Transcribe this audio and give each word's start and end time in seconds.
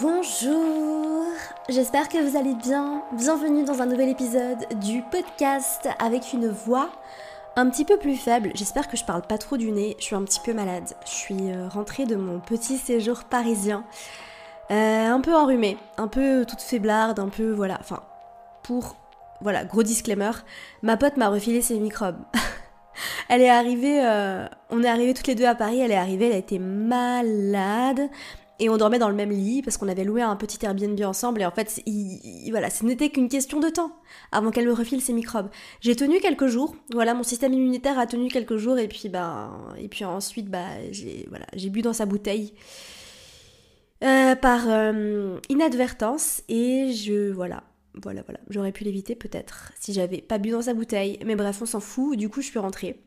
Bonjour, 0.00 1.26
j'espère 1.68 2.08
que 2.08 2.18
vous 2.18 2.36
allez 2.36 2.54
bien. 2.54 3.02
Bienvenue 3.12 3.64
dans 3.64 3.82
un 3.82 3.86
nouvel 3.86 4.08
épisode 4.08 4.66
du 4.80 5.02
podcast 5.02 5.88
avec 5.98 6.32
une 6.32 6.48
voix 6.48 6.90
un 7.54 7.68
petit 7.68 7.84
peu 7.84 7.98
plus 7.98 8.16
faible. 8.16 8.50
J'espère 8.54 8.88
que 8.88 8.96
je 8.96 9.04
parle 9.04 9.22
pas 9.22 9.38
trop 9.38 9.56
du 9.56 9.70
nez, 9.70 9.94
je 9.98 10.04
suis 10.04 10.16
un 10.16 10.22
petit 10.22 10.40
peu 10.40 10.54
malade. 10.54 10.94
Je 11.04 11.10
suis 11.10 11.50
euh, 11.50 11.68
rentrée 11.68 12.06
de 12.06 12.16
mon 12.16 12.40
petit 12.40 12.78
séjour 12.78 13.24
parisien. 13.24 13.84
Euh, 14.70 15.06
un 15.06 15.20
peu 15.20 15.34
enrhumée, 15.34 15.76
un 15.98 16.08
peu 16.08 16.46
toute 16.46 16.62
faiblarde, 16.62 17.20
un 17.20 17.28
peu 17.28 17.52
voilà, 17.52 17.76
enfin 17.78 18.02
pour 18.62 18.96
voilà, 19.42 19.64
gros 19.64 19.82
disclaimer, 19.82 20.32
ma 20.82 20.96
pote 20.96 21.18
m'a 21.18 21.28
refilé 21.28 21.60
ses 21.60 21.78
microbes. 21.78 22.18
elle 23.28 23.42
est 23.42 23.50
arrivée, 23.50 24.04
euh, 24.04 24.48
on 24.70 24.82
est 24.82 24.88
arrivés 24.88 25.14
toutes 25.14 25.26
les 25.26 25.34
deux 25.34 25.44
à 25.44 25.54
Paris, 25.54 25.80
elle 25.80 25.92
est 25.92 25.96
arrivée, 25.96 26.28
elle 26.28 26.32
a 26.34 26.38
été 26.38 26.58
malade. 26.58 28.08
Et 28.60 28.68
on 28.68 28.76
dormait 28.76 29.00
dans 29.00 29.08
le 29.08 29.16
même 29.16 29.30
lit 29.30 29.62
parce 29.62 29.76
qu'on 29.76 29.88
avait 29.88 30.04
loué 30.04 30.22
un 30.22 30.36
petit 30.36 30.64
Airbnb 30.64 31.00
ensemble 31.02 31.42
et 31.42 31.44
en 31.44 31.50
fait, 31.50 31.82
voilà, 32.50 32.70
ce 32.70 32.84
n'était 32.84 33.10
qu'une 33.10 33.28
question 33.28 33.58
de 33.58 33.68
temps 33.68 33.90
avant 34.30 34.52
qu'elle 34.52 34.66
me 34.66 34.72
refile 34.72 35.00
ses 35.00 35.12
microbes. 35.12 35.48
J'ai 35.80 35.96
tenu 35.96 36.20
quelques 36.20 36.46
jours, 36.46 36.76
voilà, 36.92 37.14
mon 37.14 37.24
système 37.24 37.52
immunitaire 37.52 37.98
a 37.98 38.06
tenu 38.06 38.28
quelques 38.28 38.56
jours 38.56 38.78
et 38.78 38.86
puis 38.86 39.08
ben, 39.08 39.50
et 39.76 39.88
puis 39.88 40.04
ensuite 40.04 40.48
bah 40.48 40.68
j'ai 40.92 41.26
voilà, 41.30 41.46
j'ai 41.54 41.68
bu 41.68 41.82
dans 41.82 41.92
sa 41.92 42.06
bouteille 42.06 42.54
euh, 44.04 44.36
par 44.36 44.68
euh, 44.68 45.38
inadvertance 45.48 46.42
et 46.48 46.92
je 46.92 47.32
voilà, 47.32 47.64
voilà 48.02 48.22
voilà, 48.22 48.38
j'aurais 48.50 48.72
pu 48.72 48.84
l'éviter 48.84 49.16
peut-être 49.16 49.72
si 49.80 49.92
j'avais 49.92 50.20
pas 50.20 50.38
bu 50.38 50.50
dans 50.50 50.62
sa 50.62 50.74
bouteille, 50.74 51.18
mais 51.24 51.36
bref, 51.36 51.60
on 51.62 51.66
s'en 51.66 51.80
fout. 51.80 52.16
Du 52.16 52.28
coup, 52.28 52.40
je 52.40 52.48
suis 52.48 52.58
rentrée. 52.58 53.00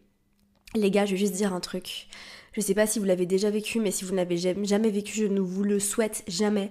Les 0.75 0.91
gars, 0.91 1.05
je 1.05 1.11
vais 1.11 1.17
juste 1.17 1.34
dire 1.34 1.53
un 1.53 1.59
truc. 1.59 2.08
Je 2.57 2.61
sais 2.63 2.73
pas 2.73 2.88
si 2.88 2.97
vous 2.97 3.05
l'avez 3.05 3.27
déjà 3.27 3.52
vécu, 3.52 3.79
mais 3.79 3.91
si 3.91 4.03
vous 4.03 4.16
n'avez 4.16 4.35
jamais 4.35 4.89
vécu, 4.89 5.13
je 5.13 5.25
ne 5.27 5.39
vous 5.39 5.63
le 5.63 5.79
souhaite 5.79 6.23
jamais. 6.27 6.70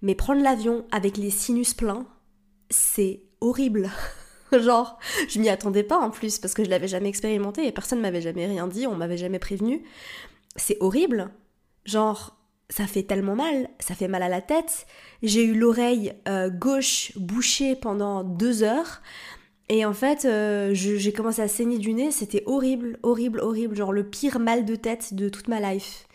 Mais 0.00 0.14
prendre 0.14 0.42
l'avion 0.42 0.86
avec 0.90 1.18
les 1.18 1.28
sinus 1.28 1.74
pleins, 1.74 2.06
c'est 2.70 3.20
horrible. 3.42 3.90
Genre, 4.58 4.98
je 5.28 5.38
m'y 5.38 5.50
attendais 5.50 5.82
pas 5.82 5.98
en 5.98 6.08
plus 6.08 6.38
parce 6.38 6.54
que 6.54 6.64
je 6.64 6.70
l'avais 6.70 6.88
jamais 6.88 7.10
expérimenté 7.10 7.66
et 7.66 7.72
personne 7.72 8.00
m'avait 8.00 8.22
jamais 8.22 8.46
rien 8.46 8.66
dit, 8.66 8.86
on 8.86 8.94
m'avait 8.94 9.18
jamais 9.18 9.38
prévenu. 9.38 9.84
C'est 10.56 10.78
horrible. 10.80 11.30
Genre, 11.84 12.34
ça 12.70 12.86
fait 12.86 13.02
tellement 13.02 13.36
mal, 13.36 13.68
ça 13.80 13.94
fait 13.94 14.08
mal 14.08 14.22
à 14.22 14.30
la 14.30 14.40
tête. 14.40 14.86
J'ai 15.22 15.44
eu 15.44 15.54
l'oreille 15.54 16.14
euh, 16.26 16.48
gauche 16.48 17.12
bouchée 17.16 17.76
pendant 17.76 18.24
deux 18.24 18.62
heures. 18.62 19.02
Et 19.68 19.84
en 19.84 19.92
fait, 19.92 20.24
euh, 20.24 20.70
j'ai 20.72 21.12
commencé 21.12 21.42
à 21.42 21.48
saigner 21.48 21.78
du 21.78 21.92
nez, 21.92 22.10
c'était 22.10 22.42
horrible, 22.46 22.98
horrible, 23.02 23.40
horrible, 23.40 23.76
genre 23.76 23.92
le 23.92 24.04
pire 24.04 24.38
mal 24.38 24.64
de 24.64 24.76
tête 24.76 25.12
de 25.12 25.28
toute 25.28 25.48
ma 25.48 25.60
life. 25.60 26.06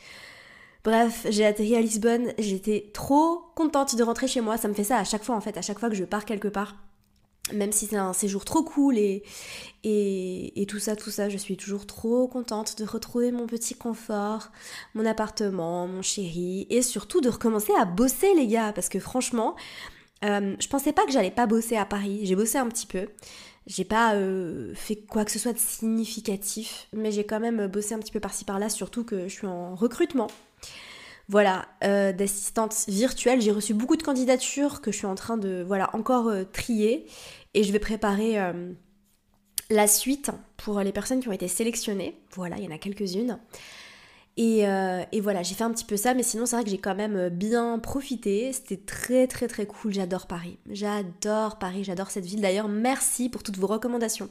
Bref, 0.83 1.27
j'ai 1.29 1.45
atterri 1.45 1.75
à 1.75 1.81
Lisbonne, 1.81 2.33
j'étais 2.39 2.89
trop 2.93 3.43
contente 3.55 3.95
de 3.95 4.03
rentrer 4.03 4.27
chez 4.27 4.41
moi, 4.41 4.57
ça 4.57 4.67
me 4.67 4.73
fait 4.73 4.83
ça 4.83 4.97
à 4.97 5.03
chaque 5.03 5.23
fois 5.23 5.35
en 5.35 5.41
fait, 5.41 5.55
à 5.55 5.61
chaque 5.61 5.79
fois 5.79 5.89
que 5.89 5.95
je 5.95 6.03
pars 6.03 6.25
quelque 6.25 6.47
part. 6.47 6.75
Même 7.53 7.73
si 7.73 7.87
c'est 7.87 7.97
un 7.97 8.13
séjour 8.13 8.45
trop 8.45 8.63
cool 8.63 8.97
et, 8.97 9.21
et, 9.83 10.61
et, 10.61 10.65
tout 10.65 10.79
ça, 10.79 10.95
tout 10.95 11.09
ça, 11.09 11.27
je 11.27 11.37
suis 11.37 11.57
toujours 11.57 11.85
trop 11.85 12.25
contente 12.27 12.77
de 12.77 12.85
retrouver 12.85 13.33
mon 13.33 13.47
petit 13.47 13.75
confort, 13.75 14.49
mon 14.95 15.05
appartement, 15.05 15.85
mon 15.87 16.01
chéri, 16.01 16.67
et 16.69 16.81
surtout 16.81 17.19
de 17.19 17.27
recommencer 17.27 17.73
à 17.77 17.83
bosser 17.83 18.33
les 18.33 18.47
gars, 18.47 18.71
parce 18.73 18.87
que 18.87 18.99
franchement, 18.99 19.55
euh, 20.23 20.55
je 20.59 20.67
pensais 20.67 20.93
pas 20.93 21.05
que 21.05 21.11
j'allais 21.11 21.31
pas 21.31 21.47
bosser 21.47 21.75
à 21.75 21.85
Paris. 21.85 22.21
J'ai 22.23 22.35
bossé 22.35 22.57
un 22.57 22.67
petit 22.67 22.87
peu. 22.87 23.07
J'ai 23.65 23.85
pas 23.85 24.15
euh, 24.15 24.73
fait 24.75 24.97
quoi 24.97 25.23
que 25.23 25.31
ce 25.31 25.39
soit 25.39 25.53
de 25.53 25.59
significatif, 25.59 26.87
mais 26.93 27.11
j'ai 27.11 27.23
quand 27.23 27.39
même 27.39 27.67
bossé 27.67 27.93
un 27.93 27.99
petit 27.99 28.11
peu 28.11 28.19
par-ci 28.19 28.43
par-là, 28.43 28.69
surtout 28.69 29.05
que 29.05 29.27
je 29.27 29.33
suis 29.33 29.47
en 29.47 29.75
recrutement. 29.75 30.27
Voilà, 31.29 31.65
euh, 31.85 32.11
d'assistante 32.11 32.75
virtuelle. 32.89 33.39
J'ai 33.41 33.51
reçu 33.51 33.73
beaucoup 33.73 33.95
de 33.95 34.03
candidatures 34.03 34.81
que 34.81 34.91
je 34.91 34.97
suis 34.97 35.07
en 35.07 35.15
train 35.15 35.37
de, 35.37 35.63
voilà, 35.65 35.89
encore 35.95 36.31
trier. 36.51 37.05
Et 37.53 37.63
je 37.63 37.71
vais 37.71 37.79
préparer 37.79 38.37
la 39.69 39.87
suite 39.87 40.31
pour 40.57 40.79
les 40.81 40.91
personnes 40.91 41.21
qui 41.21 41.29
ont 41.29 41.33
été 41.33 41.47
sélectionnées. 41.47 42.19
Voilà, 42.31 42.57
il 42.57 42.65
y 42.65 42.67
en 42.67 42.75
a 42.75 42.79
quelques-unes. 42.79 43.39
Euh, 44.39 45.03
et, 45.11 45.21
voilà, 45.21 45.43
j'ai 45.43 45.53
fait 45.53 45.63
un 45.63 45.71
petit 45.71 45.85
peu 45.85 45.97
ça, 45.97 46.13
mais 46.13 46.23
sinon 46.23 46.45
c'est 46.45 46.55
vrai 46.55 46.63
que 46.63 46.71
j'ai 46.71 46.79
quand 46.79 46.95
même 46.95 47.15
euh, 47.15 47.29
bien 47.29 47.77
profité. 47.79 48.51
C'était 48.51 48.77
très 48.77 49.27
très 49.27 49.47
très 49.47 49.65
cool. 49.65 49.93
J'adore 49.93 50.27
Paris. 50.27 50.57
J'adore 50.69 51.59
Paris, 51.59 51.83
j'adore 51.83 52.09
cette 52.09 52.25
ville. 52.25 52.41
D'ailleurs, 52.41 52.67
merci 52.67 53.29
pour 53.29 53.43
toutes 53.43 53.57
vos 53.57 53.67
recommandations. 53.67 54.29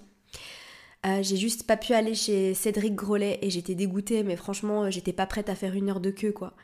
Euh, 1.07 1.23
j'ai 1.23 1.37
juste 1.37 1.67
pas 1.67 1.77
pu 1.77 1.95
aller 1.95 2.15
chez 2.15 2.55
Cédric 2.55 2.95
Grolet 2.95 3.39
et 3.43 3.51
j'étais 3.51 3.75
dégoûtée, 3.75 4.23
mais 4.23 4.37
franchement, 4.37 4.89
j'étais 4.91 5.13
pas 5.13 5.27
prête 5.27 5.49
à 5.49 5.55
faire 5.57 5.75
une 5.75 5.89
heure 5.91 6.01
de 6.01 6.11
queue 6.11 6.33
quoi. 6.33 6.55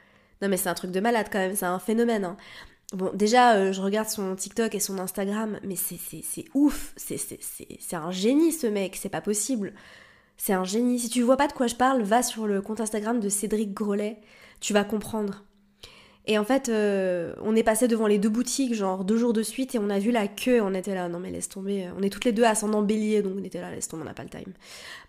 Non 0.43 0.49
mais 0.49 0.57
c'est 0.57 0.69
un 0.69 0.75
truc 0.75 0.93
de 0.93 1.01
malade 1.01 1.27
quand 1.33 1.39
même, 1.39 1.57
c'est 1.57 1.67
un 1.67 1.81
phénomène. 1.81 2.25
Hein. 2.25 2.37
Bon, 2.93 3.11
déjà, 3.15 3.73
je 3.73 3.81
regarde 3.83 4.09
son 4.09 4.37
TikTok 4.37 4.75
et 4.75 4.81
son 4.81 4.99
Instagram, 4.99 5.59
mais 5.65 5.75
c'est 5.77 6.45
ouf, 6.55 6.95
c'est 6.97 7.95
un 7.95 8.11
génie 8.13 8.53
ce 8.53 8.67
mec, 8.69 8.97
c'est 8.97 9.09
pas 9.09 9.21
possible. 9.21 9.75
C'est 10.39 10.55
un 10.55 10.65
génie. 10.65 10.99
Si 10.99 11.11
tu 11.11 11.21
vois 11.23 11.37
pas 11.37 11.49
de 11.49 11.53
quoi 11.53 11.67
je 11.67 11.75
parle, 11.75 12.03
va 12.03 12.23
sur 12.23 12.47
le 12.47 12.63
compte 12.63 12.81
Instagram 12.81 13.21
de 13.21 13.29
Cédric 13.29 13.75
Grolet, 13.75 14.19
tu 14.61 14.73
vas 14.73 14.85
comprendre. 14.85 15.45
Et 16.27 16.39
en 16.39 16.45
fait, 16.45 16.69
euh, 16.69 17.35
on 17.43 17.57
est 17.57 17.63
passé 17.63 17.89
devant 17.89 18.07
les 18.07 18.19
deux 18.19 18.29
boutiques, 18.29 18.75
genre 18.75 19.05
deux 19.05 19.17
jours 19.17 19.33
de 19.33 19.43
suite, 19.43 19.75
et 19.75 19.79
on 19.79 19.89
a 19.89 19.99
vu 19.99 20.11
la 20.11 20.29
queue, 20.29 20.61
on 20.61 20.75
était 20.75 20.95
là, 20.95 21.09
non 21.09 21.19
mais 21.19 21.31
laisse 21.31 21.49
tomber, 21.49 21.89
on 21.99 22.03
est 22.03 22.11
toutes 22.11 22.27
les 22.27 22.33
deux 22.33 22.45
ascendant 22.45 22.83
bélier, 22.83 23.23
donc 23.23 23.33
on 23.39 23.45
était 23.45 23.63
là, 23.63 23.71
laisse 23.71 23.89
tomber, 23.89 24.03
on 24.03 24.07
n'a 24.07 24.15
pas 24.15 24.25
le 24.25 24.29
time. 24.29 24.53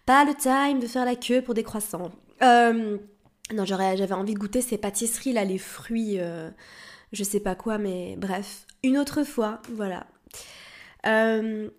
Pas 0.06 0.24
le 0.24 0.34
time 0.34 0.80
de 0.80 0.88
faire 0.88 1.04
la 1.04 1.16
queue 1.16 1.42
pour 1.42 1.54
des 1.54 1.64
croissants. 1.64 2.10
Euh, 2.42 2.98
non, 3.54 3.66
j'avais 3.66 4.14
envie 4.14 4.34
de 4.34 4.40
goûter 4.40 4.62
ces 4.62 4.78
pâtisseries 4.78 5.34
là, 5.34 5.44
les 5.44 5.58
fruits, 5.58 6.20
euh, 6.20 6.50
je 7.12 7.24
sais 7.24 7.40
pas 7.40 7.56
quoi, 7.56 7.78
mais 7.78 8.16
bref. 8.18 8.66
Une 8.84 8.98
autre 8.98 9.24
fois, 9.24 9.62
voilà. 9.74 10.08
Euh, 11.06 11.70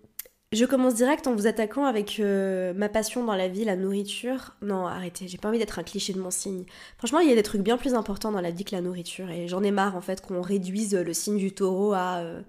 je 0.53 0.65
commence 0.65 0.95
direct 0.95 1.27
en 1.27 1.33
vous 1.33 1.47
attaquant 1.47 1.85
avec 1.85 2.19
euh, 2.19 2.73
ma 2.73 2.89
passion 2.89 3.23
dans 3.23 3.35
la 3.35 3.47
vie, 3.47 3.63
la 3.63 3.77
nourriture. 3.77 4.53
Non, 4.61 4.85
arrêtez, 4.85 5.29
j'ai 5.29 5.37
pas 5.37 5.47
envie 5.47 5.59
d'être 5.59 5.79
un 5.79 5.83
cliché 5.83 6.11
de 6.11 6.19
mon 6.19 6.29
signe. 6.29 6.65
Franchement, 6.97 7.19
il 7.19 7.29
y 7.29 7.31
a 7.31 7.35
des 7.35 7.43
trucs 7.43 7.61
bien 7.61 7.77
plus 7.77 7.93
importants 7.93 8.33
dans 8.33 8.41
la 8.41 8.51
vie 8.51 8.65
que 8.65 8.75
la 8.75 8.81
nourriture 8.81 9.29
et 9.29 9.47
j'en 9.47 9.63
ai 9.63 9.71
marre 9.71 9.95
en 9.95 10.01
fait 10.01 10.19
qu'on 10.19 10.41
réduise 10.41 10.93
le 10.93 11.13
signe 11.13 11.37
du 11.37 11.53
taureau 11.53 11.93
à 11.93 12.17
euh, 12.17 12.41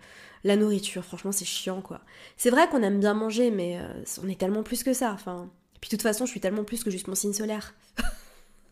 la 0.42 0.56
nourriture. 0.56 1.04
Franchement, 1.04 1.30
c'est 1.30 1.44
chiant 1.44 1.80
quoi. 1.80 2.00
C'est 2.36 2.50
vrai 2.50 2.68
qu'on 2.68 2.82
aime 2.82 2.98
bien 2.98 3.14
manger, 3.14 3.52
mais 3.52 3.78
euh, 3.78 4.02
on 4.24 4.28
est 4.28 4.38
tellement 4.38 4.64
plus 4.64 4.82
que 4.82 4.94
ça. 4.94 5.12
Enfin, 5.12 5.48
puis 5.80 5.88
de 5.88 5.94
toute 5.94 6.02
façon, 6.02 6.26
je 6.26 6.32
suis 6.32 6.40
tellement 6.40 6.64
plus 6.64 6.82
que 6.82 6.90
juste 6.90 7.06
mon 7.06 7.14
signe 7.14 7.32
solaire. 7.32 7.72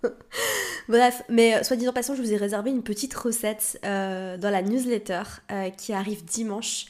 Bref, 0.88 1.22
mais 1.28 1.62
soit 1.62 1.76
disant 1.76 1.92
passant, 1.92 2.16
je 2.16 2.22
vous 2.22 2.32
ai 2.32 2.36
réservé 2.36 2.70
une 2.72 2.82
petite 2.82 3.14
recette 3.14 3.78
dans 3.84 4.40
la 4.42 4.62
newsletter 4.62 5.22
qui 5.76 5.92
arrive 5.92 6.24
dimanche. 6.24 6.86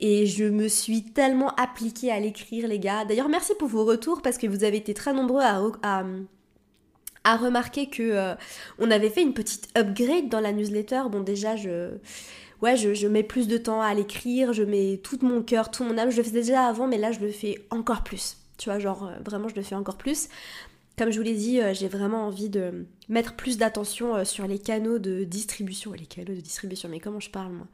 Et 0.00 0.26
je 0.26 0.44
me 0.44 0.68
suis 0.68 1.04
tellement 1.04 1.54
appliquée 1.54 2.10
à 2.10 2.20
l'écrire, 2.20 2.68
les 2.68 2.78
gars. 2.78 3.04
D'ailleurs, 3.04 3.28
merci 3.28 3.52
pour 3.58 3.68
vos 3.68 3.84
retours 3.84 4.20
parce 4.20 4.36
que 4.36 4.46
vous 4.46 4.64
avez 4.64 4.76
été 4.76 4.92
très 4.92 5.14
nombreux 5.14 5.42
à, 5.42 5.62
à, 7.24 7.36
remarquer 7.36 7.88
que 7.88 8.02
euh, 8.02 8.34
on 8.78 8.90
avait 8.90 9.08
fait 9.08 9.22
une 9.22 9.32
petite 9.32 9.68
upgrade 9.76 10.28
dans 10.28 10.40
la 10.40 10.52
newsletter. 10.52 11.02
Bon, 11.10 11.20
déjà, 11.20 11.56
je. 11.56 11.90
Ouais, 12.62 12.76
je, 12.76 12.94
je 12.94 13.06
mets 13.06 13.22
plus 13.22 13.48
de 13.48 13.58
temps 13.58 13.82
à 13.82 13.92
l'écrire, 13.92 14.54
je 14.54 14.62
mets 14.62 14.98
tout 15.02 15.18
mon 15.20 15.42
cœur, 15.42 15.70
tout 15.70 15.84
mon 15.84 15.98
âme. 15.98 16.10
Je 16.10 16.16
le 16.16 16.22
faisais 16.22 16.40
déjà 16.40 16.66
avant, 16.66 16.86
mais 16.86 16.96
là, 16.96 17.12
je 17.12 17.20
le 17.20 17.30
fais 17.30 17.66
encore 17.70 18.02
plus. 18.02 18.38
Tu 18.58 18.70
vois, 18.70 18.78
genre, 18.78 19.06
euh, 19.06 19.18
vraiment, 19.24 19.48
je 19.48 19.54
le 19.54 19.62
fais 19.62 19.74
encore 19.74 19.96
plus. 19.96 20.28
Comme 20.98 21.10
je 21.10 21.18
vous 21.18 21.24
l'ai 21.24 21.34
dit, 21.34 21.60
euh, 21.60 21.74
j'ai 21.74 21.88
vraiment 21.88 22.26
envie 22.26 22.48
de 22.48 22.86
mettre 23.10 23.34
plus 23.34 23.58
d'attention 23.58 24.14
euh, 24.16 24.24
sur 24.24 24.46
les 24.46 24.58
canaux 24.58 24.98
de 24.98 25.24
distribution. 25.24 25.92
Les 25.92 26.06
canaux 26.06 26.34
de 26.34 26.40
distribution, 26.40 26.88
mais 26.88 27.00
comment 27.00 27.20
je 27.20 27.28
parle 27.28 27.52
moi? 27.52 27.66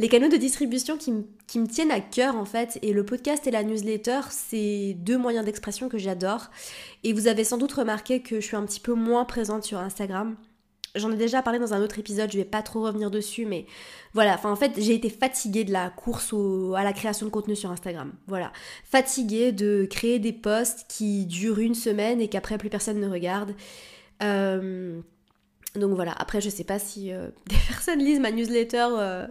Les 0.00 0.08
canaux 0.08 0.28
de 0.28 0.36
distribution 0.36 0.96
qui, 0.96 1.12
me 1.12 1.66
tiennent 1.68 1.92
à 1.92 2.00
cœur 2.00 2.34
en 2.34 2.44
fait. 2.44 2.80
Et 2.82 2.92
le 2.92 3.04
podcast 3.04 3.46
et 3.46 3.52
la 3.52 3.62
newsletter, 3.62 4.20
c'est 4.30 4.94
deux 4.98 5.16
moyens 5.16 5.44
d'expression 5.44 5.88
que 5.88 5.96
j'adore. 5.96 6.50
Et 7.04 7.12
vous 7.12 7.28
avez 7.28 7.44
sans 7.44 7.56
doute 7.56 7.72
remarqué 7.72 8.20
que 8.20 8.40
je 8.40 8.46
suis 8.46 8.56
un 8.56 8.66
petit 8.66 8.80
peu 8.80 8.94
moins 8.94 9.24
présente 9.24 9.62
sur 9.62 9.78
Instagram. 9.78 10.36
J'en 10.96 11.12
ai 11.12 11.16
déjà 11.16 11.42
parlé 11.42 11.58
dans 11.58 11.74
un 11.74 11.82
autre 11.82 11.98
épisode, 11.98 12.30
je 12.32 12.38
vais 12.38 12.44
pas 12.44 12.62
trop 12.62 12.82
revenir 12.82 13.10
dessus, 13.10 13.46
mais 13.46 13.66
voilà, 14.14 14.38
en 14.44 14.56
fait 14.56 14.72
j'ai 14.76 14.94
été 14.94 15.10
fatiguée 15.10 15.64
de 15.64 15.72
la 15.72 15.90
course 15.90 16.34
à 16.76 16.84
la 16.84 16.92
création 16.92 17.26
de 17.26 17.30
contenu 17.30 17.54
sur 17.54 17.70
Instagram. 17.70 18.12
Voilà, 18.26 18.52
fatiguée 18.84 19.52
de 19.52 19.86
créer 19.90 20.18
des 20.18 20.32
posts 20.32 20.86
qui 20.88 21.26
durent 21.26 21.58
une 21.58 21.74
semaine 21.74 22.20
et 22.20 22.28
qu'après 22.28 22.58
plus 22.58 22.70
personne 22.70 23.00
ne 23.00 23.08
regarde. 23.08 23.54
Euh, 24.22 25.00
donc 25.74 25.94
voilà, 25.94 26.12
après 26.12 26.40
je 26.40 26.48
sais 26.48 26.64
pas 26.64 26.78
si 26.78 27.12
euh, 27.12 27.28
des 27.48 27.56
personnes 27.68 27.98
lisent 28.00 28.20
ma 28.20 28.30
newsletter. 28.30 29.26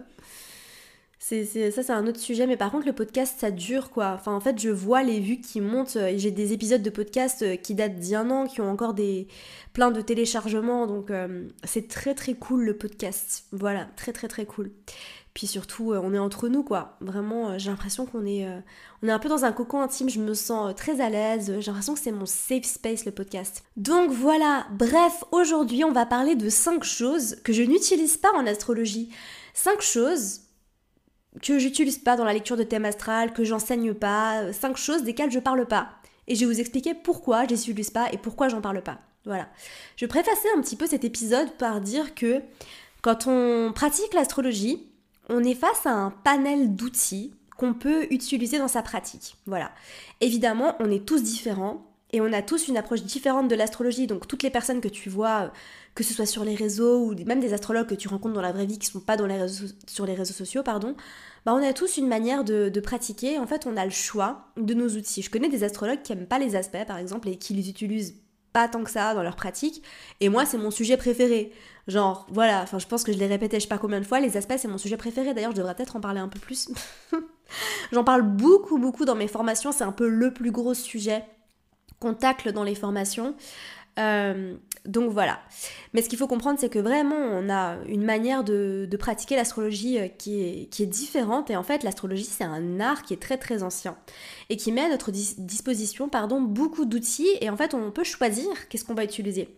Euh, 1.32 1.44
c'est, 1.46 1.70
ça, 1.70 1.82
c'est 1.82 1.92
un 1.92 2.06
autre 2.06 2.20
sujet. 2.20 2.46
Mais 2.46 2.56
par 2.56 2.70
contre, 2.70 2.86
le 2.86 2.92
podcast, 2.92 3.36
ça 3.38 3.50
dure, 3.50 3.90
quoi. 3.90 4.12
Enfin, 4.14 4.34
en 4.34 4.40
fait, 4.40 4.58
je 4.60 4.68
vois 4.68 5.02
les 5.02 5.20
vues 5.20 5.40
qui 5.40 5.60
montent. 5.60 5.96
Et 5.96 6.18
j'ai 6.18 6.30
des 6.30 6.52
épisodes 6.52 6.82
de 6.82 6.90
podcast 6.90 7.42
euh, 7.42 7.56
qui 7.56 7.74
datent 7.74 7.96
d'il 7.96 8.10
y 8.10 8.14
a 8.14 8.20
un 8.20 8.30
an, 8.30 8.46
qui 8.46 8.60
ont 8.60 8.70
encore 8.70 8.94
des 8.94 9.28
plein 9.72 9.90
de 9.90 10.00
téléchargements. 10.00 10.86
Donc, 10.86 11.10
euh, 11.10 11.48
c'est 11.64 11.88
très, 11.88 12.14
très 12.14 12.34
cool, 12.34 12.64
le 12.64 12.76
podcast. 12.76 13.44
Voilà, 13.52 13.88
très, 13.96 14.12
très, 14.12 14.28
très 14.28 14.46
cool. 14.46 14.70
Puis 15.34 15.46
surtout, 15.46 15.92
euh, 15.92 16.00
on 16.02 16.14
est 16.14 16.18
entre 16.18 16.48
nous, 16.48 16.62
quoi. 16.62 16.96
Vraiment, 17.00 17.58
j'ai 17.58 17.70
l'impression 17.70 18.06
qu'on 18.06 18.24
est, 18.24 18.46
on 19.02 19.08
est 19.08 19.12
un 19.12 19.18
peu 19.18 19.28
dans 19.28 19.44
un 19.44 19.52
cocon 19.52 19.82
intime. 19.82 20.08
Je 20.08 20.20
me 20.20 20.32
sens 20.32 20.74
très 20.74 21.00
à 21.00 21.10
l'aise. 21.10 21.52
J'ai 21.60 21.66
l'impression 21.66 21.94
que 21.94 22.00
c'est 22.00 22.12
mon 22.12 22.24
safe 22.24 22.64
space, 22.64 23.04
le 23.04 23.12
podcast. 23.12 23.62
Donc 23.76 24.10
voilà. 24.10 24.66
Bref, 24.72 25.24
aujourd'hui, 25.32 25.84
on 25.84 25.92
va 25.92 26.06
parler 26.06 26.36
de 26.36 26.48
cinq 26.48 26.84
choses 26.84 27.36
que 27.44 27.52
je 27.52 27.62
n'utilise 27.62 28.16
pas 28.16 28.32
en 28.34 28.46
astrologie. 28.46 29.10
Cinq 29.52 29.82
choses 29.82 30.45
que 31.42 31.58
j'utilise 31.58 31.98
pas 31.98 32.16
dans 32.16 32.24
la 32.24 32.32
lecture 32.32 32.56
de 32.56 32.62
thème 32.62 32.84
astral, 32.84 33.32
que 33.32 33.44
j'enseigne 33.44 33.94
pas, 33.94 34.42
euh, 34.42 34.52
cinq 34.52 34.76
choses 34.76 35.02
desquelles 35.02 35.30
je 35.30 35.38
parle 35.38 35.66
pas. 35.66 35.90
Et 36.28 36.34
je 36.34 36.40
vais 36.40 36.52
vous 36.52 36.60
expliquer 36.60 36.94
pourquoi 36.94 37.44
je 37.44 37.50
les 37.50 37.70
utilise 37.70 37.90
pas 37.90 38.12
et 38.12 38.18
pourquoi 38.18 38.48
j'en 38.48 38.60
parle 38.60 38.82
pas. 38.82 38.98
Voilà. 39.24 39.48
Je 39.96 40.06
préfacer 40.06 40.48
un 40.56 40.60
petit 40.60 40.76
peu 40.76 40.86
cet 40.86 41.04
épisode 41.04 41.50
par 41.52 41.80
dire 41.80 42.14
que 42.14 42.42
quand 43.02 43.26
on 43.26 43.72
pratique 43.72 44.14
l'astrologie, 44.14 44.88
on 45.28 45.44
est 45.44 45.54
face 45.54 45.86
à 45.86 45.90
un 45.90 46.10
panel 46.10 46.74
d'outils 46.74 47.34
qu'on 47.56 47.74
peut 47.74 48.06
utiliser 48.10 48.58
dans 48.58 48.68
sa 48.68 48.82
pratique. 48.82 49.36
Voilà. 49.46 49.72
Évidemment, 50.20 50.76
on 50.80 50.90
est 50.90 51.06
tous 51.06 51.22
différents 51.22 51.84
et 52.16 52.20
on 52.22 52.32
a 52.32 52.40
tous 52.40 52.68
une 52.68 52.78
approche 52.78 53.02
différente 53.02 53.46
de 53.46 53.54
l'astrologie. 53.54 54.06
Donc 54.06 54.26
toutes 54.26 54.42
les 54.42 54.48
personnes 54.48 54.80
que 54.80 54.88
tu 54.88 55.10
vois, 55.10 55.52
que 55.94 56.02
ce 56.02 56.14
soit 56.14 56.24
sur 56.24 56.44
les 56.44 56.54
réseaux 56.54 57.04
ou 57.04 57.14
même 57.26 57.40
des 57.40 57.52
astrologues 57.52 57.86
que 57.86 57.94
tu 57.94 58.08
rencontres 58.08 58.34
dans 58.34 58.40
la 58.40 58.52
vraie 58.52 58.64
vie 58.64 58.78
qui 58.78 58.86
sont 58.86 59.00
pas 59.00 59.18
sur 59.86 60.06
les 60.06 60.14
réseaux 60.14 60.32
sociaux, 60.32 60.62
pardon, 60.62 60.96
bah 61.44 61.52
on 61.54 61.62
a 61.62 61.74
tous 61.74 61.98
une 61.98 62.08
manière 62.08 62.42
de, 62.42 62.80
pratiquer. 62.80 63.38
En 63.38 63.46
fait, 63.46 63.66
on 63.66 63.76
a 63.76 63.84
le 63.84 63.90
choix 63.90 64.46
de 64.56 64.72
nos 64.72 64.88
outils. 64.88 65.20
Je 65.20 65.28
connais 65.28 65.50
des 65.50 65.62
astrologues 65.62 66.00
qui 66.00 66.12
aiment 66.12 66.26
pas 66.26 66.38
les 66.38 66.56
aspects, 66.56 66.86
par 66.86 66.96
exemple, 66.96 67.28
et 67.28 67.36
qui 67.36 67.52
les 67.52 67.68
utilisent 67.68 68.14
pas 68.54 68.66
tant 68.66 68.82
que 68.82 68.90
ça 68.90 69.12
dans 69.12 69.22
leur 69.22 69.36
pratique. 69.36 69.82
Et 70.20 70.30
moi, 70.30 70.46
c'est 70.46 70.56
mon 70.56 70.70
sujet 70.70 70.96
préféré. 70.96 71.52
Genre, 71.86 72.26
voilà, 72.30 72.62
enfin, 72.62 72.78
je 72.78 72.86
pense 72.86 73.04
que 73.04 73.12
je 73.12 73.18
l'ai 73.18 73.26
répété 73.26 73.58
je 73.58 73.64
sais 73.64 73.68
pas 73.68 73.76
combien 73.76 74.00
de 74.00 74.06
fois, 74.06 74.20
les 74.20 74.38
aspects, 74.38 74.56
c'est 74.56 74.68
mon 74.68 74.78
sujet 74.78 74.96
préféré. 74.96 75.34
D'ailleurs, 75.34 75.50
je 75.50 75.56
devrais 75.56 75.74
peut-être 75.74 75.96
en 75.96 76.00
parler 76.00 76.20
un 76.20 76.28
peu 76.28 76.38
plus. 76.38 76.70
J'en 77.92 78.04
parle 78.04 78.22
beaucoup, 78.22 78.78
beaucoup 78.78 79.04
dans 79.04 79.14
mes 79.14 79.28
formations. 79.28 79.70
C'est 79.70 79.84
un 79.84 79.92
peu 79.92 80.08
le 80.08 80.32
plus 80.32 80.50
gros 80.50 80.72
sujet 80.72 81.22
qu'on 82.00 82.14
tacle 82.14 82.52
dans 82.52 82.64
les 82.64 82.74
formations. 82.74 83.34
Euh, 83.98 84.54
donc 84.84 85.10
voilà. 85.10 85.40
Mais 85.92 86.02
ce 86.02 86.08
qu'il 86.08 86.18
faut 86.18 86.26
comprendre, 86.26 86.58
c'est 86.60 86.68
que 86.68 86.78
vraiment, 86.78 87.16
on 87.16 87.48
a 87.48 87.76
une 87.86 88.04
manière 88.04 88.44
de, 88.44 88.88
pratiquer 88.98 89.36
l'astrologie 89.36 89.98
euh, 89.98 90.08
qui 90.08 90.42
est, 90.42 90.86
différente. 90.86 91.50
Et 91.50 91.56
en 91.56 91.62
fait, 91.62 91.82
l'astrologie, 91.82 92.24
c'est 92.24 92.44
un 92.44 92.80
art 92.80 93.02
qui 93.02 93.14
est 93.14 93.20
très 93.20 93.38
très 93.38 93.62
ancien 93.62 93.96
et 94.50 94.56
qui 94.56 94.72
met 94.72 94.82
à 94.82 94.88
notre 94.88 95.10
disposition 95.10 96.08
pardon, 96.08 96.40
beaucoup 96.40 96.84
d'outils. 96.84 97.28
Et 97.40 97.50
en 97.50 97.56
fait, 97.56 97.74
on 97.74 97.90
peut 97.90 98.04
choisir 98.04 98.68
qu'est-ce 98.68 98.84
qu'on 98.84 98.94
va 98.94 99.04
utiliser. 99.04 99.56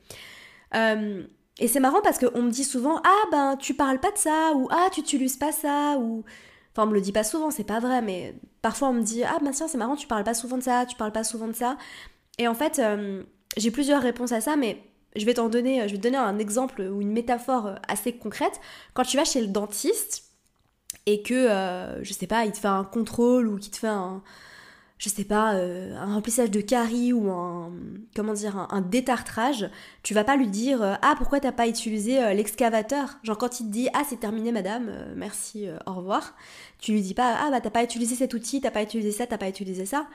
Euh, 0.74 1.22
et 1.58 1.66
c'est 1.66 1.80
marrant 1.80 2.00
parce 2.02 2.18
qu'on 2.18 2.42
me 2.42 2.50
dit 2.50 2.64
souvent 2.64 3.00
Ah 3.04 3.24
ben, 3.32 3.56
tu 3.56 3.74
parles 3.74 4.00
pas 4.00 4.12
de 4.12 4.18
ça, 4.18 4.52
ou 4.54 4.68
Ah, 4.70 4.88
tu 4.92 5.00
n'utilises 5.00 5.36
pas 5.36 5.52
ça, 5.52 5.96
ou. 5.98 6.24
Enfin, 6.72 6.86
on 6.86 6.90
me 6.90 6.94
le 6.94 7.00
dit 7.00 7.10
pas 7.12 7.24
souvent, 7.24 7.50
c'est 7.50 7.64
pas 7.64 7.80
vrai, 7.80 8.02
mais 8.02 8.36
parfois 8.62 8.90
on 8.90 8.92
me 8.92 9.02
dit 9.02 9.24
Ah 9.24 9.38
ben, 9.42 9.50
tiens, 9.50 9.66
c'est 9.66 9.78
marrant, 9.78 9.96
tu 9.96 10.06
parles 10.06 10.22
pas 10.24 10.34
souvent 10.34 10.58
de 10.58 10.62
ça, 10.62 10.86
tu 10.86 10.96
parles 10.96 11.12
pas 11.12 11.24
souvent 11.24 11.48
de 11.48 11.52
ça. 11.52 11.76
Et 12.38 12.46
en 12.46 12.54
fait, 12.54 12.78
euh, 12.78 13.22
j'ai 13.56 13.70
plusieurs 13.70 14.02
réponses 14.02 14.32
à 14.32 14.40
ça, 14.40 14.56
mais 14.56 14.80
je 15.16 15.24
vais 15.26 15.34
t'en 15.34 15.48
donner, 15.48 15.86
je 15.88 15.92
vais 15.92 15.98
te 15.98 16.02
donner 16.02 16.16
un 16.16 16.38
exemple 16.38 16.82
ou 16.82 17.00
une 17.00 17.12
métaphore 17.12 17.74
assez 17.88 18.12
concrète. 18.12 18.60
Quand 18.94 19.02
tu 19.02 19.16
vas 19.16 19.24
chez 19.24 19.40
le 19.40 19.48
dentiste 19.48 20.24
et 21.06 21.22
que, 21.22 21.34
euh, 21.34 22.02
je 22.02 22.12
sais 22.12 22.26
pas, 22.28 22.44
il 22.44 22.52
te 22.52 22.58
fait 22.58 22.68
un 22.68 22.84
contrôle 22.84 23.48
ou 23.48 23.58
qu'il 23.58 23.72
te 23.72 23.78
fait 23.78 23.88
un, 23.88 24.22
je 24.98 25.08
sais 25.08 25.24
pas, 25.24 25.54
euh, 25.54 25.96
un 25.96 26.14
remplissage 26.14 26.50
de 26.50 26.60
caries 26.60 27.12
ou 27.12 27.30
un, 27.30 27.72
comment 28.14 28.34
dire, 28.34 28.68
un, 28.70 28.80
détartrage, 28.80 29.68
tu 30.04 30.14
vas 30.14 30.24
pas 30.24 30.36
lui 30.36 30.48
dire 30.48 30.98
ah 31.02 31.14
pourquoi 31.16 31.40
t'as 31.40 31.52
pas 31.52 31.66
utilisé 31.66 32.34
l'excavateur? 32.34 33.18
Genre 33.24 33.38
quand 33.38 33.58
il 33.60 33.66
te 33.66 33.72
dit 33.72 33.88
ah 33.94 34.02
c'est 34.08 34.20
terminé 34.20 34.52
madame, 34.52 34.92
merci, 35.16 35.66
au 35.86 35.94
revoir. 35.94 36.36
Tu 36.80 36.92
lui 36.92 37.02
dis 37.02 37.14
pas 37.14 37.36
ah 37.40 37.50
bah 37.50 37.60
t'as 37.60 37.70
pas 37.70 37.82
utilisé 37.82 38.14
cet 38.14 38.34
outil, 38.34 38.60
t'as 38.60 38.70
pas 38.70 38.82
utilisé 38.82 39.10
ça, 39.10 39.26
t'as 39.26 39.38
pas 39.38 39.48
utilisé 39.48 39.86
ça. 39.86 40.06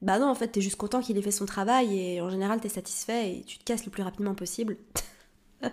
Bah 0.00 0.18
non, 0.18 0.28
en 0.28 0.34
fait, 0.34 0.48
t'es 0.48 0.60
juste 0.60 0.76
content 0.76 1.00
qu'il 1.00 1.18
ait 1.18 1.22
fait 1.22 1.30
son 1.30 1.46
travail 1.46 1.98
et 1.98 2.20
en 2.20 2.30
général, 2.30 2.60
t'es 2.60 2.68
satisfait 2.68 3.32
et 3.32 3.44
tu 3.44 3.58
te 3.58 3.64
casses 3.64 3.84
le 3.84 3.90
plus 3.90 4.02
rapidement 4.02 4.34
possible. 4.34 4.76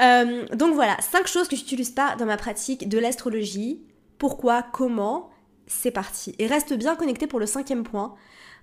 Euh, 0.00 0.44
donc 0.48 0.74
voilà, 0.74 0.96
cinq 1.00 1.28
choses 1.28 1.46
que 1.46 1.54
j'utilise 1.54 1.92
pas 1.92 2.16
dans 2.16 2.26
ma 2.26 2.36
pratique 2.36 2.88
de 2.88 2.98
l'astrologie. 2.98 3.80
Pourquoi? 4.18 4.64
Comment? 4.64 5.30
C'est 5.68 5.92
parti. 5.92 6.34
Et 6.40 6.48
reste 6.48 6.72
bien 6.72 6.96
connecté 6.96 7.28
pour 7.28 7.38
le 7.38 7.46
cinquième 7.46 7.84
point, 7.84 8.16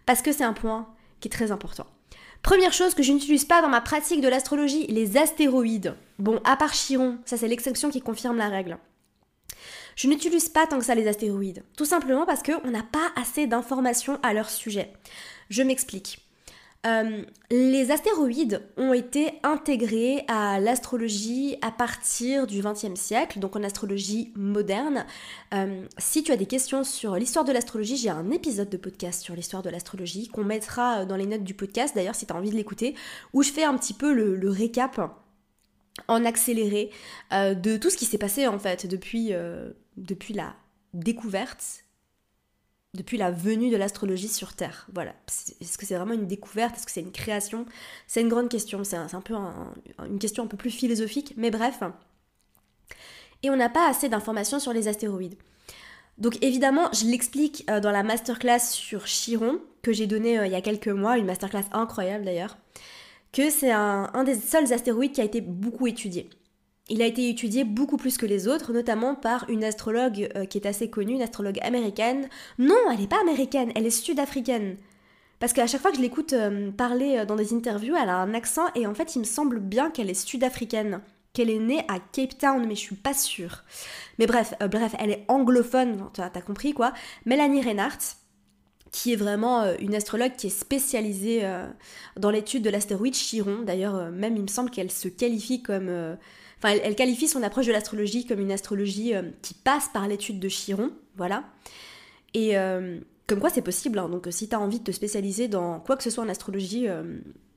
parce 0.06 0.22
que 0.22 0.34
c'est 0.34 0.44
un 0.44 0.52
point 0.52 0.90
qui 1.22 1.30
est 1.30 1.32
très 1.32 1.54
important. 1.54 1.88
Première 2.42 2.74
chose 2.74 2.96
que 2.96 3.02
je 3.02 3.14
n'utilise 3.14 3.46
pas 3.46 3.62
dans 3.62 3.70
ma 3.70 3.80
pratique 3.80 4.20
de 4.20 4.28
l'astrologie, 4.28 4.88
les 4.88 5.16
astéroïdes. 5.16 5.96
Bon, 6.20 6.42
à 6.44 6.58
part 6.58 6.74
Chiron, 6.74 7.18
ça 7.24 7.38
c'est 7.38 7.48
l'exception 7.48 7.92
qui 7.92 8.02
confirme 8.02 8.38
la 8.38 8.50
règle. 8.50 8.78
Je 9.96 10.08
n'utilise 10.08 10.50
pas 10.50 10.68
tant 10.68 10.80
que 10.80 10.86
ça 10.86 10.96
les 10.96 11.08
astéroïdes, 11.08 11.64
tout 11.78 11.86
simplement 11.86 12.26
parce 12.26 12.44
qu'on 12.44 12.72
n'a 12.72 12.84
pas 12.84 13.12
assez 13.16 13.48
d'informations 13.48 14.20
à 14.24 14.34
leur 14.34 14.50
sujet. 14.50 14.94
Je 15.50 15.64
m'explique. 15.64 16.20
Euh, 16.88 17.24
les 17.52 17.92
astéroïdes 17.92 18.64
ont 18.76 18.94
été 18.94 19.34
intégrés 19.44 20.24
à 20.28 20.60
l'astrologie 20.60 21.58
à 21.62 21.70
partir 21.70 22.48
du 22.48 22.62
XXe 22.62 23.00
siècle, 23.00 23.38
donc 23.38 23.56
en 23.56 23.64
astrologie 23.64 24.32
moderne. 24.36 25.06
Euh, 25.54 25.86
si 26.00 26.24
tu 26.24 26.32
as 26.32 26.38
des 26.38 26.48
questions 26.48 26.84
sur 26.84 27.16
l'histoire 27.16 27.46
de 27.46 27.52
l'astrologie, 27.52 27.98
j'ai 27.98 28.10
un 28.10 28.32
épisode 28.32 28.70
de 28.70 28.78
podcast 28.78 29.22
sur 29.22 29.36
l'histoire 29.36 29.62
de 29.62 29.70
l'astrologie 29.70 30.28
qu'on 30.28 30.44
mettra 30.44 31.06
dans 31.06 31.18
les 31.18 31.28
notes 31.28 31.44
du 31.44 31.54
podcast, 31.54 31.94
d'ailleurs 31.94 32.16
si 32.16 32.26
tu 32.26 32.34
as 32.34 32.36
envie 32.36 32.50
de 32.50 32.56
l'écouter, 32.56 32.96
où 33.34 33.44
je 33.44 33.52
fais 33.52 33.64
un 33.64 33.78
petit 33.78 33.94
peu 33.94 34.12
le, 34.12 34.50
récap 34.50 35.00
en 36.08 36.26
accéléré 36.26 36.90
euh, 37.32 37.54
de 37.54 37.78
tout 37.78 37.92
ce 37.92 37.98
qui 37.98 38.06
s'est 38.06 38.18
passé 38.18 38.48
en 38.48 38.58
fait 38.58 38.88
depuis, 38.88 39.34
euh, 39.34 39.72
depuis 39.98 40.34
la 40.34 40.56
découverte, 40.94 41.84
depuis 42.94 43.18
la 43.18 43.32
venue 43.32 43.70
de 43.70 43.78
l'astrologie 43.78 44.28
sur 44.28 44.54
Terre. 44.54 44.88
Voilà. 44.94 45.14
Est-ce 45.62 45.78
que 45.78 45.86
c'est 45.86 45.96
vraiment 45.96 46.14
une 46.14 46.28
découverte? 46.28 46.76
Est-ce 46.76 46.86
que 46.86 46.92
c'est 46.92 47.02
une 47.02 47.12
création? 47.12 47.66
C'est 48.08 48.22
une 48.22 48.30
grande 48.30 48.50
question. 48.50 48.84
C'est 48.84 48.98
un, 48.98 49.22
peu 49.22 49.36
une 50.00 50.20
question 50.20 50.44
un 50.44 50.48
peu 50.48 50.58
plus 50.58 50.72
philosophique, 50.72 51.34
mais 51.38 51.52
bref. 51.52 51.80
Et 53.44 53.50
on 53.50 53.56
n'a 53.56 53.70
pas 53.70 53.90
assez 53.90 54.10
d'informations 54.10 54.60
sur 54.60 54.74
les 54.74 54.88
astéroïdes. 54.88 55.36
Donc 56.18 56.38
évidemment, 56.44 56.92
je 56.94 57.06
l'explique 57.06 57.66
euh, 57.70 57.80
dans 57.80 57.92
la 57.92 58.04
masterclass 58.04 58.60
sur 58.60 59.06
Chiron 59.06 59.60
que 59.82 59.94
j'ai 59.94 60.06
donnée 60.06 60.36
il 60.46 60.52
y 60.52 60.56
a 60.56 60.62
quelques 60.62 60.90
mois, 60.90 61.18
une 61.18 61.26
masterclass 61.26 61.64
incroyable 61.72 62.26
d'ailleurs 62.26 62.58
que 63.32 63.50
c'est 63.50 63.72
un, 63.72 64.24
des 64.24 64.36
seuls 64.36 64.72
astéroïdes 64.74 65.14
qui 65.14 65.22
a 65.22 65.24
été 65.24 65.42
beaucoup 65.42 65.88
étudié. 65.88 66.30
Il 66.92 67.02
a 67.02 67.06
été 67.06 67.30
étudié 67.30 67.64
beaucoup 67.64 67.96
plus 67.96 68.18
que 68.18 68.26
les 68.26 68.50
autres, 68.50 68.74
notamment 68.74 69.16
par 69.16 69.50
une 69.50 69.64
astrologue 69.64 70.30
euh, 70.36 70.44
qui 70.44 70.58
est 70.58 70.68
assez 70.68 70.90
connue, 70.90 71.14
une 71.14 71.22
astrologue 71.22 71.58
américaine. 71.62 72.28
Non, 72.60 72.76
elle 72.92 73.00
n'est 73.00 73.08
pas 73.08 73.22
américaine, 73.22 73.72
elle 73.76 73.86
est 73.86 73.90
sud-africaine. 73.90 74.76
Parce 75.40 75.54
qu'à 75.54 75.68
chaque 75.68 75.82
fois 75.82 75.92
que 75.92 75.98
je 75.98 76.02
l'écoute 76.02 76.34
euh, 76.34 76.70
parler 76.70 77.20
euh, 77.20 77.26
dans 77.26 77.38
des 77.38 77.54
interviews, 77.54 77.96
elle 77.96 78.10
a 78.10 78.18
un 78.18 78.34
accent 78.34 78.66
et 78.76 78.88
en 78.88 78.94
fait 78.94 79.16
il 79.16 79.20
me 79.20 79.24
semble 79.24 79.62
bien 79.62 79.90
qu'elle 79.90 80.10
est 80.10 80.14
sud-africaine, 80.14 81.00
qu'elle 81.32 81.50
est 81.50 81.60
née 81.60 81.80
à 81.88 82.00
Cape 82.12 82.38
Town, 82.38 82.66
mais 82.68 82.76
je 82.76 82.82
suis 82.82 82.96
pas 82.98 83.14
sûre. 83.14 83.64
Mais 84.20 84.28
bref, 84.28 84.54
bref, 84.60 84.94
elle 85.00 85.12
est 85.12 85.24
anglophone, 85.30 86.10
t'as 86.14 86.26
as 86.26 86.42
compris 86.42 86.74
quoi. 86.74 86.92
Mélanie 87.26 87.62
Reinhardt, 87.62 88.18
qui 88.92 89.14
est 89.14 89.16
vraiment 89.16 89.64
une 89.80 89.96
astrologue 89.96 90.36
qui 90.36 90.48
est 90.48 90.50
spécialisée 90.50 91.50
dans 92.18 92.30
l'étude 92.30 92.64
de 92.64 92.70
l'astéroïde 92.70 93.16
Chiron. 93.16 93.60
D'ailleurs, 93.66 94.12
même 94.12 94.36
il 94.36 94.42
me 94.42 94.48
semble 94.48 94.70
qu'elle 94.70 94.92
se 94.92 95.08
qualifie 95.08 95.64
comme... 95.64 96.18
Enfin, 96.64 96.78
elle, 96.84 96.96
qualifie 96.96 97.28
son 97.28 97.44
approche 97.44 97.66
de 97.66 97.72
l'astrologie 97.72 98.26
comme 98.26 98.40
une 98.40 98.52
astrologie 98.52 99.14
qui 99.42 99.54
passe 99.54 99.90
par 99.90 100.08
l'étude 100.08 100.40
de 100.40 100.48
Chiron. 100.48 100.92
Voilà. 101.16 101.44
Et 102.34 102.54
comme 103.28 103.40
quoi 103.40 103.50
c'est 103.50 103.62
possible. 103.62 103.98
Hein. 103.98 104.10
donc 104.10 104.28
si 104.30 104.48
tu 104.48 104.56
envie 104.56 104.80
de 104.80 104.84
te 104.84 104.92
spécialiser 104.92 105.48
dans 105.48 105.80
quoi 105.80 105.98
que 105.98 106.04
ce 106.04 106.10
soit 106.10 106.24
en 106.24 106.30
astrologie... 106.30 106.88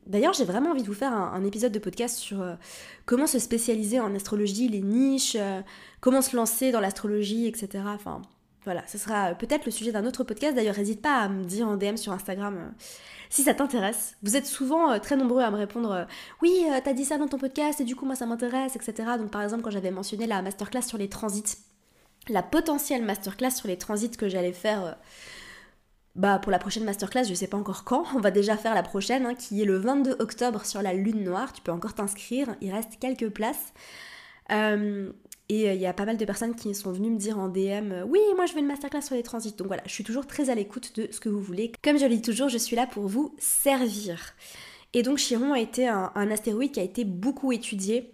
D'ailleurs, 0.06 0.34
j'ai 0.34 0.44
vraiment 0.44 0.70
envie 0.70 0.82
de 0.82 0.87
vous 0.87 0.92
faire 0.92 1.14
un, 1.14 1.44
épisode 1.44 1.73
de 1.73 1.78
podcast 1.78 2.18
sur 2.18 2.44
comment 3.06 3.26
se 3.26 3.38
spécialiser 3.38 4.00
en 4.00 4.14
astrologie, 4.14 4.68
les 4.68 4.82
niches, 4.82 5.37
comment 6.00 6.20
se 6.20 6.37
lancer 6.37 6.73
dans 6.73 6.80
l'astrologie, 6.80 7.46
etc. 7.46 7.84
voilà, 8.64 8.83
ce 8.87 8.99
sera 8.99 9.35
peut-être 9.35 9.66
le 9.66 9.71
sujet 9.71 9.92
d'un 9.92 10.06
autre 10.06 10.25
podcast. 10.25 10.54
D'ailleurs, 10.54 10.76
n'hésite 10.78 11.02
pas 11.02 11.16
à 11.18 11.28
me 11.28 11.44
dire 11.44 11.68
en 11.68 11.76
DM 11.76 11.97
sur 11.97 12.12
Instagram 12.12 12.56
euh, 12.56 12.71
si 13.28 13.42
ça 13.42 13.54
t'intéresse. 13.54 14.16
Vous 14.23 14.37
êtes 14.37 14.47
souvent 14.47 14.90
euh, 14.90 14.99
très 14.99 15.16
nombreux 15.16 15.42
à 15.42 15.50
me 15.50 15.56
répondre 15.56 15.92
euh, 15.92 16.04
Oui, 16.40 16.64
t'as 16.83 16.94
dit 16.94 17.04
ça 17.04 17.18
dans 17.18 17.28
ton 17.28 17.38
podcast 17.38 17.80
et 17.80 17.85
du 17.85 17.94
coup, 17.94 18.06
moi, 18.06 18.14
ça 18.14 18.26
m'intéresse, 18.26 18.76
etc. 18.76 19.11
Donc, 19.18 19.30
par 19.30 19.42
exemple, 19.42 19.62
quand 19.62 19.71
j'avais 19.71 19.90
mentionné 19.90 20.26
la 20.26 20.40
masterclass 20.40 20.83
sur 20.83 20.97
les 20.97 21.09
transits, 21.09 21.59
la 22.28 22.42
potentielle 22.42 23.04
masterclass 23.04 23.50
sur 23.50 23.68
les 23.68 23.76
transits 23.76 24.11
que 24.11 24.28
j'allais 24.28 24.52
faire 24.52 24.97
bah, 26.14 26.38
pour 26.38 26.50
la 26.50 26.59
prochaine 26.59 26.85
masterclass, 26.85 27.25
je 27.25 27.35
sais 27.35 27.49
pas 27.49 27.59
encore 27.59 27.85
quand. 27.85 28.06
On 28.14 28.21
va 28.21 28.30
déjà 28.30 28.56
faire 28.56 28.75
la 28.75 28.83
prochaine, 28.83 29.26
hein, 29.26 29.35
qui 29.35 29.61
est 29.61 29.66
le 29.66 29.76
22 29.76 30.16
octobre 30.21 30.64
sur 30.64 30.80
la 30.80 30.94
lune 30.94 31.23
noire. 31.23 31.52
Tu 31.52 31.61
peux 31.61 31.73
encore 31.73 31.92
t'inscrire, 31.92 32.54
il 32.62 32.73
reste 32.73 32.99
quelques 32.99 33.28
places. 33.28 33.75
Et 35.51 35.73
il 35.75 35.81
y 35.81 35.87
a 35.87 35.93
pas 35.93 36.07
mal 36.07 36.17
de 36.17 36.25
personnes 36.25 36.55
qui 36.55 36.75
sont 36.75 36.93
venues 36.93 37.11
me 37.11 37.19
dire 37.19 37.39
en 37.39 37.49
DM 37.49 38.05
Oui, 38.07 38.21
moi 38.35 38.47
je 38.47 38.55
veux 38.55 38.61
une 38.61 38.67
masterclass 38.67 39.03
sur 39.03 39.15
les 39.15 39.23
transits. 39.23 39.53
Donc 39.53 39.67
voilà, 39.67 39.83
je 39.87 39.93
suis 39.93 40.05
toujours 40.05 40.27
très 40.27 40.49
à 40.49 40.55
l'écoute 40.55 40.97
de 40.97 41.09
ce 41.11 41.21
que 41.21 41.29
vous 41.29 41.41
voulez. 41.41 41.73
Comme 41.83 41.99
je 41.99 42.05
le 42.05 42.15
dis 42.15 42.23
toujours, 42.23 42.49
je 42.49 42.59
suis 42.59 42.77
là 42.77 42.87
pour 42.87 43.07
vous 43.09 43.35
servir. 43.39 44.35
Et 44.95 45.03
donc 45.03 45.19
Chiron 45.19 45.53
a 45.53 45.61
été 45.61 45.87
un, 45.89 46.31
astéroïde 46.31 46.73
qui 46.73 46.81
a 46.81 46.85
été 46.85 47.05
beaucoup 47.05 47.53
étudié. 47.53 48.13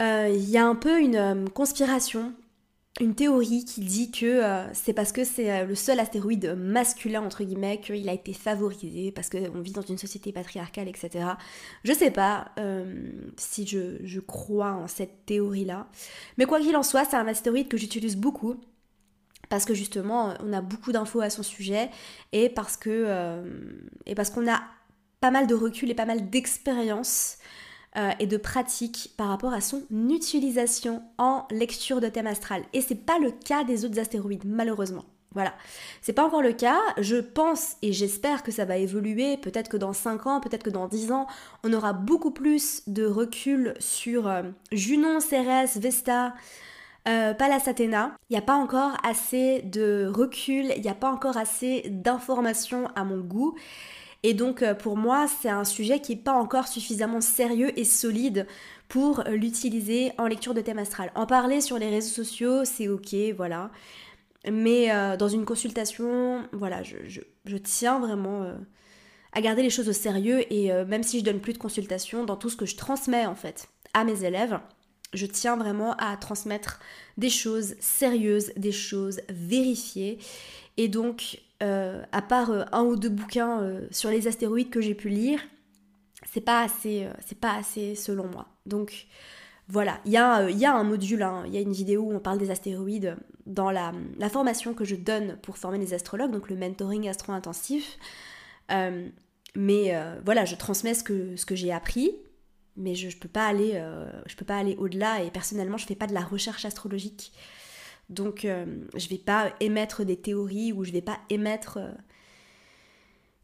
Il 0.00 0.50
y 0.50 0.56
a 0.56 0.66
un 0.66 0.74
peu 0.74 0.98
une 0.98 1.48
conspiration 1.50 2.32
une 2.98 3.14
théorie 3.14 3.64
qui 3.64 3.80
dit 3.80 4.10
que 4.10 4.26
euh, 4.26 4.74
c'est 4.74 4.92
parce 4.92 5.12
que 5.12 5.24
c'est 5.24 5.50
euh, 5.50 5.64
le 5.64 5.74
seul 5.74 6.00
astéroïde 6.00 6.54
masculin, 6.58 7.22
entre 7.22 7.44
guillemets, 7.44 7.80
qu'il 7.80 8.08
a 8.08 8.12
été 8.12 8.32
favorisé, 8.32 9.12
parce 9.12 9.30
qu'on 9.30 9.60
vit 9.60 9.72
dans 9.72 9.82
une 9.82 9.96
société 9.96 10.32
patriarcale, 10.32 10.88
etc. 10.88 11.24
Je 11.84 11.92
sais 11.92 12.10
pas 12.10 12.50
euh, 12.58 13.12
si 13.36 13.66
je, 13.66 14.20
crois 14.20 14.72
en 14.72 14.88
cette 14.88 15.24
théorie-là. 15.24 15.88
Mais 16.36 16.46
quoi 16.46 16.60
qu'il 16.60 16.76
en 16.76 16.82
soit, 16.82 17.04
c'est 17.04 17.16
un 17.16 17.28
astéroïde 17.28 17.68
que 17.68 17.76
j'utilise 17.76 18.16
beaucoup. 18.16 18.56
Parce 19.48 19.64
que 19.64 19.74
justement, 19.74 20.34
on 20.44 20.52
a 20.52 20.60
beaucoup 20.60 20.92
d'infos 20.92 21.20
à 21.20 21.30
son 21.30 21.42
sujet 21.42 21.90
et 22.30 22.48
parce 22.48 22.76
que 22.76 23.42
et 24.06 24.14
parce 24.14 24.30
qu'on 24.30 24.48
a 24.48 24.60
pas 25.20 25.32
mal 25.32 25.48
de 25.48 25.56
recul 25.56 25.90
et 25.90 25.94
pas 25.94 26.04
mal 26.04 26.30
d'expérience 26.30 27.38
euh, 27.96 28.10
et 28.20 28.26
de 28.26 28.36
pratique 28.36 29.12
par 29.16 29.28
rapport 29.28 29.52
à 29.52 29.60
son 29.60 29.82
utilisation 29.90 31.02
en 31.18 31.46
lecture 31.50 32.00
de 32.00 32.08
thème 32.08 32.28
astral. 32.28 32.62
Et 32.72 32.80
c'est 32.80 32.94
pas 33.06 33.18
le 33.18 33.32
cas 33.32 33.64
des 33.64 33.84
autres 33.84 33.98
astéroïdes, 33.98 34.44
malheureusement. 34.44 35.04
Voilà, 35.32 35.54
c'est 36.00 36.12
pas 36.12 36.24
encore 36.24 36.42
le 36.42 36.52
cas. 36.52 36.78
Je 36.98 37.16
pense 37.16 37.76
et 37.82 37.92
j'espère 37.92 38.42
que 38.42 38.50
ça 38.50 38.64
va 38.64 38.76
évoluer. 38.76 39.36
Peut-être 39.36 39.68
que 39.68 39.76
dans 39.76 39.92
5 39.92 40.26
ans, 40.26 40.40
peut-être 40.40 40.64
que 40.64 40.70
dans 40.70 40.88
10 40.88 41.12
ans, 41.12 41.26
on 41.62 41.72
aura 41.72 41.92
beaucoup 41.92 42.32
plus 42.32 42.82
de 42.88 43.04
recul 43.06 43.74
sur 43.78 44.26
euh, 44.26 44.42
Junon, 44.72 45.20
Cérès, 45.20 45.76
Vesta, 45.76 46.34
euh, 47.08 47.32
Pallas 47.32 47.62
Athéna. 47.66 48.16
Il 48.28 48.34
n'y 48.34 48.38
a 48.38 48.42
pas 48.42 48.54
encore 48.54 48.92
assez 49.04 49.62
de 49.62 50.10
recul, 50.12 50.72
il 50.76 50.82
n'y 50.82 50.88
a 50.88 50.94
pas 50.94 51.10
encore 51.10 51.36
assez 51.36 51.84
d'informations 51.88 52.88
à 52.94 53.04
mon 53.04 53.18
goût. 53.18 53.56
Et 54.22 54.34
donc 54.34 54.62
euh, 54.62 54.74
pour 54.74 54.96
moi, 54.96 55.26
c'est 55.26 55.48
un 55.48 55.64
sujet 55.64 56.00
qui 56.00 56.14
n'est 56.14 56.22
pas 56.22 56.32
encore 56.32 56.68
suffisamment 56.68 57.20
sérieux 57.20 57.78
et 57.78 57.84
solide 57.84 58.46
pour 58.88 59.20
euh, 59.20 59.30
l'utiliser 59.30 60.12
en 60.18 60.26
lecture 60.26 60.54
de 60.54 60.60
thème 60.60 60.78
astral. 60.78 61.10
En 61.14 61.26
parler 61.26 61.60
sur 61.60 61.78
les 61.78 61.88
réseaux 61.88 62.22
sociaux, 62.22 62.64
c'est 62.64 62.88
ok, 62.88 63.14
voilà. 63.36 63.70
Mais 64.50 64.90
euh, 64.90 65.16
dans 65.16 65.28
une 65.28 65.44
consultation, 65.44 66.46
voilà, 66.52 66.82
je, 66.82 67.56
tiens 67.58 67.98
vraiment 67.98 68.46
à 69.32 69.40
garder 69.40 69.62
les 69.62 69.70
choses 69.70 69.88
au 69.88 69.92
sérieux 69.92 70.50
et 70.52 70.72
même 70.84 71.02
si 71.02 71.20
je 71.20 71.24
donne 71.24 71.40
plus 71.40 71.52
de 71.52 71.58
consultations, 71.58 72.24
dans 72.24 72.36
tout 72.36 72.48
ce 72.48 72.56
que 72.56 72.66
je 72.66 72.76
transmets 72.76 73.26
en 73.26 73.34
fait 73.34 73.68
à 73.92 74.04
mes 74.04 74.24
élèves, 74.24 74.58
je 75.12 75.26
tiens 75.26 75.56
vraiment 75.56 75.94
à 75.96 76.16
transmettre 76.16 76.80
des 77.16 77.30
choses 77.30 77.74
sérieuses, 77.80 78.52
des 78.56 78.72
choses 78.72 79.20
vérifiées. 79.28 80.18
Et 80.76 80.88
donc, 80.88 81.40
euh, 81.62 82.02
à 82.12 82.22
part 82.22 82.50
euh, 82.50 82.64
un 82.72 82.82
ou 82.82 82.96
deux 82.96 83.10
bouquins 83.10 83.60
euh, 83.60 83.86
sur 83.90 84.10
les 84.10 84.28
astéroïdes 84.28 84.70
que 84.70 84.80
j'ai 84.80 84.94
pu 84.94 85.08
lire, 85.08 85.40
c'est 86.32 86.40
pas 86.40 86.62
assez, 86.62 87.08
pas 87.40 87.54
assez 87.54 87.94
selon 87.94 88.28
moi. 88.28 88.46
Donc 88.66 89.06
voilà, 89.68 90.00
il 90.04 90.12
y, 90.12 90.16
a, 90.16 90.36
un 90.36 90.84
module, 90.84 91.22
hein, 91.22 91.44
il 91.46 91.54
y 91.54 91.56
a 91.56 91.60
une 91.60 91.72
vidéo 91.72 92.02
où 92.02 92.14
on 92.14 92.18
parle 92.18 92.38
des 92.38 92.50
astéroïdes 92.50 93.16
dans 93.46 93.70
la, 93.70 93.92
formation 94.30 94.74
que 94.74 94.84
je 94.84 94.96
donne 94.96 95.36
pour 95.42 95.58
former 95.58 95.78
les 95.78 95.94
astrologues, 95.94 96.32
donc 96.32 96.50
le 96.50 96.56
mentoring 96.56 97.08
astro-intensif. 97.08 97.98
mais 99.54 99.94
voilà, 100.24 100.44
je 100.44 100.56
transmets 100.56 100.94
ce 100.94 101.04
que 101.04 101.54
j'ai 101.54 101.72
appris, 101.72 102.16
mais 102.80 102.94
je 102.94 103.06
ne 103.06 103.12
peux 103.12 103.28
pas 103.28 103.46
aller, 103.46 103.82
je 104.26 104.36
peux 104.36 104.44
pas 104.44 104.58
aller 104.58 104.76
au-delà 104.76 105.22
et 105.22 105.30
personnellement 105.30 105.76
je 105.76 105.86
fais 105.86 105.94
pas 105.94 106.06
de 106.06 106.14
la 106.14 106.22
recherche 106.22 106.64
astrologique. 106.64 107.32
Donc 108.10 108.44
euh, 108.44 108.66
je 108.96 109.08
vais 109.08 109.18
pas 109.18 109.54
émettre 109.60 110.04
des 110.04 110.16
théories 110.16 110.72
ou 110.72 110.84
je 110.84 110.90
vais 110.90 111.00
pas 111.00 111.18
émettre, 111.30 111.78
euh, 111.78 111.92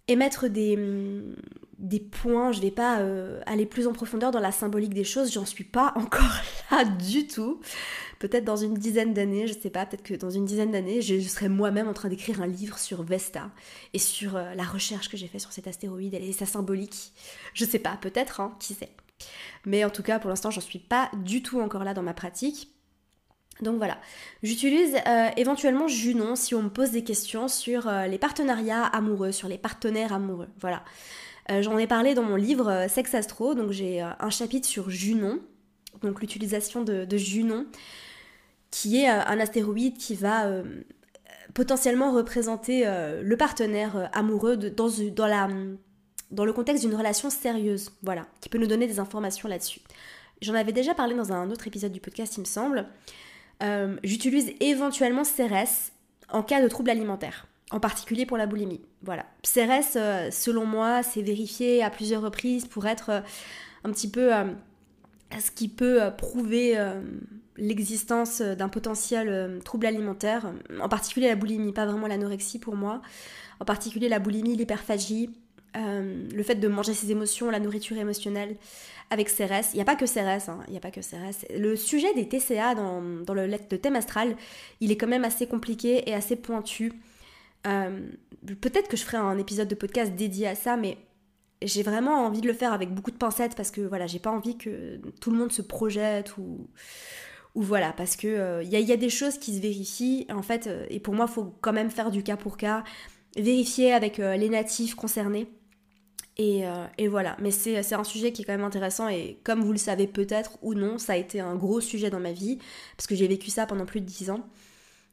émettre 0.08 0.48
des, 0.48 0.76
mm, 0.76 1.36
des, 1.78 2.00
points, 2.00 2.50
je 2.50 2.60
vais 2.60 2.72
pas 2.72 2.98
euh, 2.98 3.40
aller 3.46 3.64
plus 3.64 3.86
en 3.86 3.92
profondeur 3.92 4.32
dans 4.32 4.40
la 4.40 4.50
symbolique 4.50 4.92
des 4.92 5.04
choses, 5.04 5.32
j'en 5.32 5.46
suis 5.46 5.64
pas 5.64 5.92
encore 5.96 6.34
là 6.72 6.84
du 6.84 7.28
tout. 7.28 7.60
Peut-être 8.18 8.44
dans 8.44 8.56
une 8.56 8.74
dizaine 8.74 9.14
d'années, 9.14 9.46
je 9.46 9.52
sais 9.52 9.70
pas, 9.70 9.86
peut-être 9.86 10.02
que 10.02 10.14
dans 10.14 10.30
une 10.30 10.46
dizaine 10.46 10.72
d'années, 10.72 11.00
je, 11.00 11.20
serai 11.20 11.48
moi-même 11.48 11.86
en 11.86 11.92
train 11.92 12.08
d'écrire 12.08 12.42
un 12.42 12.46
livre 12.46 12.78
sur 12.78 13.02
Vesta 13.02 13.50
et 13.92 13.98
sur 13.98 14.32
la 14.32 14.64
recherche 14.64 15.10
que 15.10 15.18
j'ai 15.18 15.28
fait 15.28 15.38
sur 15.38 15.52
cet 15.52 15.66
astéroïde 15.66 16.14
et 16.14 16.32
sa 16.32 16.46
symbolique. 16.46 17.12
Je 17.52 17.66
sais 17.66 17.78
pas, 17.78 17.98
peut-être, 18.00 18.40
hein, 18.40 18.56
qui 18.58 18.72
sait. 18.72 18.88
Mais 19.64 19.84
en 19.84 19.90
tout 19.90 20.02
cas, 20.02 20.18
pour 20.18 20.30
l'instant, 20.30 20.50
j'en 20.50 20.60
suis 20.60 20.78
pas 20.78 21.10
du 21.24 21.42
tout 21.42 21.60
encore 21.60 21.84
là 21.84 21.94
dans 21.94 22.02
ma 22.02 22.14
pratique. 22.14 22.76
Donc 23.62 23.76
voilà, 23.76 23.98
j'utilise 24.42 24.96
euh, 25.06 25.28
éventuellement 25.36 25.88
Junon 25.88 26.36
si 26.36 26.54
on 26.54 26.62
me 26.62 26.68
pose 26.68 26.90
des 26.90 27.04
questions 27.04 27.48
sur 27.48 27.88
euh, 27.88 28.06
les 28.06 28.18
partenariats 28.18 28.84
amoureux, 28.84 29.32
sur 29.32 29.48
les 29.48 29.56
partenaires 29.58 30.12
amoureux. 30.12 30.48
Voilà. 30.60 30.84
Euh, 31.50 31.62
j'en 31.62 31.78
ai 31.78 31.86
parlé 31.86 32.14
dans 32.14 32.22
mon 32.22 32.36
livre 32.36 32.86
Sex 32.88 33.14
Astro, 33.14 33.54
donc 33.54 33.70
j'ai 33.70 34.00
un 34.00 34.30
chapitre 34.30 34.66
sur 34.66 34.90
Junon, 34.90 35.40
donc 36.02 36.20
l'utilisation 36.20 36.82
de, 36.82 37.16
Junon, 37.16 37.66
qui 38.70 38.98
est 38.98 39.08
un 39.08 39.38
astéroïde 39.38 39.96
qui 39.96 40.16
va 40.16 40.50
potentiellement 41.54 42.12
représenter 42.12 42.84
le 42.84 43.36
partenaire 43.36 44.10
amoureux 44.12 44.56
dans, 44.56 44.88
dans, 45.14 45.26
la, 45.28 45.48
dans 46.30 46.44
le 46.44 46.52
contexte 46.52 46.84
d'une 46.84 46.94
relation 46.94 47.30
sérieuse, 47.30 47.90
voilà, 48.02 48.26
qui 48.40 48.48
peut 48.48 48.58
nous 48.58 48.66
donner 48.66 48.86
des 48.86 48.98
informations 48.98 49.48
là-dessus. 49.48 49.80
J'en 50.42 50.54
avais 50.54 50.72
déjà 50.72 50.94
parlé 50.94 51.14
dans 51.14 51.32
un 51.32 51.50
autre 51.50 51.66
épisode 51.66 51.92
du 51.92 52.00
podcast, 52.00 52.36
il 52.36 52.40
me 52.40 52.46
semble. 52.46 52.86
Euh, 53.62 53.96
j'utilise 54.04 54.52
éventuellement 54.60 55.22
CRS 55.22 55.92
en 56.30 56.42
cas 56.42 56.62
de 56.62 56.68
trouble 56.68 56.90
alimentaire, 56.90 57.46
en 57.70 57.80
particulier 57.80 58.26
pour 58.26 58.36
la 58.36 58.46
boulimie. 58.46 58.82
Voilà. 59.02 59.24
CRS, 59.42 59.96
euh, 59.96 60.30
selon 60.30 60.66
moi, 60.66 61.02
c'est 61.02 61.22
vérifié 61.22 61.82
à 61.82 61.90
plusieurs 61.90 62.22
reprises 62.22 62.66
pour 62.66 62.86
être 62.86 63.10
euh, 63.10 63.20
un 63.84 63.92
petit 63.92 64.10
peu 64.10 64.30
ce 65.38 65.50
qui 65.52 65.68
peut 65.68 66.00
prouver 66.18 66.76
l'existence 67.56 68.40
d'un 68.40 68.68
potentiel 68.68 69.60
trouble 69.64 69.86
alimentaire, 69.86 70.52
en 70.80 70.88
particulier 70.88 71.28
la 71.28 71.36
boulimie, 71.36 71.72
pas 71.72 71.86
vraiment 71.86 72.08
l'anorexie 72.08 72.58
pour 72.58 72.74
moi, 72.74 73.00
en 73.60 73.64
particulier 73.64 74.08
la 74.08 74.18
boulimie, 74.18 74.56
l'hyperphagie, 74.56 75.30
le 75.76 76.42
fait 76.42 76.56
de 76.56 76.68
manger 76.68 76.94
ses 76.94 77.10
émotions, 77.10 77.50
la 77.50 77.60
nourriture 77.60 77.96
émotionnelle, 77.98 78.56
avec 79.10 79.28
CRS. 79.28 79.72
Il 79.72 79.76
n'y 79.76 79.80
a 79.80 79.84
pas 79.84 79.96
que 79.96 80.04
CRS, 80.04 80.48
hein. 80.48 80.60
il 80.66 80.72
n'y 80.72 80.76
a 80.76 80.80
pas 80.80 80.90
que 80.90 81.00
CRS. 81.00 81.46
Le 81.56 81.76
sujet 81.76 82.12
des 82.14 82.28
TCA 82.28 82.74
dans, 82.74 83.02
dans 83.02 83.34
le, 83.34 83.46
le, 83.46 83.78
thème 83.78 83.96
astral, 83.96 84.36
il 84.80 84.90
est 84.90 84.96
quand 84.96 85.06
même 85.06 85.24
assez 85.24 85.46
compliqué 85.46 86.08
et 86.08 86.14
assez 86.14 86.36
pointu. 86.36 86.92
Euh, 87.66 88.08
peut-être 88.60 88.88
que 88.88 88.96
je 88.96 89.04
ferai 89.04 89.18
un 89.18 89.38
épisode 89.38 89.68
de 89.68 89.74
podcast 89.74 90.12
dédié 90.14 90.48
à 90.48 90.54
ça, 90.54 90.76
mais 90.76 90.98
j'ai 91.62 91.82
vraiment 91.82 92.26
envie 92.26 92.40
de 92.40 92.46
le 92.46 92.52
faire 92.52 92.72
avec 92.72 92.92
beaucoup 92.92 93.10
de 93.10 93.16
pincettes 93.16 93.54
parce 93.54 93.70
que 93.70 93.80
voilà, 93.80 94.06
j'ai 94.06 94.18
pas 94.18 94.30
envie 94.30 94.58
que 94.58 95.00
tout 95.20 95.30
le 95.30 95.38
monde 95.38 95.52
se 95.52 95.62
projette 95.62 96.36
ou, 96.36 96.68
ou 97.54 97.62
voilà, 97.62 97.92
parce 97.92 98.16
que 98.16 98.26
euh, 98.26 98.62
il 98.62 98.70
y, 98.70 98.92
a 98.92 98.96
des 98.96 99.08
choses 99.08 99.38
qui 99.38 99.56
se 99.56 99.60
vérifient 99.60 100.26
en 100.30 100.42
fait, 100.42 100.66
euh, 100.66 100.84
et 100.90 101.00
pour 101.00 101.14
moi, 101.14 101.26
il 101.28 101.32
faut 101.32 101.54
quand 101.60 101.72
même 101.72 101.90
faire 101.90 102.10
du 102.10 102.22
cas 102.22 102.36
pour 102.36 102.56
cas, 102.56 102.84
vérifier 103.36 103.92
avec 103.92 104.16
les 104.16 104.48
natifs 104.48 104.94
concernés 104.94 105.46
euh, 106.38 106.86
et, 106.98 107.08
voilà, 107.08 107.36
mais 107.40 107.50
c'est 107.50 107.94
un 107.94 108.04
sujet 108.04 108.32
qui 108.32 108.42
est 108.42 108.44
quand 108.44 108.52
même 108.52 108.64
intéressant 108.64 109.08
et 109.08 109.38
comme 109.42 109.62
vous 109.62 109.72
le 109.72 109.78
savez 109.78 110.06
peut-être 110.06 110.58
ou 110.62 110.74
non, 110.74 110.98
ça 110.98 111.14
a 111.14 111.16
été 111.16 111.40
un 111.40 111.54
gros 111.54 111.80
sujet 111.80 112.10
dans 112.10 112.20
ma 112.20 112.32
vie 112.32 112.58
parce 112.96 113.06
que 113.06 113.14
j'ai 113.14 113.26
vécu 113.26 113.50
ça 113.50 113.66
pendant 113.66 113.86
plus 113.86 114.00
de 114.00 114.06
10 114.06 114.30
ans. 114.30 114.46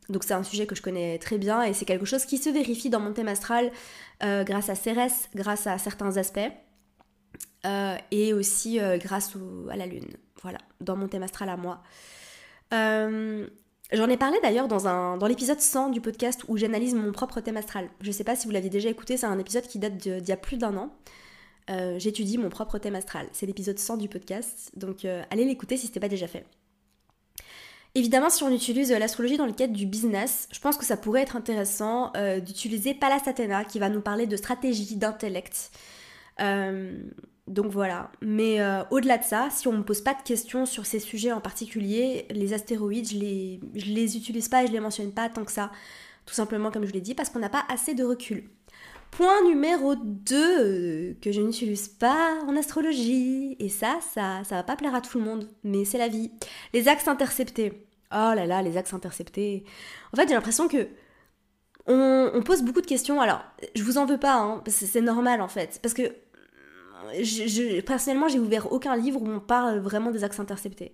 Donc 0.10 0.26
c'est 0.26 0.34
un 0.34 0.44
sujet 0.44 0.66
que 0.66 0.76
je 0.76 0.82
connais 0.82 1.18
très 1.18 1.38
bien 1.38 1.64
et 1.64 1.74
c'est 1.74 1.86
quelque 1.86 2.06
chose 2.06 2.26
qui 2.26 2.38
se 2.38 2.50
vérifie 2.50 2.90
dans 2.90 3.00
mon 3.00 3.14
thème 3.14 3.30
astral 3.30 3.72
euh, 4.22 4.44
grâce 4.44 4.68
à 4.70 4.76
Cérès, 4.76 5.30
grâce 5.34 5.66
à 5.66 5.78
certains 5.78 6.18
aspects 6.18 6.40
euh, 7.66 7.96
et 8.12 8.34
aussi 8.34 8.80
grâce 8.98 9.38
à 9.72 9.78
la 9.78 9.86
lune. 9.86 10.18
Voilà, 10.42 10.58
dans 10.82 10.98
mon 10.98 11.08
thème 11.08 11.24
astral 11.24 11.48
à 11.48 11.56
moi. 11.56 11.82
J'en 13.94 14.10
ai 14.10 14.18
parlé 14.18 14.40
d'ailleurs 14.42 14.68
dans, 14.68 15.18
dans 15.18 15.28
l'épisode 15.28 15.60
100 15.60 15.90
du 15.90 16.02
podcast 16.02 16.44
où 16.48 16.58
j'analyse 16.58 16.96
mon 16.96 17.12
propre 17.12 17.42
thème 17.42 17.58
astral. 17.58 17.90
Je 18.02 18.12
sais 18.12 18.24
pas 18.24 18.36
si 18.36 18.48
vous 18.48 18.52
l'aviez 18.52 18.72
déjà 18.72 18.90
écouté, 18.90 19.18
c'est 19.18 19.28
un 19.28 19.38
épisode 19.38 19.68
qui 19.68 19.78
date 19.78 19.98
d'il 19.98 20.28
y 20.28 20.32
a 20.32 20.38
plus 20.38 20.58
d'un 20.58 20.76
an. 20.78 20.92
Euh, 21.70 22.00
j'étudie 22.00 22.40
mon 22.40 22.50
propre 22.50 22.80
thème 22.80 22.96
astral. 22.96 23.28
C'est 23.34 23.46
l'épisode 23.46 23.78
100 23.78 23.98
du 23.98 24.10
podcast, 24.10 24.72
donc 24.76 25.06
euh, 25.06 25.22
allez 25.30 25.46
l'écouter 25.46 25.78
si 25.78 25.84
ce 25.84 25.92
n'était 25.92 26.00
pas 26.00 26.10
déjà 26.10 26.28
fait. 26.28 26.44
Évidemment, 27.94 28.32
si 28.32 28.42
on 28.42 28.50
utilise 28.50 28.92
l'astrologie 28.92 29.38
dans 29.38 29.46
le 29.46 29.54
cadre 29.54 29.74
du 29.74 29.86
business, 29.86 30.48
je 30.52 30.60
pense 30.60 30.78
que 30.78 30.86
ça 30.86 30.98
pourrait 30.98 31.22
être 31.22 31.36
intéressant 31.36 32.12
euh, 32.18 32.40
d'utiliser 32.40 32.96
Pallas 32.96 33.22
Athena 33.28 33.64
qui 33.64 33.78
va 33.78 33.90
nous 33.90 34.02
parler 34.02 34.26
de 34.26 34.36
stratégie, 34.36 34.96
d'intellect. 34.96 35.70
Donc 37.48 37.68
voilà. 37.68 38.12
Mais 38.22 38.62
euh, 38.62 38.84
au-delà 38.90 39.18
de 39.18 39.24
ça, 39.24 39.50
si 39.52 39.68
on 39.68 39.74
ne 39.74 39.80
me 39.80 39.84
pose 39.84 40.02
pas 40.02 40.14
de 40.14 40.22
questions 40.22 40.66
sur 40.66 40.86
ces 40.86 41.00
sujets 41.00 41.32
en 41.32 41.42
particulier, 41.42 42.26
les 42.30 42.54
astéroïdes, 42.54 43.10
je 43.10 43.18
les, 43.18 43.60
les 43.74 44.18
utilise 44.18 44.48
pas 44.48 44.64
et 44.64 44.68
je 44.68 44.72
les 44.72 44.80
mentionne 44.80 45.12
pas 45.12 45.30
tant 45.30 45.44
que 45.44 45.52
ça. 45.52 45.72
Tout 46.26 46.34
simplement 46.34 46.72
comme 46.72 46.86
je 46.86 46.94
l'ai 46.94 47.02
dit, 47.02 47.16
parce 47.16 47.30
qu'on 47.30 47.40
n'a 47.40 47.50
pas 47.50 47.66
assez 47.70 47.96
de 47.96 48.04
recul. 48.04 48.50
Point 49.12 49.44
numéro 49.44 49.96
2 49.96 51.18
que 51.22 51.32
je 51.32 51.42
n'utilise 51.42 51.88
pas 51.88 52.40
en 52.48 52.56
astrologie. 52.56 53.56
Et 53.60 53.70
ça, 53.70 54.00
ça, 54.14 54.44
ça 54.44 54.56
va 54.56 54.64
pas 54.64 54.76
plaire 54.76 54.96
à 54.96 55.02
tout 55.02 55.20
le 55.20 55.26
monde, 55.26 55.50
mais 55.64 55.86
c'est 55.86 55.98
la 56.00 56.08
vie. 56.08 56.32
Les 56.74 56.88
axes 56.88 57.08
interceptés. 57.08 57.86
Oh 58.12 58.34
là 58.34 58.46
là, 58.46 58.62
les 58.62 58.78
axes 58.78 58.94
interceptés. 58.94 59.66
En 60.14 60.18
fait, 60.18 60.28
j'ai 60.28 60.34
l'impression 60.34 60.68
que 60.68 60.88
on, 61.88 62.42
pose 62.46 62.62
beaucoup 62.64 62.82
de 62.82 62.88
questions. 62.88 63.22
Alors, 63.22 63.42
je 63.76 63.84
vous 63.84 63.98
en 63.98 64.06
veux 64.06 64.20
pas, 64.20 64.36
hein, 64.36 64.64
c'est 64.68 65.02
normal 65.02 65.42
en 65.42 65.48
fait. 65.48 65.80
Parce 65.82 65.94
que 65.94 66.04
je, 67.22 67.82
personnellement, 67.82 68.28
j'ai 68.28 68.40
ouvert 68.40 68.72
aucun 68.72 68.96
livre 68.96 69.22
où 69.22 69.30
on 69.30 69.40
parle 69.40 69.80
vraiment 69.80 70.12
des 70.12 70.24
axes 70.24 70.40
interceptés. 70.40 70.94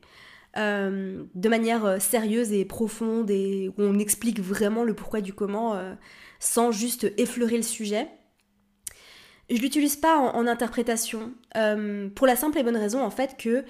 Euh, 0.58 1.25
de 1.36 1.48
manière 1.48 1.86
euh, 1.86 2.00
sérieuse 2.00 2.51
et 2.51 2.66
profonde 2.66 3.30
et 3.30 3.70
où 3.70 3.84
on 3.84 4.00
explique 4.00 4.39
vraiment 4.39 4.84
le 4.84 4.96
pourquoi 4.96 5.22
du 5.22 5.32
comment 5.32 5.75
euh, 5.75 5.94
sans 6.39 6.72
juste 6.72 7.13
effleurer 7.18 7.58
le 7.58 7.63
sujet. 7.63 8.08
Je 9.48 9.62
l'utilise 9.62 9.96
pas 9.96 10.18
en, 10.18 10.48
interprétation 10.48 11.34
pour 12.16 12.28
la 12.28 12.36
simple 12.36 12.60
et 12.60 12.63
bonne 12.63 12.78
raison 12.78 13.01
en 13.01 13.10
fait 13.10 13.36
que 13.36 13.63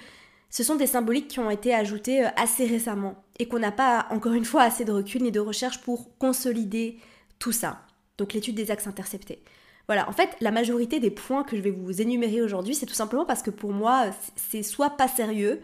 ce 0.50 0.62
sont 0.62 0.76
des 0.76 0.86
symboliques 0.86 1.28
qui 1.28 1.38
ont 1.38 1.48
été 1.48 1.74
ajoutées 1.74 2.22
assez 2.36 2.66
récemment 2.66 3.24
et 3.38 3.48
qu'on 3.48 3.58
n'a 3.58 3.72
pas 3.72 4.06
encore 4.10 4.34
une 4.34 4.44
fois 4.44 4.62
assez 4.62 4.84
de 4.84 4.92
recul 4.92 5.22
ni 5.22 5.32
de 5.32 5.40
recherche 5.40 5.80
pour 5.80 6.18
consolider 6.18 6.98
tout 7.38 7.52
ça. 7.52 7.80
Donc 8.18 8.34
l'étude 8.34 8.56
des 8.56 8.70
axes 8.70 8.86
interceptés. 8.86 9.42
Voilà, 9.86 10.08
en 10.08 10.12
fait, 10.12 10.36
la 10.40 10.50
majorité 10.50 11.00
des 11.00 11.10
points 11.10 11.42
que 11.42 11.56
je 11.56 11.62
vais 11.62 11.70
vous 11.70 12.00
énumérer 12.00 12.42
aujourd'hui, 12.42 12.74
c'est 12.74 12.86
tout 12.86 12.94
simplement 12.94 13.24
parce 13.24 13.42
que 13.42 13.50
pour 13.50 13.72
moi, 13.72 14.06
c'est 14.36 14.62
soit 14.62 14.90
pas 14.90 15.08
sérieux, 15.08 15.60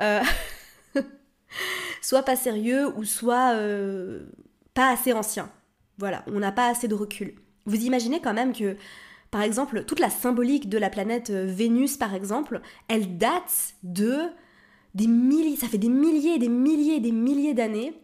euh, 0.00 0.20
soit 2.02 2.22
pas 2.22 2.36
sérieux, 2.36 2.92
ou 2.96 3.04
soit 3.04 3.54
euh, 3.54 4.26
pas 4.74 4.90
assez 4.90 5.12
ancien. 5.12 5.50
Voilà, 5.98 6.24
on 6.26 6.38
n'a 6.40 6.52
pas 6.52 6.68
assez 6.68 6.88
de 6.88 6.94
recul. 6.94 7.34
Vous 7.64 7.84
imaginez 7.84 8.20
quand 8.20 8.34
même 8.34 8.52
que, 8.52 8.76
par 9.30 9.42
exemple, 9.42 9.84
toute 9.84 10.00
la 10.00 10.10
symbolique 10.10 10.68
de 10.68 10.78
la 10.78 10.90
planète 10.90 11.30
euh, 11.30 11.46
Vénus, 11.46 11.96
par 11.96 12.14
exemple, 12.14 12.60
elle 12.88 13.16
date 13.16 13.74
de 13.82 14.28
des 14.94 15.06
milliers, 15.06 15.56
ça 15.56 15.68
fait 15.68 15.78
des 15.78 15.88
milliers, 15.88 16.38
des 16.38 16.48
milliers, 16.48 17.00
des 17.00 17.12
milliers 17.12 17.54
d'années 17.54 17.94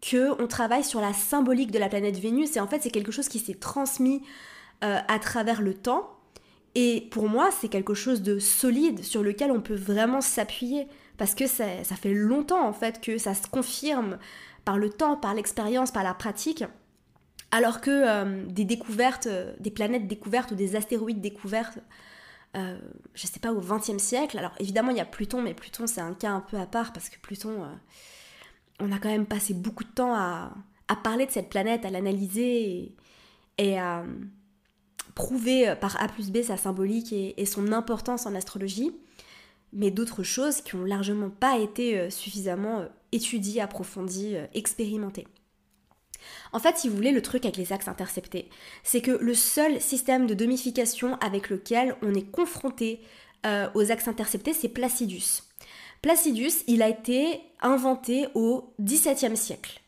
que 0.00 0.40
on 0.40 0.46
travaille 0.46 0.84
sur 0.84 1.00
la 1.00 1.12
symbolique 1.12 1.70
de 1.70 1.78
la 1.78 1.88
planète 1.88 2.18
Vénus 2.18 2.56
et 2.56 2.60
en 2.60 2.68
fait 2.68 2.82
c'est 2.82 2.90
quelque 2.90 3.12
chose 3.12 3.28
qui 3.28 3.38
s'est 3.38 3.54
transmis 3.54 4.22
euh, 4.84 4.98
à 5.06 5.18
travers 5.18 5.60
le 5.60 5.74
temps. 5.74 6.10
Et 6.74 7.08
pour 7.10 7.28
moi, 7.28 7.50
c'est 7.50 7.68
quelque 7.68 7.94
chose 7.94 8.22
de 8.22 8.38
solide 8.38 9.02
sur 9.02 9.22
lequel 9.22 9.50
on 9.50 9.60
peut 9.60 9.74
vraiment 9.74 10.20
s'appuyer. 10.20 10.86
Parce 11.16 11.34
que 11.34 11.46
ça, 11.46 11.66
fait 11.82 12.14
longtemps 12.14 12.64
en 12.64 12.72
fait 12.72 13.00
que 13.00 13.18
ça 13.18 13.34
se 13.34 13.48
confirme 13.48 14.18
par 14.64 14.78
le 14.78 14.90
temps, 14.90 15.16
par 15.16 15.34
l'expérience, 15.34 15.90
par 15.90 16.04
la 16.04 16.14
pratique. 16.14 16.64
Alors 17.50 17.80
que 17.80 17.90
euh, 17.90 18.44
des 18.46 18.64
découvertes, 18.64 19.26
euh, 19.26 19.52
des 19.58 19.70
planètes 19.70 20.06
découvertes 20.06 20.52
ou 20.52 20.54
des 20.54 20.76
astéroïdes 20.76 21.20
découvertes, 21.20 21.78
je 22.54 23.26
sais 23.26 23.38
pas, 23.38 23.52
au 23.52 23.60
XXe 23.60 23.98
siècle. 23.98 24.36
Alors 24.36 24.52
évidemment, 24.58 24.90
il 24.90 24.96
y 24.96 25.00
a 25.00 25.04
Pluton, 25.04 25.42
mais 25.42 25.54
Pluton, 25.54 25.86
c'est 25.86 26.00
un 26.00 26.12
cas 26.12 26.30
un 26.30 26.40
peu 26.40 26.56
à 26.56 26.66
part 26.66 26.92
parce 26.92 27.08
que 27.08 27.16
Pluton, 27.20 27.68
on 28.80 28.92
a 28.92 28.98
quand 28.98 29.08
même 29.08 29.26
passé 29.26 29.54
beaucoup 29.54 29.84
de 29.84 29.90
temps 29.90 30.14
à, 30.14 30.52
parler 31.02 31.26
de 31.26 31.30
cette 31.30 31.48
planète, 31.48 31.84
à 31.84 31.90
l'analyser 31.90 32.94
et, 33.58 33.78
à, 33.78 34.04
prouver 35.18 35.68
euh, 35.68 35.74
par 35.74 36.00
A 36.00 36.06
plus 36.06 36.30
B 36.30 36.42
sa 36.42 36.56
symbolique 36.56 37.12
et, 37.12 37.44
son 37.44 37.72
importance 37.72 38.24
en 38.24 38.36
astrologie, 38.36 38.92
mais 39.72 39.90
d'autres 39.90 40.22
choses 40.22 40.60
qui 40.60 40.76
ont 40.76 40.84
largement 40.84 41.28
pas 41.28 41.58
été 41.58 41.98
euh, 41.98 42.08
suffisamment 42.08 42.78
euh, 42.78 42.86
étudiées, 43.10 43.60
approfondies, 43.60 44.36
expérimentées. 44.54 45.26
En 46.52 46.60
fait, 46.60 46.78
si 46.78 46.88
vous 46.88 46.94
voulez, 46.94 47.10
le 47.10 47.22
truc 47.22 47.44
avec 47.44 47.56
les 47.56 47.72
axes 47.72 47.88
interceptés, 47.88 48.48
c'est 48.84 49.00
que 49.00 49.10
le 49.10 49.34
seul 49.34 49.80
système 49.80 50.26
de 50.26 50.34
domification 50.34 51.16
avec 51.16 51.50
lequel 51.50 51.96
on 52.02 52.14
est 52.14 52.30
confronté 52.30 53.00
aux 53.74 53.92
axes 53.92 54.08
interceptés, 54.08 54.52
c'est 54.52 54.68
Placidus. 54.68 55.44
Placidus, 56.02 56.64
il 56.66 56.82
a 56.82 56.88
été 56.88 57.40
inventé 57.62 58.26
au 58.34 58.74
XVIIe 58.80 59.36
siècle. 59.36 59.80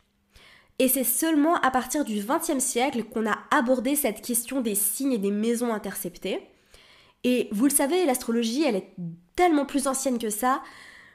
Et 0.80 0.88
c'est 0.88 1.04
seulement 1.04 1.56
à 1.56 1.70
partir 1.70 2.06
du 2.06 2.24
XXe 2.24 2.58
siècle 2.58 3.04
qu'on 3.04 3.30
a 3.30 3.38
abordé 3.50 3.94
cette 3.96 4.22
question 4.22 4.62
des 4.62 4.74
signes 4.74 5.12
et 5.12 5.18
des 5.18 5.30
maisons 5.30 5.74
interceptées. 5.74 6.40
Et 7.22 7.48
vous 7.52 7.64
le 7.64 7.70
savez, 7.70 8.06
l'astrologie, 8.06 8.64
elle 8.64 8.76
est 8.76 8.94
tellement 9.36 9.66
plus 9.66 9.86
ancienne 9.86 10.18
que 10.18 10.30
ça. 10.30 10.62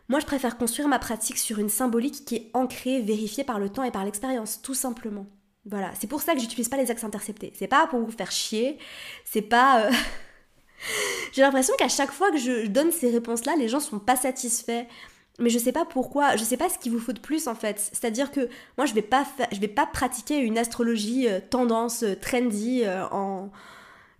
Moi, 0.07 0.19
je 0.19 0.27
préfère 0.27 0.59
construire 0.59 0.87
ma 0.87 0.99
pratique 0.99 1.39
sur 1.39 1.57
une 1.57 1.69
symbolique 1.69 2.25
qui 2.25 2.35
est 2.35 2.51
ancrée, 2.53 3.01
vérifiée 3.01 3.43
par 3.43 3.57
le 3.57 3.69
temps 3.69 3.81
et 3.81 3.89
par 3.89 4.05
l'expérience, 4.05 4.61
tout 4.61 4.75
simplement. 4.75 5.25
Voilà, 5.65 5.89
c'est 5.99 6.05
pour 6.05 6.21
ça 6.21 6.35
que 6.35 6.39
j'utilise 6.39 6.69
pas 6.69 6.77
les 6.77 6.91
axes 6.91 7.03
interceptés. 7.03 7.51
C'est 7.55 7.65
pas 7.65 7.87
pour 7.87 7.99
vous 8.01 8.11
faire 8.11 8.31
chier, 8.31 8.77
c'est 9.23 9.41
pas. 9.41 9.85
Euh, 9.87 9.91
J'ai 11.33 11.41
l'impression 11.41 11.73
qu'à 11.79 11.89
chaque 11.89 12.11
fois 12.11 12.29
que 12.29 12.37
je 12.37 12.67
donne 12.67 12.91
ces 12.91 13.09
réponses-là, 13.09 13.55
les 13.57 13.67
gens 13.67 13.79
sont 13.79 13.97
pas 13.97 14.15
satisfaits 14.15 14.85
mais 15.39 15.49
je 15.49 15.59
sais 15.59 15.71
pas 15.71 15.85
pourquoi, 15.85 16.35
je 16.37 16.43
sais 16.43 16.57
pas 16.57 16.69
ce 16.69 16.77
qu'il 16.77 16.91
vous 16.91 16.99
faut 16.99 17.13
de 17.13 17.19
plus 17.19 17.47
en 17.47 17.55
fait. 17.55 17.79
C'est-à-dire 17.79 18.31
que 18.31 18.49
moi 18.77 18.85
je 18.85 18.93
vais 18.93 19.01
pas 19.01 19.25
vais 19.59 19.67
pas 19.67 19.85
pratiquer 19.85 20.37
une 20.37 20.57
astrologie 20.57 21.27
euh, 21.27 21.39
tendance 21.49 22.03
euh, 22.03 22.15
trendy 22.15 22.83
euh, 22.85 23.05
en 23.11 23.51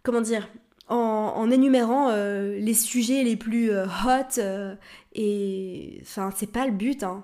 comment 0.04 0.22
dire 0.22 0.48
en, 0.88 1.50
énumérant 1.50 2.12
les 2.12 2.74
sujets 2.76 3.24
les 3.24 3.36
plus 3.36 3.72
hot 3.72 4.40
et 5.16 5.98
enfin 6.04 6.30
c'est 6.36 6.52
pas 6.52 6.68
le 6.68 6.72
but 6.72 7.02
hein. 7.02 7.24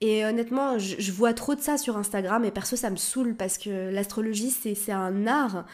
Et 0.00 0.24
honnêtement, 0.24 0.80
je, 0.80 0.96
je, 0.98 1.12
vois 1.12 1.32
trop 1.32 1.54
de 1.54 1.60
ça 1.60 1.78
sur 1.78 1.96
Instagram 1.96 2.44
et 2.44 2.50
perso 2.50 2.74
ça 2.74 2.90
me 2.90 2.96
saoule 2.96 3.36
parce 3.36 3.56
que 3.56 3.90
l'astrologie 3.90 4.50
c'est 4.50 4.92
un 4.92 5.26
art 5.26 5.66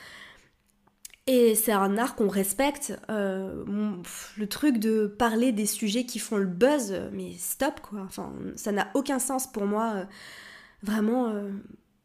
et 1.29 1.55
c'est 1.55 1.73
un 1.73 1.99
art 1.99 2.17
qu'on 2.17 2.29
respecte. 2.29 2.99
Euh, 3.11 3.63
le 4.39 4.47
truc 4.49 4.79
de 4.79 5.07
parler 5.07 5.53
des 5.53 5.67
sujets 5.67 6.07
qui 6.07 6.19
font 6.19 6.39
le 6.39 6.47
buzz, 6.47 6.99
mais 7.13 7.35
stop 7.35 7.81
quoi. 7.83 8.01
Enfin, 8.01 8.33
ça 8.57 8.73
n'a 8.73 8.89
aucun 8.95 9.19
sens 9.19 9.47
pour 9.47 9.67
moi. 9.67 9.93
Euh, 9.95 10.05
vraiment, 10.83 11.29
euh, 11.29 11.51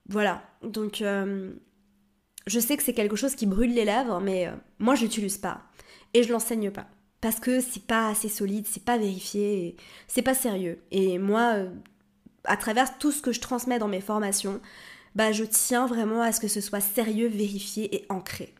voilà. 0.09 0.43
Donc, 0.61 1.01
je 1.01 2.59
sais 2.59 2.75
que 2.75 2.83
c'est 2.83 2.93
quelque 2.93 3.15
chose 3.15 3.35
qui 3.35 3.45
brûle 3.45 3.73
les 3.73 3.85
lèvres, 3.85 4.19
mais 4.19 4.51
moi 4.79 4.95
je 4.95 5.03
l'utilise 5.03 5.37
pas. 5.37 5.61
Et 6.13 6.23
je 6.23 6.31
l'enseigne 6.33 6.69
pas. 6.69 6.87
Parce 7.21 7.39
que 7.39 7.61
c'est 7.61 7.87
pas 7.87 8.09
assez 8.09 8.27
solide, 8.27 8.67
c'est 8.67 8.83
pas 8.83 8.97
vérifié, 8.97 9.77
c'est 10.07 10.21
pas 10.21 10.33
sérieux. 10.33 10.79
Et 10.91 11.17
moi, 11.17 11.59
à 12.43 12.57
travers 12.57 12.97
tout 12.97 13.13
ce 13.13 13.21
que 13.21 13.31
je 13.31 13.39
transmets 13.39 13.79
dans 13.79 13.87
mes 13.87 14.01
formations, 14.01 14.59
bah 15.15 15.31
je 15.31 15.45
tiens 15.45 15.87
vraiment 15.87 16.21
à 16.21 16.33
ce 16.33 16.41
que 16.41 16.49
ce 16.49 16.59
soit 16.59 16.81
sérieux, 16.81 17.29
vérifié 17.29 17.95
et 17.95 18.05
ancré. 18.09 18.53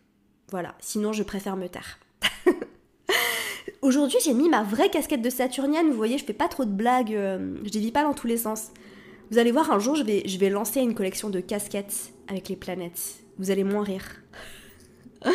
Voilà, 0.53 0.75
sinon 0.79 1.13
je 1.13 1.23
préfère 1.23 1.57
me 1.57 1.67
taire. 1.67 1.97
Aujourd'hui, 3.81 4.19
j'ai 4.23 4.35
mis 4.35 4.49
ma 4.49 4.61
vraie 4.61 4.91
casquette 4.91 5.23
de 5.23 5.31
saturnienne. 5.31 5.89
Vous 5.89 5.97
voyez, 5.97 6.19
je 6.19 6.23
fais 6.23 6.31
pas 6.31 6.47
trop 6.47 6.63
de 6.63 6.69
blagues, 6.69 7.15
euh, 7.15 7.55
je 7.63 7.71
dévie 7.71 7.91
pas 7.91 8.03
dans 8.03 8.13
tous 8.13 8.27
les 8.27 8.37
sens. 8.37 8.67
Vous 9.31 9.39
allez 9.39 9.51
voir, 9.51 9.71
un 9.71 9.79
jour, 9.79 9.95
je 9.95 10.03
vais, 10.03 10.49
lancer 10.51 10.79
une 10.79 10.93
collection 10.93 11.31
de 11.31 11.39
casquettes 11.39 12.13
avec 12.27 12.49
les 12.49 12.55
planètes. 12.55 13.15
Vous 13.39 13.49
allez 13.49 13.63
moins 13.63 13.81
rire. 13.81 14.21
oh 15.25 15.31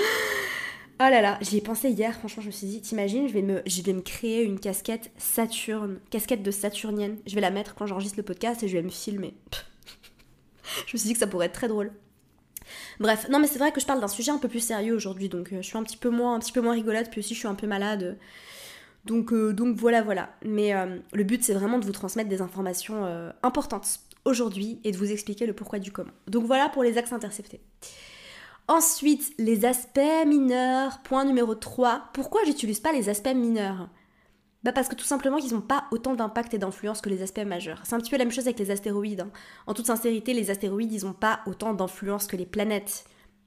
là 1.01 1.21
là, 1.21 1.37
j'y 1.41 1.57
ai 1.57 1.63
pensé 1.63 1.91
hier, 1.91 2.15
franchement, 2.15 2.45
je 2.45 2.47
me 2.47 2.53
suis 2.53 2.69
dit, 2.69 2.81
t'imagines, 2.81 3.27
je, 3.27 3.33
vais 3.33 3.43
me, 3.43 3.61
je 3.67 3.83
vais 3.83 3.95
me 3.95 4.03
créer 4.03 4.45
une 4.45 4.61
casquette 4.61 5.11
Saturne, 5.19 5.99
casquette 6.11 6.45
de 6.45 6.53
saturnienne. 6.53 7.17
Je 7.27 7.35
vais 7.35 7.41
la 7.41 7.51
mettre 7.51 7.75
quand 7.75 7.87
j'enregistre 7.87 8.19
le 8.19 8.23
podcast 8.23 8.63
et 8.63 8.69
je 8.69 8.77
vais 8.77 8.85
me 8.85 8.89
filmer. 8.89 9.35
je 10.87 10.93
me 10.93 10.99
suis 10.99 11.09
dit 11.09 11.15
que 11.15 11.19
ça 11.19 11.27
pourrait 11.27 11.47
être 11.47 11.55
très 11.55 11.67
drôle. 11.67 11.91
Bref, 13.01 13.29
non 13.31 13.39
mais 13.39 13.47
c'est 13.47 13.59
vrai 13.59 13.71
que 13.71 13.81
je 13.81 13.87
parle 13.87 14.01
d'un 14.01 14.09
sujet 14.09 14.33
un 14.33 14.39
peu 14.39 14.49
plus 14.49 14.61
sérieux 14.61 14.95
aujourd'hui, 14.95 15.29
donc 15.29 15.53
euh, 15.53 15.63
je 15.63 15.67
suis 15.67 15.79
un 15.79 15.83
petit 15.83 15.97
peu 15.97 16.11
moins, 16.11 16.35
un 16.35 16.41
petit 16.41 16.53
peu 16.53 16.61
moins 16.61 16.73
rigolote, 16.73 17.11
puis 17.11 17.21
aussi 17.21 17.35
je 17.35 17.39
suis 17.39 17.49
un 17.49 17.55
peu 17.55 17.67
malade. 17.67 18.19
Donc, 19.05 19.33
euh, 19.33 19.55
voilà, 19.75 20.03
voilà. 20.03 20.31
Mais 20.45 20.75
euh, 20.75 20.99
le 21.13 21.25
but 21.25 21.43
c'est 21.43 21.55
vraiment 21.55 21.79
de 21.79 21.85
vous 21.85 21.93
transmettre 21.93 22.29
des 22.29 22.43
informations 22.43 23.07
importantes 23.43 24.01
aujourd'hui 24.25 24.81
et 24.85 24.93
de 24.93 24.97
vous 24.97 25.11
expliquer 25.11 25.47
le 25.47 25.53
pourquoi 25.53 25.79
du 25.79 25.93
comment. 25.93 26.13
Donc 26.27 26.45
voilà 26.45 26.69
pour 26.69 26.83
les 26.83 26.99
axes 26.99 27.13
interceptés. 27.13 27.61
Ensuite, 28.67 29.33
les 29.39 29.65
aspects 29.65 30.27
mineurs. 30.27 30.99
Point 31.03 31.25
numéro 31.25 31.55
3. 31.55 32.11
Pourquoi 32.13 32.43
j'utilise 32.45 32.81
pas 32.81 32.93
les 32.93 33.09
aspects 33.09 33.35
mineurs? 33.35 33.89
Bah 34.65 34.73
parce 34.73 34.89
que 34.89 34.95
tout 34.95 35.05
simplement 35.05 35.39
ils 35.39 35.55
n'ont 35.55 35.61
pas 35.61 35.85
autant 35.93 36.15
d'impact 36.15 36.55
et 36.55 36.59
d'influence 36.59 37.01
que 37.01 37.09
les 37.09 37.23
aspects 37.23 37.45
majeurs. 37.47 37.83
C'est 37.85 37.95
un 37.95 37.99
petit 37.99 38.11
peu 38.11 38.17
la 38.17 38.25
même 38.25 38.33
chose 38.33 38.47
avec 38.47 38.59
les 38.59 38.71
astéroïdes. 38.71 39.21
Hein. 39.21 39.31
En 39.67 39.75
toute 39.75 39.87
sincérité, 39.87 40.35
les 40.35 40.51
astéroïdes, 40.51 40.93
ils 40.93 41.05
n'ont 41.05 41.13
pas 41.13 41.41
autant 41.47 41.75
d'influence 41.75 42.27
que 42.27 42.37
les 42.37 42.47
planètes. 42.47 43.05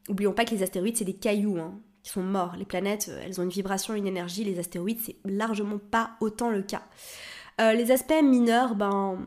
Oublions 0.08 0.34
pas 0.34 0.46
que 0.46 0.52
les 0.52 0.64
astéroïdes, 0.64 0.98
c'est 0.98 1.06
des 1.06 1.16
cailloux, 1.16 1.60
hein, 1.60 1.80
qui 2.02 2.12
sont 2.12 2.24
morts. 2.24 2.56
Les 2.58 2.66
planètes, 2.66 3.08
euh, 3.10 3.22
elles 3.24 3.40
ont 3.42 3.44
une 3.44 3.50
vibration, 3.50 3.94
une 3.94 4.08
énergie. 4.08 4.44
Les 4.46 4.58
astéroïdes, 4.58 5.00
c'est 5.02 5.18
largement 5.26 5.80
pas 5.80 6.12
autant 6.22 6.50
le 6.50 6.62
cas. 6.62 6.84
Euh, 7.60 7.74
les 7.74 7.92
aspects 7.92 8.24
mineurs, 8.24 8.76
ben, 8.76 9.20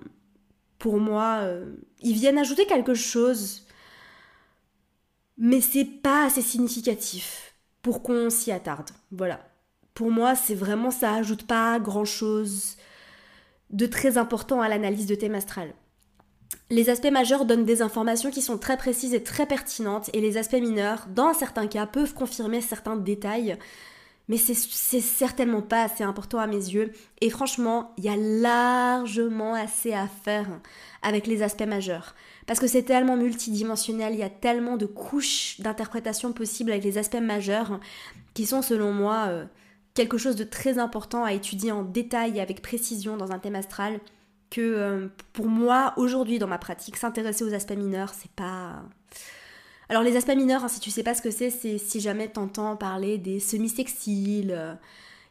pour 0.78 0.98
moi, 0.98 1.40
euh, 1.42 1.76
ils 2.00 2.14
viennent 2.14 2.38
ajouter 2.38 2.66
quelque 2.66 2.94
chose, 2.94 3.66
mais 5.36 5.60
c'est 5.60 5.84
pas 5.84 6.24
assez 6.26 6.42
significatif 6.42 7.54
pour 7.82 8.02
qu'on 8.02 8.30
s'y 8.30 8.50
attarde. 8.52 8.90
Voilà 9.12 9.53
pour 9.94 10.10
moi, 10.10 10.34
c'est 10.34 10.54
vraiment, 10.54 10.90
ça 10.90 11.14
ajoute 11.14 11.46
pas 11.46 11.78
grand 11.78 12.04
chose 12.04 12.76
de 13.70 13.86
très 13.86 14.18
important 14.18 14.60
à 14.60 14.68
l'analyse 14.68 15.06
de 15.06 15.14
thème 15.14 15.34
astral. 15.34 15.74
les 16.70 16.88
aspects 16.88 17.10
majeurs 17.10 17.44
donnent 17.44 17.64
des 17.64 17.82
informations 17.82 18.30
qui 18.30 18.40
sont 18.40 18.58
très 18.58 18.76
précises 18.76 19.14
et 19.14 19.22
très 19.22 19.46
pertinentes, 19.46 20.10
et 20.12 20.20
les 20.20 20.36
aspects 20.36 20.54
mineurs, 20.54 21.06
dans 21.14 21.34
certains 21.34 21.66
cas, 21.66 21.86
peuvent 21.86 22.14
confirmer 22.14 22.60
certains 22.60 22.96
détails, 22.96 23.58
mais 24.28 24.38
c'est 24.38 24.54
certainement 25.00 25.60
pas 25.60 25.82
assez 25.82 26.02
important 26.02 26.38
à 26.38 26.46
mes 26.46 26.56
yeux. 26.56 26.92
Et 27.20 27.28
franchement, 27.28 27.92
il 27.98 28.04
y 28.04 28.08
a 28.08 28.16
largement 28.16 29.52
assez 29.54 29.92
à 29.92 30.08
faire 30.08 30.48
avec 31.02 31.26
les 31.26 31.42
aspects 31.42 31.66
majeurs. 31.66 32.14
Parce 32.46 32.58
que 32.58 32.66
c'est 32.66 32.84
tellement 32.84 33.16
multidimensionnel, 33.16 34.14
il 34.14 34.20
y 34.20 34.24
a 34.24 34.30
tellement 34.30 34.78
de 34.78 34.86
couches 34.86 35.60
d'interprétation 35.60 36.32
possibles 36.32 36.70
avec 36.70 36.84
les 36.84 36.96
aspects 36.96 37.16
majeurs 37.16 37.80
qui 38.32 38.46
sont 38.46 38.62
selon 38.62 38.92
moi 38.92 39.26
euh, 39.28 39.44
quelque 39.94 40.18
chose 40.18 40.36
de 40.36 40.44
très 40.44 40.78
important 40.78 41.24
à 41.24 41.32
étudier 41.32 41.72
en 41.72 41.82
détail 41.82 42.38
et 42.38 42.40
avec 42.40 42.62
précision 42.62 43.16
dans 43.16 43.32
un 43.32 43.38
thème 43.38 43.54
astral 43.54 44.00
que 44.50 44.60
euh, 44.60 45.08
pour 45.32 45.46
moi 45.46 45.94
aujourd'hui 45.96 46.38
dans 46.38 46.46
ma 46.46 46.58
pratique 46.58 46.96
s'intéresser 46.96 47.44
aux 47.44 47.54
aspects 47.54 47.76
mineurs 47.76 48.12
c'est 48.14 48.30
pas 48.32 48.82
alors 49.88 50.02
les 50.02 50.16
aspects 50.16 50.34
mineurs 50.34 50.64
hein, 50.64 50.68
si 50.68 50.80
tu 50.80 50.90
sais 50.90 51.02
pas 51.02 51.14
ce 51.14 51.22
que 51.22 51.30
c'est 51.30 51.50
c'est 51.50 51.78
si 51.78 52.00
jamais 52.00 52.28
t'entends 52.28 52.76
parler 52.76 53.18
des 53.18 53.40
semi-sextiles 53.40 54.52
euh, 54.52 54.74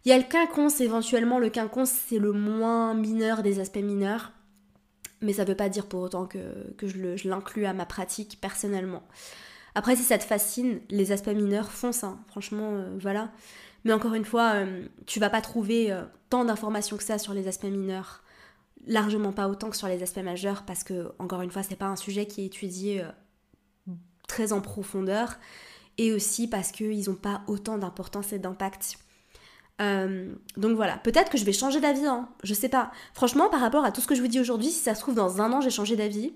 il 0.05 0.09
y 0.09 0.11
a 0.11 0.17
le 0.17 0.23
quinconce 0.23 0.81
éventuellement 0.81 1.39
le 1.39 1.49
quinconce 1.49 1.91
c'est 1.91 2.19
le 2.19 2.31
moins 2.31 2.93
mineur 2.93 3.43
des 3.43 3.59
aspects 3.59 3.77
mineurs 3.77 4.31
mais 5.23 5.33
ça 5.33 5.45
veut 5.45 5.55
pas 5.55 5.69
dire 5.69 5.87
pour 5.87 6.01
autant 6.01 6.25
que, 6.25 6.39
je 6.81 7.27
l'inclus 7.27 7.65
à 7.65 7.73
ma 7.73 7.85
pratique 7.85 8.37
personnellement. 8.41 9.03
Après 9.73 9.95
si 9.95 10.03
ça 10.03 10.17
te 10.17 10.23
fascine 10.23 10.81
les 10.89 11.11
aspects 11.11 11.29
mineurs 11.29 11.71
fonce 11.71 12.03
hein. 12.03 12.19
franchement 12.27 12.71
euh, 12.73 12.95
voilà 12.99 13.31
mais 13.83 13.93
encore 13.93 14.13
une 14.13 14.25
fois, 14.25 14.53
euh, 14.55 14.85
tu 15.05 15.19
vas 15.19 15.29
pas 15.29 15.41
trouver 15.41 15.91
euh, 15.91 16.03
tant 16.29 16.45
d'informations 16.45 16.97
que 16.97 17.03
ça 17.03 17.17
sur 17.17 17.33
les 17.33 17.47
aspects 17.47 17.65
mineurs, 17.65 18.23
largement 18.87 19.33
pas 19.33 19.49
autant 19.49 19.69
que 19.69 19.77
sur 19.77 19.87
les 19.87 20.03
aspects 20.03 20.23
majeurs, 20.23 20.63
parce 20.63 20.83
que, 20.83 21.11
encore 21.19 21.41
une 21.41 21.51
fois, 21.51 21.63
c'est 21.63 21.75
pas 21.75 21.87
un 21.87 21.95
sujet 21.95 22.25
qui 22.25 22.41
est 22.41 22.45
étudié 22.45 23.01
euh, 23.01 23.91
très 24.27 24.53
en 24.53 24.61
profondeur, 24.61 25.37
et 25.97 26.13
aussi 26.13 26.47
parce 26.47 26.71
qu'ils 26.71 27.09
n'ont 27.09 27.15
pas 27.15 27.41
autant 27.47 27.77
d'importance 27.77 28.33
et 28.33 28.39
d'impact. 28.39 28.97
donc 29.79 30.75
voilà, 30.75 30.97
peut-être 30.97 31.29
que 31.29 31.37
je 31.37 31.43
vais 31.43 31.51
changer 31.51 31.81
d'avis, 31.81 32.05
hein, 32.05 32.29
je 32.43 32.53
sais 32.53 32.69
pas. 32.69 32.91
Franchement, 33.13 33.49
par 33.49 33.59
rapport 33.59 33.83
à 33.83 33.91
tout 33.91 33.99
ce 33.99 34.07
que 34.07 34.15
je 34.15 34.21
vous 34.21 34.27
dis 34.27 34.39
aujourd'hui, 34.39 34.69
si 34.69 34.79
ça 34.79 34.95
se 34.95 35.01
trouve 35.01 35.15
dans 35.15 35.41
un 35.41 35.51
an 35.51 35.59
j'ai 35.59 35.69
changé 35.69 35.97
d'avis, 35.97 36.33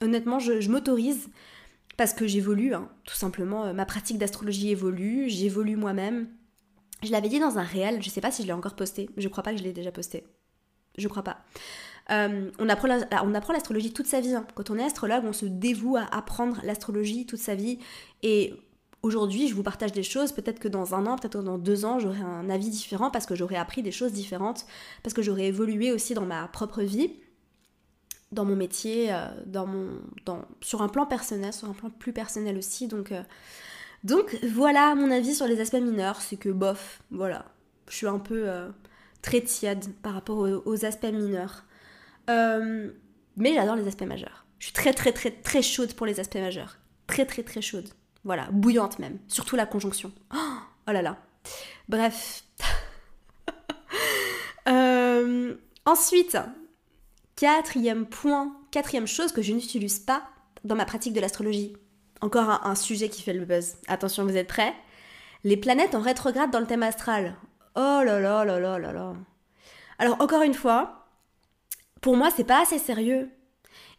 honnêtement, 0.00 0.38
je, 0.38 0.70
m'autorise 0.70 1.28
parce 1.96 2.14
que 2.14 2.26
j'évolue, 2.26 2.72
hein, 2.72 2.88
tout 3.04 3.16
simplement. 3.16 3.74
Ma 3.74 3.84
pratique 3.84 4.16
d'astrologie 4.16 4.70
évolue, 4.70 5.28
j'évolue 5.28 5.76
moi-même. 5.76 6.28
Je 7.02 7.10
l'avais 7.10 7.28
dit 7.28 7.40
dans 7.40 7.58
un 7.58 7.62
réel, 7.62 8.02
je 8.02 8.08
sais 8.08 8.20
pas 8.20 8.30
si 8.30 8.42
je 8.42 8.46
l'ai 8.46 8.52
encore 8.52 8.74
posté, 8.74 9.10
je 9.16 9.28
crois 9.28 9.42
pas 9.42 9.52
que 9.52 9.58
je 9.58 9.64
l'ai 9.64 9.72
déjà 9.72 9.90
posté. 9.90 10.24
Je 10.98 11.08
crois 11.08 11.22
pas. 11.22 11.38
Euh, 12.10 12.50
on 12.58 12.68
apprend 12.68 13.52
l'astrologie 13.52 13.92
toute 13.92 14.06
sa 14.06 14.20
vie. 14.20 14.34
Hein. 14.34 14.46
Quand 14.54 14.70
on 14.70 14.78
est 14.78 14.84
astrologue, 14.84 15.24
on 15.24 15.32
se 15.32 15.46
dévoue 15.46 15.96
à 15.96 16.04
apprendre 16.14 16.60
l'astrologie 16.64 17.26
toute 17.26 17.38
sa 17.38 17.54
vie. 17.54 17.78
Et 18.22 18.54
aujourd'hui, 19.02 19.48
je 19.48 19.54
vous 19.54 19.62
partage 19.62 19.92
des 19.92 20.02
choses. 20.02 20.32
Peut-être 20.32 20.58
que 20.58 20.68
dans 20.68 20.94
un 20.94 21.06
an, 21.06 21.16
peut-être 21.16 21.42
dans 21.42 21.58
deux 21.58 21.84
ans, 21.84 21.98
j'aurai 21.98 22.20
un 22.20 22.50
avis 22.50 22.70
différent 22.70 23.10
parce 23.10 23.26
que 23.26 23.34
j'aurai 23.34 23.56
appris 23.56 23.82
des 23.82 23.92
choses 23.92 24.12
différentes, 24.12 24.66
parce 25.02 25.14
que 25.14 25.22
j'aurai 25.22 25.46
évolué 25.46 25.92
aussi 25.92 26.14
dans 26.14 26.26
ma 26.26 26.46
propre 26.48 26.82
vie, 26.82 27.12
dans 28.32 28.44
mon 28.44 28.56
métier, 28.56 29.12
euh, 29.12 29.28
sur 30.60 30.82
un 30.82 30.88
plan 30.88 31.06
personnel, 31.06 31.52
sur 31.52 31.68
un 31.68 31.74
plan 31.74 31.90
plus 31.90 32.12
personnel 32.12 32.58
aussi. 32.58 32.88
Donc, 32.88 33.12
euh, 33.12 33.22
donc 34.04 34.36
voilà 34.44 34.94
mon 34.94 35.10
avis 35.10 35.34
sur 35.34 35.46
les 35.46 35.60
aspects 35.60 35.74
mineurs, 35.74 36.20
c'est 36.20 36.36
que 36.36 36.48
bof, 36.48 37.02
voilà, 37.10 37.46
je 37.88 37.96
suis 37.96 38.08
un 38.08 38.18
peu 38.18 38.48
euh, 38.48 38.68
très 39.22 39.40
tiède 39.40 39.94
par 40.02 40.14
rapport 40.14 40.38
aux, 40.38 40.84
aspects 40.84 41.04
mineurs. 41.04 41.64
Euh, 42.30 42.90
mais 43.36 43.54
j'adore 43.54 43.76
les 43.76 43.86
aspects 43.86 44.02
majeurs. 44.02 44.44
Je 44.58 44.66
suis 44.66 44.72
très 44.72 44.92
très 44.92 45.12
très 45.12 45.30
très 45.30 45.62
chaude 45.62 45.94
pour 45.94 46.06
les 46.06 46.20
aspects 46.20 46.36
majeurs. 46.36 46.78
Très 47.06 47.26
très 47.26 47.42
très 47.42 47.62
chaude. 47.62 47.88
Voilà, 48.24 48.48
bouillante 48.52 48.98
même. 48.98 49.18
Surtout 49.28 49.56
la 49.56 49.66
conjonction. 49.66 50.12
Oh, 50.34 50.58
oh 50.88 50.92
là 50.92 51.02
là. 51.02 51.18
Bref. 51.88 52.44
Euh, 54.68 55.56
ensuite, 55.86 56.38
quatrième 57.34 58.06
point, 58.06 58.56
quatrième 58.70 59.08
chose 59.08 59.32
que 59.32 59.42
je 59.42 59.52
n'utilise 59.52 59.98
pas 59.98 60.22
dans 60.62 60.76
ma 60.76 60.84
pratique 60.84 61.14
de 61.14 61.20
l'astrologie. 61.20 61.76
Encore 62.22 62.64
un, 62.64 62.74
sujet 62.76 63.08
qui 63.08 63.20
fait 63.20 63.32
le 63.32 63.44
buzz. 63.44 63.74
Attention, 63.88 64.24
vous 64.24 64.36
êtes 64.36 64.46
prêts? 64.46 64.72
Les 65.42 65.56
planètes 65.56 65.96
en 65.96 66.00
rétrograde 66.00 66.52
dans 66.52 66.60
le 66.60 66.66
thème 66.66 66.84
astral. 66.84 67.34
Oh 67.74 68.00
là 68.04 68.20
là 68.20 68.44
là 68.44 68.60
là 68.60 68.78
là 68.78 68.92
là. 68.92 69.12
Alors 69.98 70.20
encore 70.20 70.42
une 70.42 70.54
fois, 70.54 71.08
pour 72.00 72.16
moi 72.16 72.30
c'est 72.34 72.44
pas 72.44 72.62
assez 72.62 72.78
sérieux. 72.78 73.28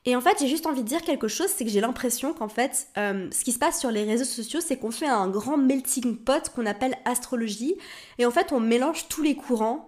Et 0.06 0.16
en 0.16 0.22
fait, 0.22 0.38
j'ai 0.40 0.48
juste 0.48 0.66
envie 0.66 0.84
de 0.84 0.88
dire 0.88 1.02
quelque 1.02 1.28
chose, 1.28 1.48
c'est 1.48 1.66
que 1.66 1.72
j'ai 1.72 1.82
l'impression 1.82 2.34
qu'en 2.34 2.50
fait, 2.50 2.88
euh, 2.98 3.30
ce 3.32 3.44
qui 3.44 3.52
se 3.52 3.60
passe 3.60 3.80
sur 3.80 3.90
les 3.90 4.04
réseaux 4.04 4.26
sociaux, 4.26 4.60
c'est 4.62 4.78
qu'on 4.78 4.92
fait 4.92 5.08
un 5.08 5.30
grand 5.30 5.58
melting 5.58 6.18
pot 6.18 6.50
qu'on 6.50 6.66
appelle 6.66 6.96
astrologie, 7.06 7.76
et 8.18 8.26
en 8.26 8.32
fait, 8.32 8.52
on 8.52 8.60
mélange 8.60 9.08
tous 9.08 9.22
les 9.22 9.36
courants 9.36 9.88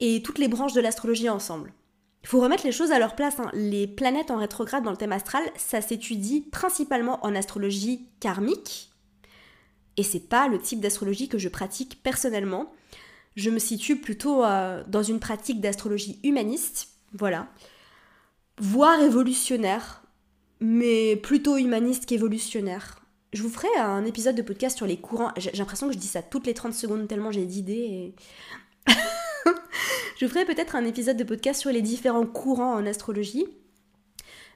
et 0.00 0.22
toutes 0.22 0.38
les 0.38 0.48
branches 0.48 0.74
de 0.74 0.82
l'astrologie 0.82 1.30
ensemble. 1.30 1.72
Il 2.24 2.28
faut 2.28 2.40
remettre 2.40 2.64
les 2.64 2.72
choses 2.72 2.90
à 2.90 2.98
leur 2.98 3.14
place. 3.14 3.38
Hein. 3.38 3.50
Les 3.52 3.86
planètes 3.86 4.30
en 4.30 4.38
rétrograde 4.38 4.82
dans 4.82 4.90
le 4.90 4.96
thème 4.96 5.12
astral, 5.12 5.44
ça 5.56 5.82
s'étudie 5.82 6.40
principalement 6.40 7.24
en 7.24 7.34
astrologie 7.34 8.08
karmique. 8.18 8.90
Et 9.98 10.02
c'est 10.02 10.26
pas 10.26 10.48
le 10.48 10.58
type 10.58 10.80
d'astrologie 10.80 11.28
que 11.28 11.36
je 11.36 11.50
pratique 11.50 12.02
personnellement. 12.02 12.72
Je 13.36 13.50
me 13.50 13.58
situe 13.58 13.96
plutôt 13.96 14.42
euh, 14.42 14.82
dans 14.88 15.02
une 15.02 15.20
pratique 15.20 15.60
d'astrologie 15.60 16.18
humaniste, 16.24 16.88
voilà. 17.12 17.48
Voire 18.58 19.02
évolutionnaire, 19.02 20.02
mais 20.60 21.16
plutôt 21.16 21.58
humaniste 21.58 22.06
qu'évolutionnaire. 22.06 23.00
Je 23.34 23.42
vous 23.42 23.50
ferai 23.50 23.68
un 23.78 24.06
épisode 24.06 24.36
de 24.36 24.42
podcast 24.42 24.78
sur 24.78 24.86
les 24.86 24.96
courants. 24.96 25.32
J'ai 25.36 25.50
l'impression 25.52 25.88
que 25.88 25.92
je 25.92 25.98
dis 25.98 26.06
ça 26.06 26.22
toutes 26.22 26.46
les 26.46 26.54
30 26.54 26.72
secondes 26.72 27.06
tellement 27.06 27.32
j'ai 27.32 27.44
d'idées. 27.44 28.14
Et... 28.88 28.94
je 30.18 30.26
ferai 30.26 30.44
peut-être 30.44 30.76
un 30.76 30.84
épisode 30.84 31.16
de 31.16 31.24
podcast 31.24 31.60
sur 31.60 31.70
les 31.70 31.82
différents 31.82 32.26
courants 32.26 32.74
en 32.74 32.86
astrologie. 32.86 33.46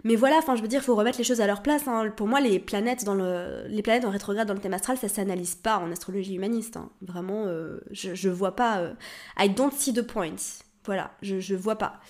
Mais 0.05 0.14
voilà, 0.14 0.37
enfin, 0.37 0.55
je 0.55 0.62
veux 0.62 0.68
dire, 0.68 0.81
il 0.81 0.85
faut 0.85 0.94
remettre 0.94 1.18
les 1.18 1.24
choses 1.24 1.40
à 1.40 1.46
leur 1.46 1.62
place. 1.62 1.88
Hein. 1.88 2.11
Pour 2.16 2.29
moi, 2.29 2.40
les 2.40 2.61
planètes, 2.61 3.05
dans 3.05 3.14
le, 3.14 3.64
les 3.68 3.83
planètes 3.83 4.05
en 4.05 4.11
rétrograde 4.11 4.46
dans 4.46 4.55
le 4.55 4.61
thème 4.61 4.74
astral, 4.74 4.96
ça 4.96 5.09
s'analyse 5.09 5.57
pas 5.57 5.79
en 5.79 5.90
astrologie 5.90 6.37
humaniste. 6.37 6.77
Hein. 6.77 6.90
Vraiment, 7.03 7.44
euh, 7.46 7.81
je, 7.90 8.14
je 8.14 8.29
vois 8.29 8.55
pas. 8.55 8.79
Euh, 8.79 8.94
I 9.38 9.48
don't 9.51 9.72
see 9.72 9.92
the 9.92 10.03
point. 10.03 10.37
Voilà, 10.85 11.11
je, 11.20 11.40
je 11.40 11.55
vois 11.55 11.77
pas. 11.77 12.01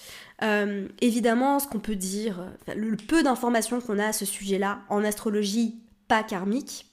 Euh, 0.42 0.86
évidemment, 1.00 1.58
ce 1.58 1.66
qu'on 1.66 1.80
peut 1.80 1.96
dire, 1.96 2.46
le, 2.76 2.96
peu 2.96 3.22
d'informations 3.22 3.80
qu'on 3.80 3.98
a 3.98 4.06
à 4.06 4.12
ce 4.12 4.24
sujet-là 4.24 4.80
en 4.88 5.02
astrologie 5.02 5.80
pas 6.06 6.22
karmique, 6.22 6.86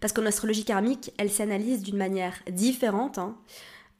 parce 0.00 0.12
qu'en 0.12 0.26
astrologie 0.26 0.64
karmique, 0.64 1.12
elle 1.16 1.30
s'analyse 1.30 1.82
d'une 1.82 1.96
manière 1.96 2.34
différente. 2.50 3.18
Hein. 3.18 3.36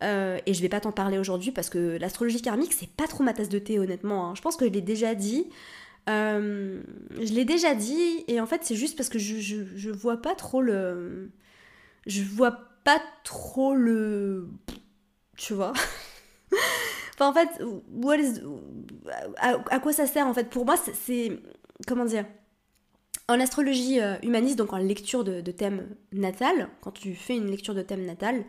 Euh, 0.02 0.38
et 0.46 0.54
je 0.54 0.62
vais 0.62 0.68
pas 0.68 0.80
t'en 0.80 0.92
parler 0.92 1.18
aujourd'hui 1.18 1.50
parce 1.50 1.70
que 1.70 1.98
l'astrologie 1.98 2.40
karmique, 2.40 2.72
c'est 2.72 2.88
pas 2.88 3.06
trop 3.06 3.24
ma 3.24 3.32
tasse 3.32 3.48
de 3.48 3.58
thé, 3.58 3.78
honnêtement. 3.78 4.30
Hein. 4.30 4.34
Je 4.34 4.42
pense 4.42 4.56
que 4.56 4.64
je 4.66 4.70
l'ai 4.70 4.80
déjà 4.80 5.14
dit. 5.14 5.46
Euh, 6.08 6.80
je 7.20 7.32
l'ai 7.34 7.44
déjà 7.44 7.74
dit, 7.74 8.24
et 8.28 8.40
en 8.40 8.46
fait, 8.46 8.64
c'est 8.64 8.76
juste 8.76 8.96
parce 8.96 9.08
que 9.08 9.18
je, 9.18 9.37
je, 9.38 9.90
vois 9.90 10.22
pas 10.22 10.34
trop 10.34 10.62
le. 10.62 11.30
Je 12.06 12.22
vois 12.22 12.58
pas 12.84 13.02
trop 13.24 13.74
le. 13.74 14.48
Tu 15.37 15.52
vois 15.52 15.72
Enfin, 17.20 17.30
en 17.30 17.32
fait, 17.32 17.62
what 17.92 18.16
is... 18.16 18.40
à, 19.37 19.80
quoi 19.80 19.92
ça 19.92 20.06
sert 20.06 20.26
en 20.26 20.32
fait? 20.32 20.48
Pour 20.48 20.64
moi, 20.64 20.76
c'est. 20.76 21.40
Comment 21.87 22.04
dire? 22.04 22.24
En 23.28 23.38
astrologie 23.40 24.00
euh, 24.00 24.14
humaniste, 24.22 24.56
donc 24.56 24.72
en 24.72 24.78
lecture 24.78 25.24
de, 25.24 25.42
de, 25.42 25.52
thème 25.52 25.88
natal, 26.12 26.70
quand 26.80 26.92
tu 26.92 27.14
fais 27.14 27.37
une 27.37 27.50
lecture 27.50 27.74
de 27.74 27.82
thème 27.82 28.06
natal, 28.06 28.42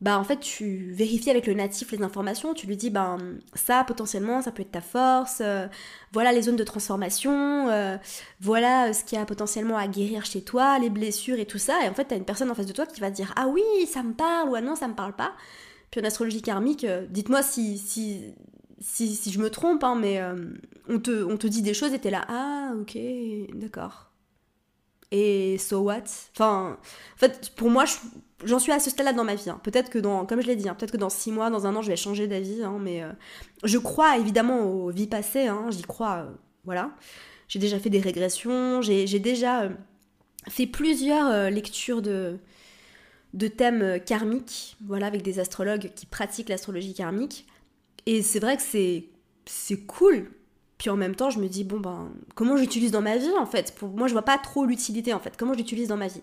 bah 0.00 0.18
en 0.18 0.24
fait 0.24 0.38
tu 0.38 0.92
vérifies 0.92 1.30
avec 1.30 1.46
le 1.46 1.54
natif 1.54 1.90
les 1.90 2.02
informations, 2.02 2.54
tu 2.54 2.66
lui 2.66 2.76
dis 2.76 2.90
ben 2.90 3.18
ça 3.54 3.82
potentiellement 3.84 4.42
ça 4.42 4.52
peut 4.52 4.62
être 4.62 4.70
ta 4.70 4.80
force, 4.80 5.38
euh, 5.40 5.66
voilà 6.12 6.32
les 6.32 6.42
zones 6.42 6.56
de 6.56 6.64
transformation, 6.64 7.68
euh, 7.68 7.96
voilà 8.40 8.92
ce 8.92 9.02
qu'il 9.04 9.18
y 9.18 9.20
a 9.20 9.24
potentiellement 9.24 9.76
à 9.76 9.88
guérir 9.88 10.24
chez 10.24 10.42
toi, 10.42 10.78
les 10.78 10.90
blessures 10.90 11.38
et 11.38 11.46
tout 11.46 11.58
ça, 11.58 11.84
et 11.84 11.88
en 11.88 11.94
fait 11.94 12.04
t'as 12.04 12.16
une 12.16 12.24
personne 12.24 12.50
en 12.50 12.54
face 12.54 12.66
de 12.66 12.72
toi 12.72 12.86
qui 12.86 13.00
va 13.00 13.10
te 13.10 13.16
dire 13.16 13.32
ah 13.36 13.48
oui 13.48 13.62
ça 13.86 14.02
me 14.02 14.12
parle 14.14 14.50
ou 14.50 14.54
ah 14.54 14.60
non 14.60 14.76
ça 14.76 14.88
me 14.88 14.94
parle 14.94 15.14
pas. 15.14 15.32
Puis 15.90 16.00
en 16.00 16.04
astrologie 16.04 16.42
karmique, 16.42 16.84
euh, 16.84 17.06
dites-moi 17.08 17.42
si, 17.42 17.78
si, 17.78 18.34
si, 18.78 19.14
si, 19.16 19.32
je 19.32 19.40
me 19.40 19.50
trompe, 19.50 19.82
hein, 19.84 19.96
mais 19.96 20.22
on, 20.88 20.98
te, 21.00 21.24
on 21.24 21.36
te 21.36 21.46
dit 21.46 21.62
des 21.62 21.74
choses 21.74 21.92
et 21.94 21.98
t'es 21.98 22.10
là 22.10 22.24
ah 22.28 22.72
ok 22.80 22.96
d'accord. 23.54 24.07
Et 25.10 25.56
so 25.58 25.80
what? 25.80 26.04
Enfin, 26.34 26.78
en 27.14 27.18
fait, 27.18 27.50
pour 27.56 27.70
moi, 27.70 27.84
je, 27.86 27.94
j'en 28.44 28.58
suis 28.58 28.72
à 28.72 28.78
ce 28.78 28.90
stade-là 28.90 29.12
dans 29.12 29.24
ma 29.24 29.34
vie. 29.34 29.48
Hein. 29.48 29.60
Peut-être 29.62 29.90
que 29.90 29.98
dans, 29.98 30.26
comme 30.26 30.40
je 30.42 30.46
l'ai 30.46 30.56
dit, 30.56 30.68
hein, 30.68 30.74
peut-être 30.74 30.92
que 30.92 30.98
dans 30.98 31.08
six 31.08 31.32
mois, 31.32 31.50
dans 31.50 31.66
un 31.66 31.74
an, 31.76 31.82
je 31.82 31.88
vais 31.88 31.96
changer 31.96 32.26
d'avis. 32.26 32.62
Hein, 32.62 32.78
mais 32.80 33.02
euh, 33.02 33.10
je 33.64 33.78
crois 33.78 34.18
évidemment 34.18 34.64
aux 34.64 34.90
vies 34.90 35.06
passées. 35.06 35.48
J'y 35.70 35.82
crois. 35.82 36.26
Euh, 36.26 36.30
voilà. 36.64 36.90
J'ai 37.48 37.58
déjà 37.58 37.78
fait 37.78 37.90
des 37.90 38.00
régressions. 38.00 38.82
J'ai 38.82 39.18
déjà 39.18 39.62
euh, 39.62 39.70
fait 40.48 40.66
plusieurs 40.66 41.50
lectures 41.50 42.02
de, 42.02 42.38
de 43.32 43.48
thèmes 43.48 44.00
karmiques. 44.04 44.76
Voilà, 44.86 45.06
avec 45.06 45.22
des 45.22 45.38
astrologues 45.38 45.90
qui 45.94 46.04
pratiquent 46.04 46.50
l'astrologie 46.50 46.92
karmique. 46.92 47.46
Et 48.04 48.22
c'est 48.22 48.40
vrai 48.40 48.56
que 48.56 48.62
c'est 48.62 49.06
c'est 49.46 49.78
cool. 49.86 50.30
Puis 50.78 50.90
en 50.90 50.96
même 50.96 51.14
temps, 51.14 51.30
je 51.30 51.40
me 51.40 51.48
dis, 51.48 51.64
bon 51.64 51.80
ben, 51.80 52.10
comment 52.34 52.56
j'utilise 52.56 52.92
dans 52.92 53.02
ma 53.02 53.16
vie 53.16 53.30
en 53.38 53.46
fait? 53.46 53.74
Moi, 53.82 54.08
je 54.08 54.12
vois 54.12 54.22
pas 54.22 54.38
trop 54.38 54.64
l'utilité 54.64 55.12
en 55.12 55.18
fait. 55.18 55.36
Comment 55.36 55.54
j'utilise 55.54 55.88
dans 55.88 55.96
ma 55.96 56.06
vie? 56.06 56.22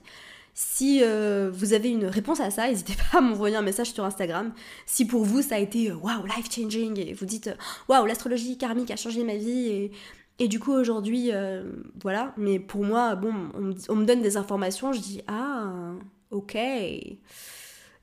Si 0.53 1.01
euh, 1.03 1.51
vous 1.53 1.73
avez 1.73 1.89
une 1.89 2.05
réponse 2.05 2.39
à 2.39 2.49
ça, 2.49 2.67
n'hésitez 2.69 2.93
pas 3.11 3.17
à 3.17 3.21
m'envoyer 3.21 3.57
un 3.57 3.61
message 3.61 3.91
sur 3.91 4.05
Instagram. 4.05 4.53
Si 4.85 5.05
pour 5.05 5.25
vous 5.25 5.41
ça 5.41 5.55
a 5.55 5.59
été 5.59 5.91
waouh, 5.91 6.25
life 6.25 6.49
changing 6.49 6.99
et 6.99 7.13
vous 7.13 7.25
dites 7.25 7.49
waouh, 7.89 8.05
l'astrologie 8.05 8.57
karmique 8.57 8.91
a 8.91 8.95
changé 8.95 9.23
ma 9.23 9.35
vie 9.35 9.67
et, 9.67 9.91
et 10.39 10.47
du 10.47 10.59
coup 10.59 10.71
aujourd'hui, 10.71 11.31
voilà. 12.01 12.33
Mais 12.37 12.59
pour 12.59 12.85
moi, 12.85 13.15
bon, 13.15 13.33
on, 13.89 13.95
me 13.95 14.05
donne 14.05 14.21
des 14.21 14.37
informations, 14.37 14.93
je 14.93 15.01
dis 15.01 15.21
ah, 15.27 15.91
ok, 16.31 16.57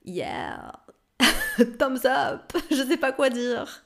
yeah, 0.04 0.72
thumbs 1.78 2.04
up, 2.04 2.52
je 2.70 2.82
sais 2.82 2.96
pas 2.96 3.12
quoi 3.12 3.30
dire. 3.30 3.84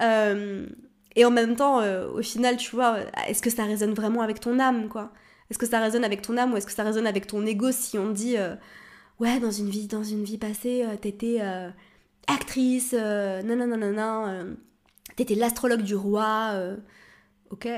Euh, 0.00 0.66
et 1.16 1.24
en 1.24 1.30
même 1.30 1.56
temps, 1.56 1.80
euh, 1.80 2.08
au 2.10 2.22
final, 2.22 2.56
tu 2.56 2.74
vois, 2.74 2.98
est-ce 3.26 3.42
que 3.42 3.50
ça 3.50 3.64
résonne 3.64 3.94
vraiment 3.94 4.22
avec 4.22 4.40
ton 4.40 4.58
âme, 4.58 4.88
quoi? 4.88 5.12
Est-ce 5.50 5.58
que 5.58 5.66
ça 5.66 5.80
résonne 5.80 6.04
avec 6.04 6.22
ton 6.22 6.36
âme 6.36 6.52
ou 6.52 6.56
est-ce 6.56 6.66
que 6.66 6.72
ça 6.72 6.84
résonne 6.84 7.06
avec 7.06 7.26
ton 7.26 7.44
ego 7.46 7.72
si 7.72 7.98
on 7.98 8.10
dit, 8.10 8.36
euh, 8.36 8.54
ouais, 9.18 9.40
dans 9.40 9.50
une 9.50 9.68
vie, 9.70 9.86
dans 9.86 10.04
une 10.04 10.24
vie 10.24 10.38
passée, 10.38 10.84
t'étais 11.00 11.40
actrice, 12.26 12.92
non, 12.92 13.56
non, 13.56 13.66
non, 13.66 13.78
non, 13.78 13.92
non, 13.92 14.56
t'étais 15.16 15.34
l'astrologue 15.34 15.82
du 15.82 15.94
roi, 15.94 16.54
ok, 17.50 17.68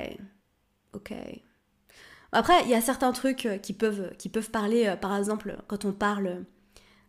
ok. 0.94 1.12
Après, 2.32 2.62
il 2.64 2.70
y 2.70 2.74
a 2.74 2.80
certains 2.80 3.12
trucs 3.12 3.48
qui 3.62 3.72
peuvent, 3.72 4.12
qui 4.18 4.28
peuvent 4.28 4.50
parler, 4.50 4.94
par 5.00 5.16
exemple, 5.16 5.56
quand 5.68 5.84
on 5.84 5.92
parle 5.92 6.44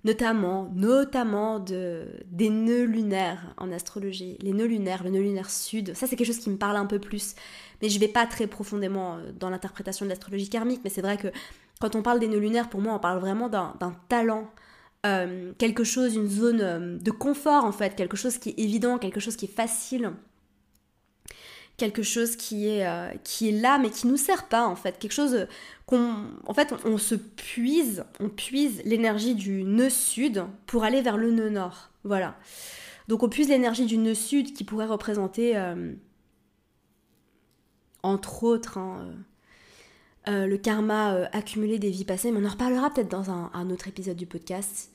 notamment, 0.03 0.71
notamment 0.73 1.59
de, 1.59 2.07
des 2.27 2.49
nœuds 2.49 2.85
lunaires 2.85 3.53
en 3.57 3.71
astrologie. 3.71 4.37
Les 4.41 4.53
nœuds 4.53 4.65
lunaires, 4.65 5.03
le 5.03 5.11
nœud 5.11 5.21
lunaire 5.21 5.49
sud, 5.49 5.95
ça 5.95 6.07
c'est 6.07 6.15
quelque 6.15 6.27
chose 6.27 6.39
qui 6.39 6.49
me 6.49 6.57
parle 6.57 6.77
un 6.77 6.85
peu 6.85 6.99
plus. 6.99 7.35
Mais 7.81 7.89
je 7.89 7.99
vais 7.99 8.07
pas 8.07 8.25
très 8.25 8.47
profondément 8.47 9.17
euh, 9.17 9.31
dans 9.37 9.49
l'interprétation 9.49 10.05
de 10.05 10.09
l'astrologie 10.09 10.49
karmique, 10.49 10.81
mais 10.83 10.89
c'est 10.89 11.01
vrai 11.01 11.17
que 11.17 11.27
quand 11.79 11.95
on 11.95 12.01
parle 12.01 12.19
des 12.19 12.27
nœuds 12.27 12.39
lunaires, 12.39 12.69
pour 12.69 12.81
moi, 12.81 12.93
on 12.93 12.99
parle 12.99 13.19
vraiment 13.19 13.49
d'un 13.49 13.95
talent. 14.07 14.49
Euh, 15.05 15.51
quelque 15.57 15.83
chose, 15.83 16.15
une 16.15 16.27
zone 16.27 16.61
euh, 16.61 16.97
de 16.99 17.09
confort 17.09 17.65
en 17.65 17.71
fait, 17.71 17.95
quelque 17.95 18.15
chose 18.15 18.37
qui 18.37 18.49
est 18.49 18.59
évident, 18.59 18.99
quelque 18.99 19.19
chose 19.19 19.35
qui 19.35 19.45
est 19.45 19.55
facile, 19.55 20.11
quelque 21.77 22.03
chose 22.03 22.36
qui 22.36 22.67
est, 22.67 22.86
qui 23.23 23.49
est 23.49 23.60
là 23.60 23.79
mais 23.79 23.89
qui 23.89 24.07
nous 24.07 24.17
sert 24.17 24.47
pas 24.47 24.67
en 24.67 24.75
fait, 24.75 24.99
quelque 24.99 25.13
chose 25.13 25.47
en 25.93 26.53
fait, 26.53 26.73
on, 26.86 26.97
se 26.97 27.15
puise, 27.15 28.05
on 28.19 28.29
puise 28.29 28.81
l'énergie 28.86 29.36
du 29.36 29.63
nœud 29.63 29.89
sud 29.89 30.45
pour 30.65 30.84
aller 30.84 31.01
vers 31.01 31.17
le 31.17 31.31
nœud 31.31 31.49
nord. 31.49 31.89
Voilà. 32.03 32.38
Donc 33.07 33.23
on 33.23 33.29
puise 33.29 33.49
l'énergie 33.49 33.86
du 33.86 33.97
nœud 33.97 34.13
sud 34.13 34.53
qui 34.53 34.63
pourrait 34.63 34.86
représenter, 34.86 35.57
euh, 35.57 35.93
entre 38.03 38.43
autres, 38.43 38.77
hein, 38.77 39.13
euh, 40.27 40.31
euh, 40.31 40.47
le 40.47 40.57
karma 40.57 41.25
accumulé 41.34 41.77
des 41.77 41.89
vies 41.89 42.05
passées, 42.05 42.31
mais 42.31 42.39
on 42.41 42.45
en 42.45 42.51
reparlera 42.51 42.89
peut-être 42.91 43.10
dans 43.10 43.29
un, 43.29 43.69
autre 43.69 43.88
épisode 43.88 44.17
du 44.17 44.27
podcast. 44.27 44.91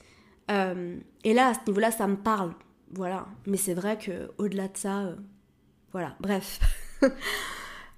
et 0.48 1.34
là, 1.34 1.48
à 1.48 1.54
ce 1.54 1.60
niveau-là, 1.66 1.90
ça 1.90 2.06
me 2.06 2.16
parle. 2.16 2.54
Voilà. 2.92 3.26
Mais 3.46 3.56
c'est 3.56 3.74
vrai 3.74 3.98
que 3.98 4.30
au-delà 4.38 4.68
de 4.68 4.76
ça, 4.76 5.14
voilà. 5.96 6.14
Bref. 6.20 6.60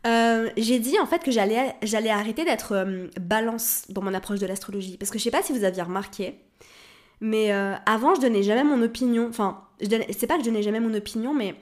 Euh, 0.06 0.48
j'ai 0.56 0.78
dit 0.78 0.96
en 1.00 1.06
fait 1.06 1.24
que 1.24 1.32
j'allais, 1.32 1.74
j'allais 1.82 2.08
arrêter 2.08 2.44
d'être 2.44 2.70
euh, 2.72 3.08
balance 3.20 3.82
dans 3.88 4.00
mon 4.00 4.14
approche 4.14 4.38
de 4.38 4.46
l'astrologie. 4.46 4.96
Parce 4.96 5.10
que 5.10 5.18
je 5.18 5.24
sais 5.24 5.32
pas 5.32 5.42
si 5.42 5.52
vous 5.52 5.64
aviez 5.64 5.82
remarqué, 5.82 6.38
mais 7.20 7.52
euh, 7.52 7.74
avant 7.84 8.14
je 8.14 8.20
donnais 8.20 8.44
jamais 8.44 8.62
mon 8.62 8.80
opinion. 8.80 9.26
Enfin, 9.28 9.64
c'est 9.80 10.28
pas 10.28 10.36
que 10.36 10.44
je 10.44 10.48
donnais 10.48 10.62
jamais 10.62 10.78
mon 10.78 10.94
opinion, 10.94 11.34
mais 11.34 11.56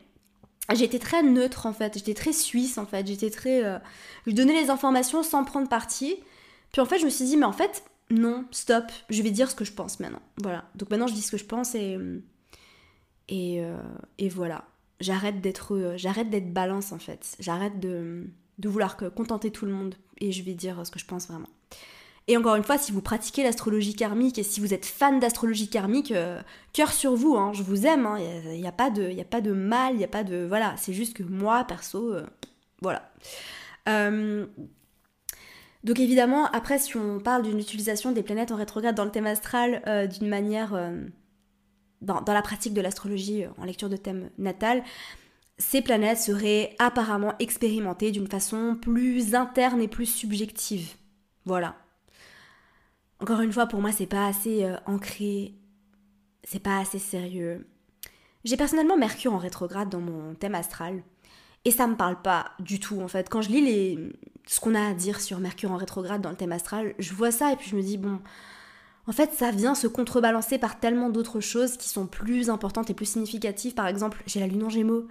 j'étais 0.74 0.98
très 0.98 1.22
neutre 1.22 1.64
en 1.64 1.72
fait. 1.72 1.94
J'étais 1.94 2.12
très 2.12 2.32
suisse 2.32 2.76
en 2.76 2.84
fait. 2.84 3.06
J'étais 3.06 3.30
très. 3.30 3.80
je 4.26 4.32
donnais 4.32 4.62
les 4.62 4.68
informations 4.68 5.22
sans 5.22 5.42
prendre 5.42 5.66
parti. 5.66 6.16
Puis 6.72 6.82
en 6.82 6.86
fait, 6.86 6.98
je 6.98 7.06
me 7.06 7.10
suis 7.10 7.24
dit, 7.24 7.38
mais 7.38 7.46
en 7.46 7.52
fait, 7.52 7.84
non, 8.10 8.44
stop, 8.50 8.84
je 9.08 9.22
vais 9.22 9.30
dire 9.30 9.50
ce 9.50 9.56
que 9.56 9.64
je 9.64 9.72
pense 9.72 9.98
maintenant. 9.98 10.22
Voilà. 10.42 10.66
Donc 10.74 10.90
maintenant, 10.90 11.06
je 11.06 11.14
dis 11.14 11.22
ce 11.22 11.30
que 11.30 11.38
je 11.38 11.46
pense 11.46 11.74
et. 11.74 11.98
Et, 13.28 13.62
et 14.18 14.28
voilà 14.28 14.66
j'arrête 15.00 15.40
d'être 15.40 15.74
euh, 15.74 15.96
j'arrête 15.96 16.30
d'être 16.30 16.52
balance 16.52 16.92
en 16.92 16.98
fait. 16.98 17.36
J'arrête 17.40 17.80
de, 17.80 18.26
vouloir 18.64 18.96
contenter 18.96 19.50
tout 19.50 19.66
le 19.66 19.72
monde 19.72 19.94
et 20.18 20.32
je 20.32 20.42
vais 20.42 20.54
dire 20.54 20.84
ce 20.84 20.90
que 20.90 20.98
je 20.98 21.04
pense 21.04 21.28
vraiment. 21.28 21.48
Et 22.28 22.36
encore 22.36 22.56
une 22.56 22.64
fois, 22.64 22.76
si 22.76 22.90
vous 22.90 23.02
pratiquez 23.02 23.44
l'astrologie 23.44 23.94
karmique 23.94 24.38
et 24.38 24.42
si 24.42 24.58
vous 24.58 24.74
êtes 24.74 24.84
fan 24.84 25.20
d'astrologie 25.20 25.68
karmique, 25.68 26.10
euh, 26.10 26.40
cœur 26.72 26.92
sur 26.92 27.14
vous, 27.14 27.36
hein, 27.36 27.52
je 27.52 27.62
vous 27.62 27.86
aime, 27.86 28.08
il 28.18 28.24
hein, 28.24 28.56
n'y 28.56 28.66
a, 28.66 28.72
pas 28.72 28.90
de, 28.90 29.16
a 29.20 29.24
pas 29.24 29.40
de 29.40 29.52
mal, 29.52 29.92
il 29.94 29.98
n'y 29.98 30.04
a 30.04 30.08
pas 30.08 30.24
de... 30.24 30.44
Voilà, 30.44 30.74
c'est 30.76 30.92
juste 30.92 31.14
que 31.14 31.22
moi, 31.22 31.62
perso, 31.62 32.12
euh, 32.12 32.26
voilà. 32.82 33.12
donc 35.84 36.00
évidemment, 36.00 36.46
après, 36.46 36.80
si 36.80 36.96
on 36.96 37.20
parle 37.20 37.42
d'une 37.42 37.60
utilisation 37.60 38.10
des 38.10 38.24
planètes 38.24 38.50
en 38.50 38.56
rétrograde 38.56 38.96
dans 38.96 39.04
le 39.04 39.12
thème 39.12 39.26
astral 39.26 40.08
d'une 40.08 40.28
manière 40.28 40.74
dans, 42.02 42.22
la 42.26 42.42
pratique 42.42 42.74
de 42.74 42.80
l'astrologie 42.80 43.44
euh, 43.44 43.48
en 43.58 43.64
lecture 43.64 43.88
de 43.88 43.96
thème 43.96 44.30
natal, 44.38 44.82
ces 45.58 45.82
planètes 45.82 46.18
seraient 46.18 46.74
apparemment 46.78 47.34
expérimentées 47.38 48.10
d'une 48.10 48.28
façon 48.28 48.76
plus 48.80 49.34
interne 49.34 49.80
et 49.80 49.88
plus 49.88 50.06
subjective. 50.06 50.94
Voilà. 51.44 51.76
Encore 53.20 53.40
une 53.40 53.52
fois, 53.52 53.66
pour 53.66 53.80
moi, 53.80 53.92
c'est 53.92 54.06
pas 54.06 54.26
assez 54.26 54.64
euh, 54.64 54.76
ancré, 54.86 55.54
c'est 56.44 56.62
pas 56.62 56.78
assez 56.78 56.98
sérieux. 56.98 57.66
J'ai 58.44 58.56
personnellement 58.56 58.96
Mercure 58.96 59.32
en 59.32 59.38
rétrograde 59.38 59.88
dans 59.88 60.00
mon 60.00 60.34
thème 60.34 60.54
astral. 60.54 61.02
Et 61.64 61.72
ça 61.72 61.88
me 61.88 61.96
parle 61.96 62.22
pas 62.22 62.52
du 62.60 62.78
tout 62.78 63.00
en 63.00 63.08
fait. 63.08 63.28
Quand 63.28 63.42
je 63.42 63.48
lis 63.48 63.60
les... 63.60 64.12
ce 64.46 64.60
qu'on 64.60 64.76
a 64.76 64.90
à 64.90 64.94
dire 64.94 65.20
sur 65.20 65.40
Mercure 65.40 65.72
en 65.72 65.76
rétrograde 65.76 66.20
dans 66.20 66.30
le 66.30 66.36
thème 66.36 66.52
astral, 66.52 66.94
je 67.00 67.12
vois 67.12 67.32
ça 67.32 67.52
et 67.52 67.56
puis 67.56 67.68
je 67.68 67.74
me 67.74 67.82
dis, 67.82 67.98
bon, 67.98 68.20
en 69.08 69.12
fait, 69.12 69.32
ça 69.32 69.50
vient 69.50 69.74
se 69.74 69.86
contrebalancer 69.86 70.58
par 70.58 70.80
tellement 70.80 71.10
d'autres 71.10 71.40
choses 71.40 71.76
qui 71.76 71.88
sont 71.88 72.06
plus 72.06 72.50
importantes 72.50 72.90
et 72.90 72.94
plus 72.94 73.06
significatives. 73.06 73.74
Par 73.74 73.86
exemple, 73.86 74.22
j'ai 74.26 74.40
la 74.40 74.48
Lune 74.48 74.64
en 74.64 74.68
Gémeaux, 74.68 75.06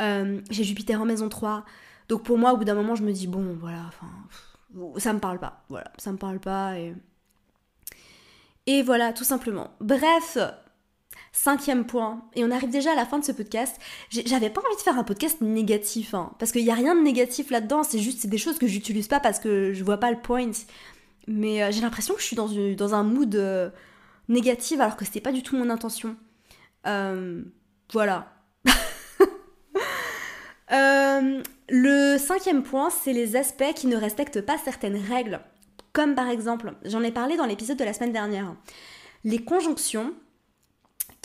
euh, 0.00 0.40
j'ai 0.50 0.64
Jupiter 0.64 1.00
en 1.00 1.04
maison 1.04 1.28
3. 1.28 1.64
Donc 2.08 2.24
pour 2.24 2.38
moi, 2.38 2.52
au 2.52 2.56
bout 2.56 2.64
d'un 2.64 2.74
moment, 2.74 2.96
je 2.96 3.04
me 3.04 3.12
dis, 3.12 3.28
bon, 3.28 3.56
voilà, 3.60 3.84
enfin, 3.88 4.08
ça 4.98 5.12
me 5.12 5.20
parle 5.20 5.38
pas. 5.38 5.64
Voilà, 5.68 5.92
ça 5.96 6.10
me 6.10 6.16
parle 6.16 6.40
pas. 6.40 6.74
Et, 8.66 8.82
voilà, 8.82 9.12
tout 9.12 9.24
simplement. 9.24 9.70
Bref, 9.80 10.38
cinquième 11.32 11.86
point, 11.86 12.24
et 12.34 12.44
on 12.44 12.50
arrive 12.50 12.70
déjà 12.70 12.92
à 12.92 12.94
la 12.96 13.06
fin 13.06 13.20
de 13.20 13.24
ce 13.24 13.30
podcast. 13.30 13.80
J'avais 14.10 14.50
pas 14.50 14.60
envie 14.60 14.76
de 14.76 14.80
faire 14.80 14.98
un 14.98 15.04
podcast 15.04 15.40
négatif, 15.40 16.14
hein, 16.14 16.32
parce 16.40 16.50
qu'il 16.50 16.64
n'y 16.64 16.70
a 16.70 16.74
rien 16.74 16.96
de 16.96 17.02
négatif 17.02 17.50
là-dedans, 17.50 17.84
c'est 17.84 18.00
juste 18.00 18.26
des 18.26 18.38
choses 18.38 18.58
que 18.58 18.66
j'utilise 18.66 19.06
pas 19.06 19.20
parce 19.20 19.38
que 19.38 19.72
je 19.72 19.84
vois 19.84 19.98
pas 19.98 20.10
le 20.10 20.18
point. 20.18 20.50
Mais 21.26 21.62
euh, 21.62 21.70
j'ai 21.70 21.80
l'impression 21.80 22.14
que 22.14 22.20
je 22.20 22.26
suis 22.26 22.36
dans, 22.36 22.94
un 22.94 23.02
mood 23.02 23.34
euh, 23.34 23.70
négatif 24.28 24.80
alors 24.80 24.96
que 24.96 25.04
c'était 25.04 25.20
pas 25.20 25.32
du 25.32 25.42
tout 25.42 25.56
mon 25.56 25.70
intention. 25.70 26.16
Euh, 26.86 27.42
voilà. 27.92 28.32
le 31.68 32.16
cinquième 32.18 32.62
point, 32.62 32.90
c'est 32.90 33.12
les 33.12 33.36
aspects 33.36 33.74
qui 33.74 33.88
ne 33.88 33.96
respectent 33.96 34.40
pas 34.40 34.58
certaines 34.58 34.96
règles. 34.96 35.40
Comme 35.92 36.14
par 36.14 36.28
exemple, 36.28 36.74
j'en 36.84 37.02
ai 37.02 37.10
parlé 37.10 37.36
dans 37.36 37.46
l'épisode 37.46 37.78
de 37.78 37.84
la 37.84 37.92
semaine 37.92 38.12
dernière, 38.12 38.54
les 39.24 39.42
conjonctions 39.42 40.14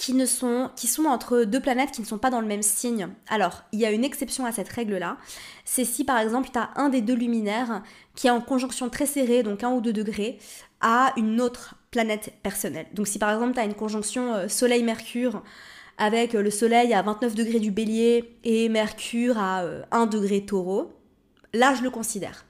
qui, 0.01 0.87
sont 0.87 1.05
entre 1.05 1.43
deux 1.43 1.59
planètes 1.59 1.91
qui 1.91 2.01
ne 2.01 2.07
sont 2.07 2.17
pas 2.17 2.31
dans 2.31 2.41
le 2.41 2.47
même 2.47 2.63
signe. 2.63 3.09
Alors, 3.29 3.61
il 3.71 3.79
y 3.79 3.85
a 3.85 3.91
une 3.91 4.03
exception 4.03 4.45
à 4.45 4.51
cette 4.51 4.69
règle-là. 4.69 5.17
C'est 5.63 5.85
si 5.85 6.03
par 6.03 6.17
exemple 6.17 6.49
tu 6.51 6.57
as 6.57 6.71
un 6.75 6.89
des 6.89 7.01
deux 7.01 7.13
luminaires 7.13 7.83
qui 8.15 8.25
est 8.25 8.31
en 8.31 8.41
conjonction 8.41 8.89
très 8.89 9.05
serrée, 9.05 9.43
donc 9.43 9.63
1 9.63 9.69
ou 9.69 9.79
2 9.79 9.93
degrés, 9.93 10.39
à 10.81 11.13
une 11.17 11.39
autre 11.39 11.75
planète 11.91 12.33
personnelle. 12.41 12.87
Donc 12.93 13.07
si 13.07 13.19
par 13.19 13.31
exemple 13.31 13.53
tu 13.53 13.59
as 13.59 13.65
une 13.65 13.75
conjonction 13.75 14.33
euh, 14.33 14.47
Soleil-Mercure 14.47 15.43
avec 15.99 16.33
euh, 16.33 16.41
le 16.41 16.49
Soleil 16.49 16.95
à 16.95 17.03
29 17.03 17.35
degrés 17.35 17.59
du 17.59 17.69
bélier 17.69 18.37
et 18.43 18.69
Mercure 18.69 19.37
à 19.37 19.59
1 19.59 19.63
euh, 19.65 20.05
degré 20.07 20.43
taureau, 20.43 20.93
là 21.53 21.75
je 21.75 21.83
le 21.83 21.91
considère. 21.91 22.45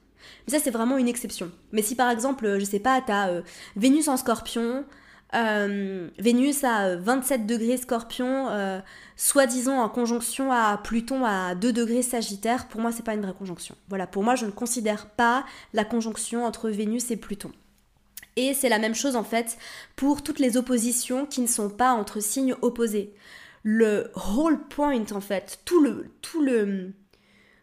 Mais 0.48 0.58
ça 0.58 0.64
c'est 0.64 0.72
vraiment 0.72 0.98
une 0.98 1.10
exception. 1.10 1.52
Mais 1.74 1.82
si 1.82 1.96
par 1.96 2.10
exemple, 2.12 2.60
je 2.60 2.64
sais 2.64 2.80
pas, 2.80 3.02
tu 3.02 3.12
as 3.12 3.42
Vénus 3.76 4.08
en 4.08 4.16
scorpion, 4.16 4.86
euh, 5.34 6.10
Vénus 6.20 6.63
à 6.63 6.96
27 6.98 7.46
degrés 7.46 7.78
scorpion, 7.78 8.50
euh, 8.50 8.80
soi-disant 9.15 9.80
en 9.80 9.88
conjonction 9.88 10.52
à 10.52 10.78
Pluton 10.84 11.24
à 11.24 11.56
2 11.56 11.72
degrés 11.72 12.02
sagittaire, 12.02 12.67
pour 12.67 12.82
moi 12.82 12.91
c'est 12.91 13.06
pas 13.06 13.13
une 13.13 13.22
vraie 13.22 13.34
conjonction. 13.34 13.76
Voilà, 13.88 14.08
pour 14.08 14.24
moi 14.24 14.36
je 14.36 14.46
ne 14.46 14.52
considère 14.52 15.08
pas 15.08 15.46
la 15.74 15.86
conjonction 15.86 16.46
entre 16.46 16.70
Vénus 16.70 17.12
et 17.12 17.17
Pluton. 17.17 17.52
Et 18.36 18.54
c'est 18.54 18.70
la 18.70 18.80
même 18.80 18.96
chose 18.96 19.15
en 19.15 19.24
fait 19.24 19.58
pour 19.96 20.22
toutes 20.22 20.39
les 20.39 20.58
oppositions 20.58 21.26
qui 21.26 21.41
ne 21.41 21.48
sont 21.48 21.70
pas 21.70 21.91
entre 21.94 22.22
signes 22.22 22.56
opposés. 22.62 23.13
Le 23.63 24.12
whole 24.15 24.60
point 24.67 25.02
en 25.12 25.22
fait, 25.22 25.60
tout 25.65 25.82
le, 25.82 26.12
tout 26.22 26.41
le, 26.41 26.94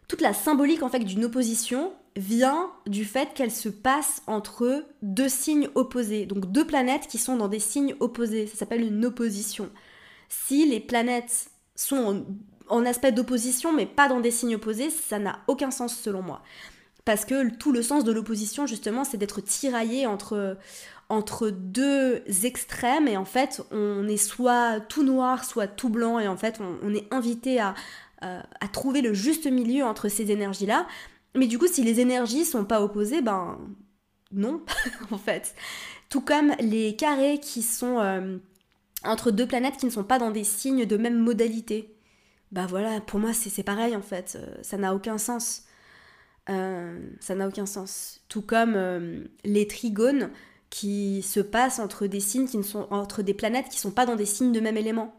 toute 0.07 0.21
la 0.21 0.33
symbolique 0.33 0.83
en 0.83 0.89
fait 0.89 0.99
d'une 0.99 1.25
opposition, 1.25 1.91
vient 2.19 2.71
du 2.85 3.05
fait 3.05 3.33
qu'elle 3.33 3.51
se 3.51 3.69
passe 3.69 4.21
entre 4.27 4.85
deux 5.01 5.29
signes 5.29 5.69
opposés, 5.73 6.25
donc 6.25 6.51
deux 6.51 6.67
planètes 6.67 7.07
qui 7.07 7.17
sont 7.17 7.37
dans 7.37 7.47
des 7.47 7.59
signes 7.59 7.95
opposés. 8.01 8.45
Ça 8.45 8.57
s'appelle 8.57 8.83
une 8.83 9.05
opposition. 9.05 9.69
Si 10.27 10.67
les 10.67 10.81
planètes 10.81 11.49
sont 11.75 12.25
en 12.67 12.85
aspect 12.85 13.13
d'opposition, 13.13 13.71
mais 13.71 13.85
pas 13.85 14.09
dans 14.09 14.19
des 14.19 14.31
signes 14.31 14.55
opposés, 14.55 14.89
ça 14.89 15.17
n'a 15.17 15.39
aucun 15.47 15.71
sens 15.71 15.97
selon 15.97 16.21
moi. 16.21 16.43
Parce 17.05 17.23
que 17.23 17.55
tout 17.55 17.71
le 17.71 17.81
sens 17.81 18.03
de 18.03 18.11
l'opposition, 18.11 18.67
justement, 18.67 19.05
c'est 19.05 19.17
d'être 19.17 19.39
tiraillé 19.39 20.05
entre, 20.05 20.57
deux 21.49 22.21
extrêmes 22.43 23.07
et 23.07 23.17
en 23.17 23.25
fait 23.25 23.63
on 23.71 24.07
est 24.07 24.17
soit 24.17 24.79
tout 24.79 25.01
noir 25.03 25.43
soit 25.43 25.65
tout 25.65 25.89
blanc 25.89 26.19
et 26.19 26.27
en 26.27 26.37
fait 26.37 26.59
on, 26.83 26.93
est 26.93 27.11
invité 27.11 27.59
à, 27.59 27.73
euh, 28.21 28.39
à, 28.61 28.67
trouver 28.67 29.01
le 29.01 29.15
juste 29.15 29.47
milieu 29.47 29.83
entre 29.85 30.07
ces 30.07 30.31
énergies 30.31 30.67
là 30.67 30.85
mais 31.35 31.47
du 31.47 31.57
coup 31.59 31.67
si 31.67 31.83
les 31.83 31.99
énergies 31.99 32.45
sont 32.45 32.65
pas 32.65 32.81
opposées 32.81 33.21
ben 33.21 33.57
non 34.31 34.61
en 35.11 35.17
fait. 35.17 35.55
Tout 36.09 36.21
comme 36.21 36.53
les 36.59 36.95
carrés 36.95 37.39
qui 37.39 37.61
sont 37.61 37.99
euh, 37.99 38.37
entre 39.03 39.31
deux 39.31 39.47
planètes 39.47 39.77
qui 39.77 39.85
ne 39.85 39.91
sont 39.91 40.03
pas 40.03 40.19
dans 40.19 40.31
des 40.31 40.43
signes 40.43 40.85
de 40.85 40.97
même 40.97 41.17
modalité. 41.17 41.95
Bah 42.51 42.65
voilà 42.67 42.99
pour 43.01 43.19
moi 43.19 43.33
c'est 43.33 43.63
pareil 43.63 43.95
en 43.95 44.01
fait. 44.01 44.37
Euh, 44.39 44.55
ça 44.61 44.77
n'a 44.77 44.95
aucun 44.95 45.17
sens. 45.17 45.63
Ça 46.47 47.35
n'a 47.35 47.47
aucun 47.47 47.67
sens. 47.67 48.21
Tout 48.27 48.41
comme 48.41 48.75
les 49.43 49.67
trigones 49.67 50.31
qui 50.69 51.21
se 51.21 51.39
passe 51.39 51.79
entre 51.79 52.07
des 52.07 52.19
signes 52.19 52.47
qui 52.47 52.57
ne 52.57 52.63
sont 52.63 52.87
entre 52.91 53.21
des 53.21 53.33
planètes 53.33 53.69
qui 53.69 53.79
sont 53.79 53.91
pas 53.91 54.05
dans 54.05 54.15
des 54.15 54.25
signes 54.25 54.51
de 54.51 54.59
même 54.59 54.77
élément. 54.77 55.18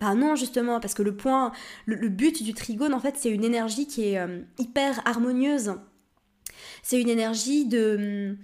Bah 0.00 0.14
non 0.14 0.36
justement 0.36 0.78
parce 0.78 0.92
que 0.92 1.02
le 1.02 1.16
point 1.16 1.52
le, 1.86 2.08
but 2.08 2.42
du 2.42 2.52
trigone 2.52 2.92
en 2.92 3.00
fait 3.00 3.14
c'est 3.16 3.30
une 3.30 3.44
énergie 3.44 3.86
qui 3.86 4.08
est 4.08 4.18
euh, 4.18 4.40
hyper 4.58 5.00
harmonieuse. 5.06 5.74
C'est 6.82 7.00
une 7.00 7.08
énergie 7.08 7.66
de 7.66 8.36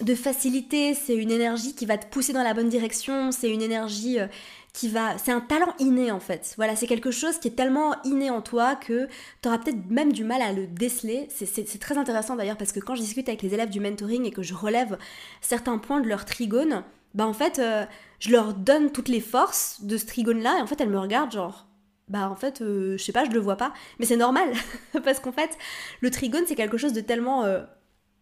de 0.00 0.14
facilité, 0.14 0.94
c'est 0.94 1.14
une 1.14 1.30
énergie 1.30 1.74
qui 1.74 1.86
va 1.86 1.98
te 1.98 2.06
pousser 2.06 2.32
dans 2.32 2.42
la 2.42 2.54
bonne 2.54 2.68
direction, 2.68 3.30
c'est 3.30 3.50
une 3.50 3.62
énergie 3.62 4.18
euh, 4.18 4.26
qui 4.72 4.88
va. 4.88 5.18
C'est 5.18 5.32
un 5.32 5.40
talent 5.40 5.74
inné 5.78 6.10
en 6.10 6.20
fait. 6.20 6.54
Voilà, 6.56 6.76
c'est 6.76 6.86
quelque 6.86 7.10
chose 7.10 7.38
qui 7.38 7.48
est 7.48 7.52
tellement 7.52 7.94
inné 8.04 8.30
en 8.30 8.40
toi 8.40 8.74
que 8.74 9.06
tu 9.42 9.48
auras 9.48 9.58
peut-être 9.58 9.90
même 9.90 10.12
du 10.12 10.24
mal 10.24 10.42
à 10.42 10.52
le 10.52 10.66
déceler. 10.66 11.28
C'est 11.30 11.78
très 11.78 11.98
intéressant 11.98 12.36
d'ailleurs 12.36 12.56
parce 12.56 12.72
que 12.72 12.80
quand 12.80 12.94
je 12.94 13.02
discute 13.02 13.28
avec 13.28 13.42
les 13.42 13.54
élèves 13.54 13.70
du 13.70 13.80
mentoring 13.80 14.24
et 14.24 14.30
que 14.30 14.42
je 14.42 14.54
relève 14.54 14.98
certains 15.40 15.78
points 15.78 16.00
de 16.00 16.08
leur 16.08 16.24
trigone, 16.24 16.84
bah 17.14 17.26
en 17.26 17.32
fait, 17.32 17.58
euh, 17.58 17.84
je 18.20 18.30
leur 18.30 18.54
donne 18.54 18.90
toutes 18.92 19.08
les 19.08 19.20
forces 19.20 19.82
de 19.82 19.96
ce 19.96 20.06
trigone-là 20.06 20.58
et 20.58 20.62
en 20.62 20.66
fait, 20.66 20.80
elles 20.80 20.90
me 20.90 20.98
regardent 20.98 21.32
genre. 21.32 21.68
Bah 22.08 22.28
en 22.28 22.36
fait, 22.36 22.60
euh, 22.62 22.96
je 22.98 23.02
sais 23.02 23.12
pas, 23.12 23.24
je 23.24 23.30
le 23.30 23.40
vois 23.40 23.56
pas. 23.56 23.72
Mais 23.98 24.06
c'est 24.06 24.16
normal 24.16 24.52
parce 25.04 25.20
qu'en 25.20 25.32
fait, 25.32 25.56
le 26.00 26.10
trigone 26.10 26.44
c'est 26.46 26.54
quelque 26.54 26.76
chose 26.76 26.92
de 26.92 27.00
tellement 27.00 27.44
euh, 27.44 27.62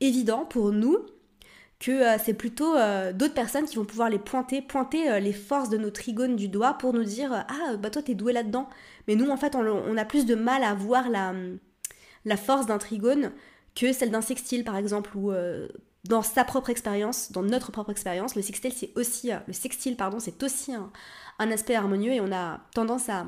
évident 0.01 0.45
pour 0.45 0.73
nous 0.73 0.99
que 1.79 2.03
c'est 2.23 2.35
plutôt 2.35 2.75
d'autres 3.15 3.33
personnes 3.33 3.65
qui 3.65 3.77
vont 3.77 3.87
pouvoir 3.87 4.11
les 4.11 4.19
pointer, 4.19 4.61
pointer 4.61 5.19
les 5.19 5.33
forces 5.33 5.71
de 5.71 5.79
nos 5.79 5.89
trigones 5.89 6.37
du 6.37 6.49
doigt 6.49 6.75
pour 6.75 6.93
nous 6.93 7.05
dire 7.05 7.33
ah 7.33 7.77
bah 7.79 7.89
toi 7.89 8.03
t'es 8.03 8.15
doué 8.15 8.35
là-dedans. 8.35 8.69
Mais 9.09 9.15
nous 9.15 9.31
en 9.31 9.39
fait 9.39 9.55
on, 9.57 9.97
a 9.97 10.05
plus 10.05 10.27
de 10.27 10.35
mal 10.35 10.63
à 10.63 10.75
voir 10.75 11.09
la, 11.09 11.33
la 12.27 12.37
force 12.37 12.67
d'un 12.67 12.77
trigone 12.77 13.33
que 13.75 13.95
celle 13.95 14.11
d'un 14.11 14.21
sextile 14.21 14.63
par 14.63 14.77
exemple 14.77 15.17
ou 15.17 15.33
dans 16.05 16.23
sa 16.23 16.45
propre 16.45 16.71
expérience, 16.71 17.31
dans 17.33 17.43
notre 17.43 17.73
propre 17.73 17.91
expérience, 17.91 18.35
le 18.35 18.43
sextile 18.43 18.73
c'est 18.73 18.93
aussi 18.97 19.31
le 19.47 19.53
sextile 19.53 19.97
pardon 19.97 20.19
c'est 20.19 20.43
aussi 20.43 20.73
un, 20.75 20.91
aspect 21.51 21.75
harmonieux 21.75 22.13
et 22.13 22.21
on 22.21 22.33
a 22.33 22.61
tendance 22.75 23.09
à, 23.09 23.27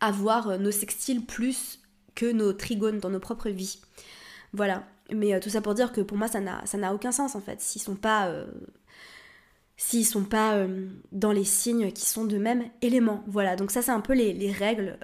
à 0.00 0.10
voir 0.10 0.58
nos 0.58 0.70
sextiles 0.70 1.24
plus 1.24 1.80
que 2.14 2.30
nos 2.30 2.52
trigones 2.52 2.98
dans 2.98 3.10
nos 3.10 3.20
propres 3.20 3.50
vies. 3.50 3.80
Voilà. 4.52 4.84
Mais 5.10 5.34
euh, 5.34 5.40
tout 5.40 5.50
ça 5.50 5.60
pour 5.60 5.74
dire 5.74 5.92
que 5.92 6.00
pour 6.00 6.18
moi, 6.18 6.28
ça 6.28 6.40
n'a 6.40 6.94
aucun 6.94 7.12
sens 7.12 7.34
en 7.34 7.40
fait. 7.40 7.60
S'ils 7.60 7.82
sont 7.82 7.96
pas. 7.96 8.28
Euh, 8.28 8.46
s'ils 9.80 10.04
sont 10.04 10.24
pas 10.24 10.56
euh, 10.56 10.88
dans 11.12 11.30
les 11.30 11.44
signes 11.44 11.92
qui 11.92 12.04
sont 12.04 12.24
de 12.24 12.36
même 12.36 12.64
élément. 12.82 13.22
Voilà, 13.28 13.54
donc 13.54 13.70
ça 13.70 13.80
c'est 13.80 13.92
un 13.92 14.00
peu 14.00 14.12
les, 14.12 14.50
règles 14.50 14.98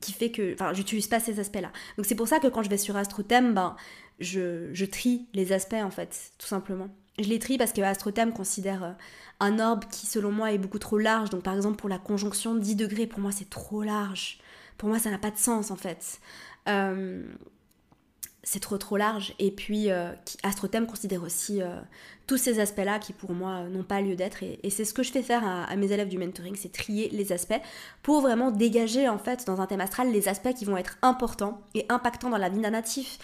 qui 0.00 0.12
fait 0.12 0.32
que... 0.32 0.52
Enfin, 0.52 0.72
j'utilise 0.72 1.06
pas 1.06 1.20
ces 1.20 1.38
aspects-là. 1.38 1.70
Donc 1.96 2.06
c'est 2.06 2.16
pour 2.16 2.26
ça 2.26 2.40
que 2.40 2.48
quand 2.48 2.64
je 2.64 2.70
vais 2.70 2.76
sur 2.76 2.96
AstroThem, 2.96 3.54
ben, 3.54 3.76
je, 4.20 4.84
trie 4.84 5.26
les 5.34 5.52
aspects 5.52 5.74
en 5.74 5.90
fait, 5.90 6.32
tout 6.38 6.46
simplement. 6.46 6.88
Je 7.18 7.28
les 7.28 7.38
trie 7.38 7.58
parce 7.58 7.72
que 7.72 7.80
AstroThem 7.80 8.32
considère 8.32 8.96
un 9.40 9.58
orbe 9.58 9.84
qui 9.90 10.06
selon 10.06 10.32
moi 10.32 10.52
est 10.52 10.58
beaucoup 10.58 10.78
trop 10.78 10.98
large. 10.98 11.30
Donc 11.30 11.42
par 11.42 11.54
exemple 11.54 11.76
pour 11.76 11.88
la 11.88 11.98
conjonction 11.98 12.54
10 12.54 12.76
degrés, 12.76 13.06
pour 13.06 13.20
moi 13.20 13.32
c'est 13.32 13.50
trop 13.50 13.82
large. 13.82 14.38
Pour 14.78 14.88
moi 14.88 14.98
ça 14.98 15.10
n'a 15.10 15.18
pas 15.18 15.30
de 15.30 15.38
sens 15.38 15.70
en 15.70 15.76
fait 15.76 16.20
c'est 18.42 18.60
trop 18.60 18.78
trop 18.78 18.96
large. 18.96 19.34
Et 19.38 19.50
puis 19.50 19.90
euh, 19.90 20.12
considère 20.88 21.22
aussi 21.22 21.62
euh, 21.62 21.80
tous 22.26 22.36
ces 22.36 22.60
aspects-là 22.60 22.98
qui 22.98 23.12
pour 23.12 23.32
moi 23.32 23.64
n'ont 23.64 23.84
pas 23.84 24.00
lieu 24.00 24.16
d'être. 24.16 24.42
Et, 24.42 24.70
c'est 24.70 24.84
ce 24.84 24.94
que 24.94 25.02
je 25.02 25.12
fais 25.12 25.22
faire 25.22 25.46
à, 25.46 25.74
mes 25.76 25.92
élèves 25.92 26.08
du 26.08 26.18
mentoring, 26.18 26.56
c'est 26.56 26.72
trier 26.72 27.08
les 27.10 27.32
aspects 27.32 27.60
pour 28.02 28.20
vraiment 28.20 28.50
dégager 28.50 29.08
en 29.08 29.18
fait 29.18 29.46
dans 29.46 29.60
un 29.60 29.66
thème 29.66 29.80
astral 29.80 30.10
les 30.10 30.28
aspects 30.28 30.54
qui 30.54 30.64
vont 30.64 30.76
être 30.76 30.98
importants 31.02 31.60
et 31.74 31.86
impactants 31.88 32.30
dans 32.30 32.38
la 32.38 32.48
vie 32.48 32.60
d'un 32.60 32.70
natif. 32.70 33.18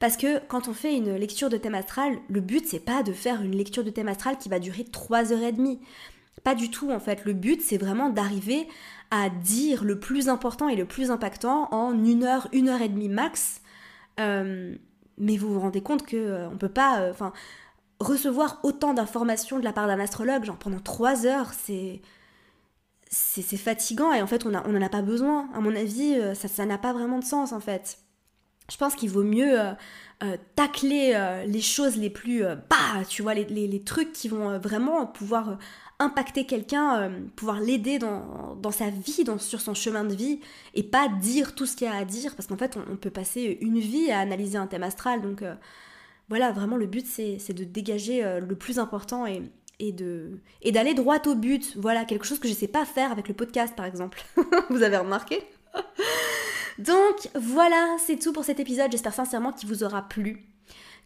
Parce 0.00 0.16
que 0.16 0.44
quand 0.46 0.66
on 0.66 0.74
fait 0.74 0.96
une 0.96 1.14
lecture 1.14 1.48
de 1.48 1.56
thème 1.56 1.76
astral, 1.76 2.18
le 2.28 2.40
but 2.40 2.66
c'est 2.66 2.80
pas 2.80 3.04
de 3.04 3.12
faire 3.12 3.42
une 3.42 3.54
lecture 3.54 3.84
de 3.84 3.90
thème 3.90 4.08
astral 4.08 4.38
qui 4.38 4.48
va 4.48 4.58
durer 4.58 4.84
3 4.84 5.32
heures 5.32 5.42
et 5.42 5.52
demie. 5.52 5.80
Pas 6.42 6.56
du 6.56 6.70
tout 6.70 6.90
en 6.90 6.98
fait. 6.98 7.24
Le 7.24 7.34
but 7.34 7.62
c'est 7.62 7.78
vraiment 7.78 8.10
d'arriver 8.10 8.66
à 9.12 9.30
dire 9.30 9.84
le 9.84 10.00
plus 10.00 10.28
important 10.28 10.68
et 10.68 10.76
le 10.76 10.86
plus 10.86 11.12
impactant 11.12 11.68
en 11.72 11.92
une 12.04 12.24
heure, 12.24 12.48
une 12.52 12.68
heure 12.68 12.82
et 12.82 12.88
demie 12.88 13.08
max 13.08 13.60
euh, 14.20 14.74
mais 15.18 15.36
vous 15.36 15.52
vous 15.52 15.60
rendez 15.60 15.82
compte 15.82 16.06
que 16.06 16.16
euh, 16.16 16.48
on 16.48 16.56
peut 16.56 16.68
pas, 16.68 17.00
euh, 17.00 17.10
enfin, 17.10 17.32
recevoir 18.00 18.60
autant 18.62 18.94
d'informations 18.94 19.58
de 19.58 19.64
la 19.64 19.72
part 19.72 19.86
d'un 19.86 20.00
astrologue, 20.00 20.44
genre 20.44 20.56
pendant 20.56 20.80
trois 20.80 21.26
heures, 21.26 21.52
c'est 21.52 22.02
c'est 23.12 23.56
fatigant 23.56 24.12
et 24.12 24.22
en 24.22 24.28
fait 24.28 24.46
on 24.46 24.50
n'en 24.50 24.82
a 24.82 24.88
pas 24.88 25.02
besoin. 25.02 25.48
À 25.52 25.60
mon 25.60 25.74
avis, 25.74 26.16
ça 26.34 26.64
n'a 26.64 26.78
pas 26.78 26.92
vraiment 26.92 27.18
de 27.18 27.24
sens 27.24 27.52
en 27.52 27.58
fait. 27.58 27.98
Je 28.70 28.76
pense 28.76 28.94
qu'il 28.94 29.10
vaut 29.10 29.24
mieux 29.24 29.58
tacler 30.54 31.42
les 31.46 31.60
choses 31.60 31.96
les 31.96 32.10
plus 32.10 32.42
bah, 32.42 33.04
tu 33.08 33.22
vois, 33.22 33.34
les, 33.34 33.44
les, 33.44 33.82
trucs 33.82 34.12
qui 34.12 34.28
vont 34.28 34.58
vraiment 34.58 35.06
pouvoir 35.06 35.58
impacter 36.00 36.46
quelqu'un, 36.46 37.02
euh, 37.02 37.20
pouvoir 37.36 37.60
l'aider 37.60 37.98
dans, 37.98 38.72
sa 38.72 38.88
vie, 38.88 39.22
dans, 39.22 39.38
sur 39.38 39.60
son 39.60 39.74
chemin 39.74 40.02
de 40.02 40.14
vie, 40.14 40.40
et 40.74 40.82
pas 40.82 41.08
dire 41.08 41.54
tout 41.54 41.66
ce 41.66 41.76
qu'il 41.76 41.86
y 41.86 41.90
a 41.90 41.94
à 41.94 42.04
dire, 42.04 42.34
parce 42.34 42.48
qu'en 42.48 42.56
fait, 42.56 42.76
on, 42.76 42.96
peut 42.96 43.10
passer 43.10 43.58
une 43.60 43.78
vie 43.78 44.10
à 44.10 44.18
analyser 44.18 44.58
un 44.58 44.66
thème 44.66 44.82
astral. 44.82 45.20
Donc 45.20 45.42
euh, 45.42 45.54
voilà, 46.28 46.52
vraiment, 46.52 46.76
le 46.76 46.86
but, 46.86 47.06
c'est 47.06 47.52
de 47.52 47.64
dégager 47.64 48.24
euh, 48.24 48.40
le 48.40 48.56
plus 48.56 48.78
important 48.78 49.26
et, 49.26 49.42
et 49.78 49.94
et 50.62 50.72
d'aller 50.72 50.94
droit 50.94 51.18
au 51.26 51.34
but. 51.34 51.76
Voilà, 51.76 52.04
quelque 52.04 52.26
chose 52.26 52.38
que 52.38 52.48
je 52.48 52.54
ne 52.54 52.58
sais 52.58 52.68
pas 52.68 52.84
faire 52.84 53.12
avec 53.12 53.28
le 53.28 53.34
podcast, 53.34 53.76
par 53.76 53.86
exemple. 53.86 54.24
Vous 54.70 54.82
avez 54.82 54.96
remarqué? 54.96 55.38
Donc 56.80 57.28
voilà, 57.34 57.96
c'est 58.04 58.18
tout 58.18 58.32
pour 58.32 58.44
cet 58.44 58.58
épisode. 58.58 58.90
J'espère 58.90 59.14
sincèrement 59.14 59.52
qu'il 59.52 59.68
vous 59.68 59.84
aura 59.84 60.08
plu. 60.08 60.46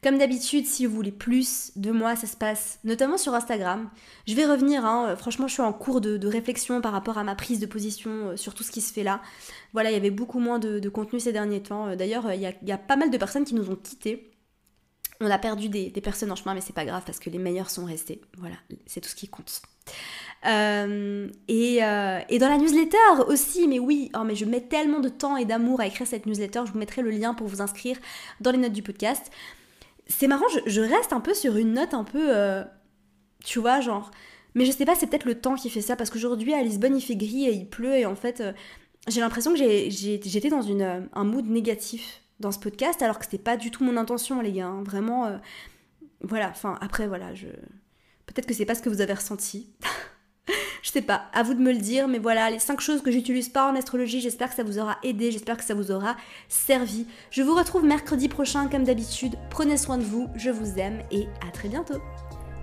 Comme 0.05 0.19
d'habitude, 0.19 0.67
si 0.67 0.85
vous 0.85 0.95
voulez 0.95 1.11
plus 1.11 1.73
de 1.77 1.91
moi, 1.91 2.15
ça 2.15 2.27
se 2.27 2.37
passe 2.37 2.79
notamment 2.85 3.17
sur 3.17 3.33
Instagram. 3.35 3.89
Je 4.29 4.35
vais 4.35 4.45
revenir, 4.45 4.85
hein. 4.85 5.17
franchement, 5.17 5.49
je 5.49 5.55
suis 5.55 5.63
en 5.63 5.73
cours 5.73 6.03
de, 6.03 6.27
réflexion 6.27 6.83
par 6.83 6.93
rapport 6.93 7.17
à 7.17 7.25
ma 7.25 7.35
prise 7.35 7.59
de 7.59 7.65
position 7.65 8.11
euh, 8.11 8.37
sur 8.37 8.53
tout 8.53 8.63
ce 8.63 8.71
qui 8.71 8.83
se 8.83 8.93
fait 8.93 9.03
là. 9.03 9.23
Voilà, 9.73 9.91
il 9.91 9.95
y 9.95 9.97
avait 9.97 10.11
beaucoup 10.11 10.41
moins 10.41 10.59
de, 10.59 10.89
contenu 10.91 11.21
ces 11.21 11.33
derniers 11.33 11.63
temps. 11.63 11.89
Euh, 11.89 11.97
d'ailleurs, 11.97 12.31
il 12.35 12.41
y, 12.41 12.73
a, 12.73 12.79
pas 12.79 12.97
mal 12.97 13.11
de 13.11 13.17
personnes 13.17 13.45
qui 13.45 13.55
nous 13.55 13.71
ont 13.71 13.77
quittés. 13.77 14.31
On 15.21 15.31
a 15.31 15.39
perdu 15.39 15.69
des, 15.69 15.91
personnes 16.01 16.33
en 16.33 16.37
chemin, 16.37 16.55
mais 16.55 16.61
c'est 16.61 16.75
pas 16.75 16.85
grave 16.85 17.03
parce 17.07 17.19
que 17.19 17.31
les 17.31 17.39
meilleurs 17.39 17.71
sont 17.71 17.85
restés. 17.85 18.21
Voilà, 18.39 18.57
c'est 18.87 19.01
tout 19.01 19.09
ce 19.09 19.15
qui 19.15 19.29
compte. 19.29 19.63
Euh, 20.47 21.29
et, 21.49 21.79
dans 21.79 22.49
la 22.49 22.59
newsletter 22.59 23.23
aussi, 23.29 23.69
mais 23.69 23.79
oui, 23.79 24.11
oh, 24.15 24.25
mais 24.25 24.35
je 24.35 24.45
mets 24.45 24.61
tellement 24.61 25.01
de 25.01 25.09
temps 25.09 25.37
et 25.37 25.45
d'amour 25.45 25.81
à 25.81 25.87
écrire 25.87 26.07
cette 26.07 26.27
newsletter, 26.27 26.63
je 26.67 26.73
vous 26.73 26.79
mettrai 26.79 27.03
le 27.03 27.11
lien 27.11 27.33
pour 27.33 27.47
vous 27.47 27.63
inscrire 27.63 27.97
dans 28.41 28.51
les 28.51 28.59
notes 28.59 28.73
du 28.73 28.83
podcast 28.83 29.31
c'est 30.07 30.27
marrant, 30.27 30.47
je, 30.67 30.81
reste 30.81 31.13
un 31.13 31.21
peu 31.21 31.35
sur 31.35 31.57
une 31.57 31.73
note 31.73 31.95
un 31.95 32.05
peu. 32.05 32.37
Euh, 32.37 32.65
tu 33.45 33.59
vois, 33.59 33.81
genre. 33.81 34.11
Mais 34.55 34.65
je 34.65 34.73
sais 34.73 34.85
pas, 34.85 34.95
c'est 34.95 35.07
peut-être 35.07 35.25
le 35.25 35.41
temps 35.41 35.57
qui 35.57 35.71
fait 35.71 35.81
ça, 35.81 35.97
parce 35.97 36.11
qu'aujourd'hui 36.11 36.55
à 36.55 36.63
Lisbonne 36.63 36.97
il 36.97 37.01
fait 37.01 37.17
gris 37.17 37.47
et 37.47 37.53
il 37.53 37.69
pleut, 37.69 37.97
et 37.97 38.07
en 38.07 38.15
fait, 38.15 38.41
euh, 38.41 38.53
j'ai 39.09 39.21
l'impression 39.21 39.53
que 39.53 39.59
j'étais 39.59 40.49
dans 40.49 40.63
une, 40.63 40.83
euh, 40.83 41.01
un 41.13 41.25
mood 41.25 41.47
négatif 41.49 42.23
dans 42.41 42.53
ce 42.53 42.59
podcast, 42.59 43.03
alors 43.03 43.19
que 43.19 43.25
c'était 43.25 43.39
pas 43.39 43.57
du 43.57 43.71
tout 43.71 43.85
mon 43.85 43.97
intention, 43.97 44.41
les 44.41 44.53
gars. 44.53 44.67
Hein. 44.67 44.83
Vraiment. 44.83 45.41
voilà, 46.21 46.49
enfin, 46.51 46.79
après, 46.81 47.07
voilà, 47.07 47.35
je. 47.35 47.49
Peut-être 48.27 48.47
que 48.47 48.55
c'est 48.55 48.65
pas 48.65 48.75
ce 48.75 48.83
que 48.83 48.89
vous 48.89 49.01
avez 49.01 49.15
ressenti. 49.15 49.69
Je 50.85 50.91
sais 50.91 51.01
pas, 51.01 51.31
à 51.33 51.43
vous 51.43 51.55
de 51.55 51.61
me 51.61 51.73
le 51.73 51.79
dire, 51.79 52.09
mais 52.09 52.19
voilà, 52.19 52.51
les 52.51 52.59
5 52.59 52.79
choses 52.79 53.01
que 53.01 53.11
j'utilise 53.11 53.49
pas 53.49 53.71
en 53.71 53.75
astrologie, 53.75 54.21
j'espère 54.21 54.51
que 54.51 54.55
ça 54.55 54.63
vous 54.63 54.79
aura 54.79 54.99
aidé, 55.03 55.31
j'espère 55.31 55.57
que 55.57 55.65
ça 55.65 55.73
vous 55.73 55.91
aura 55.91 56.15
servi. 56.51 57.07
Je 57.31 57.43
vous 57.43 57.55
retrouve 57.55 57.87
mercredi 57.87 58.29
prochain 58.29 58.69
comme 58.69 58.85
d'habitude. 58.85 59.37
Prenez 59.49 59.79
soin 59.79 59.97
de 59.97 60.05
vous, 60.05 60.29
je 60.37 60.51
vous 60.51 60.79
aime 60.79 61.03
et 61.11 61.27
à 61.49 61.51
très 61.53 61.71
bientôt. 61.71 62.03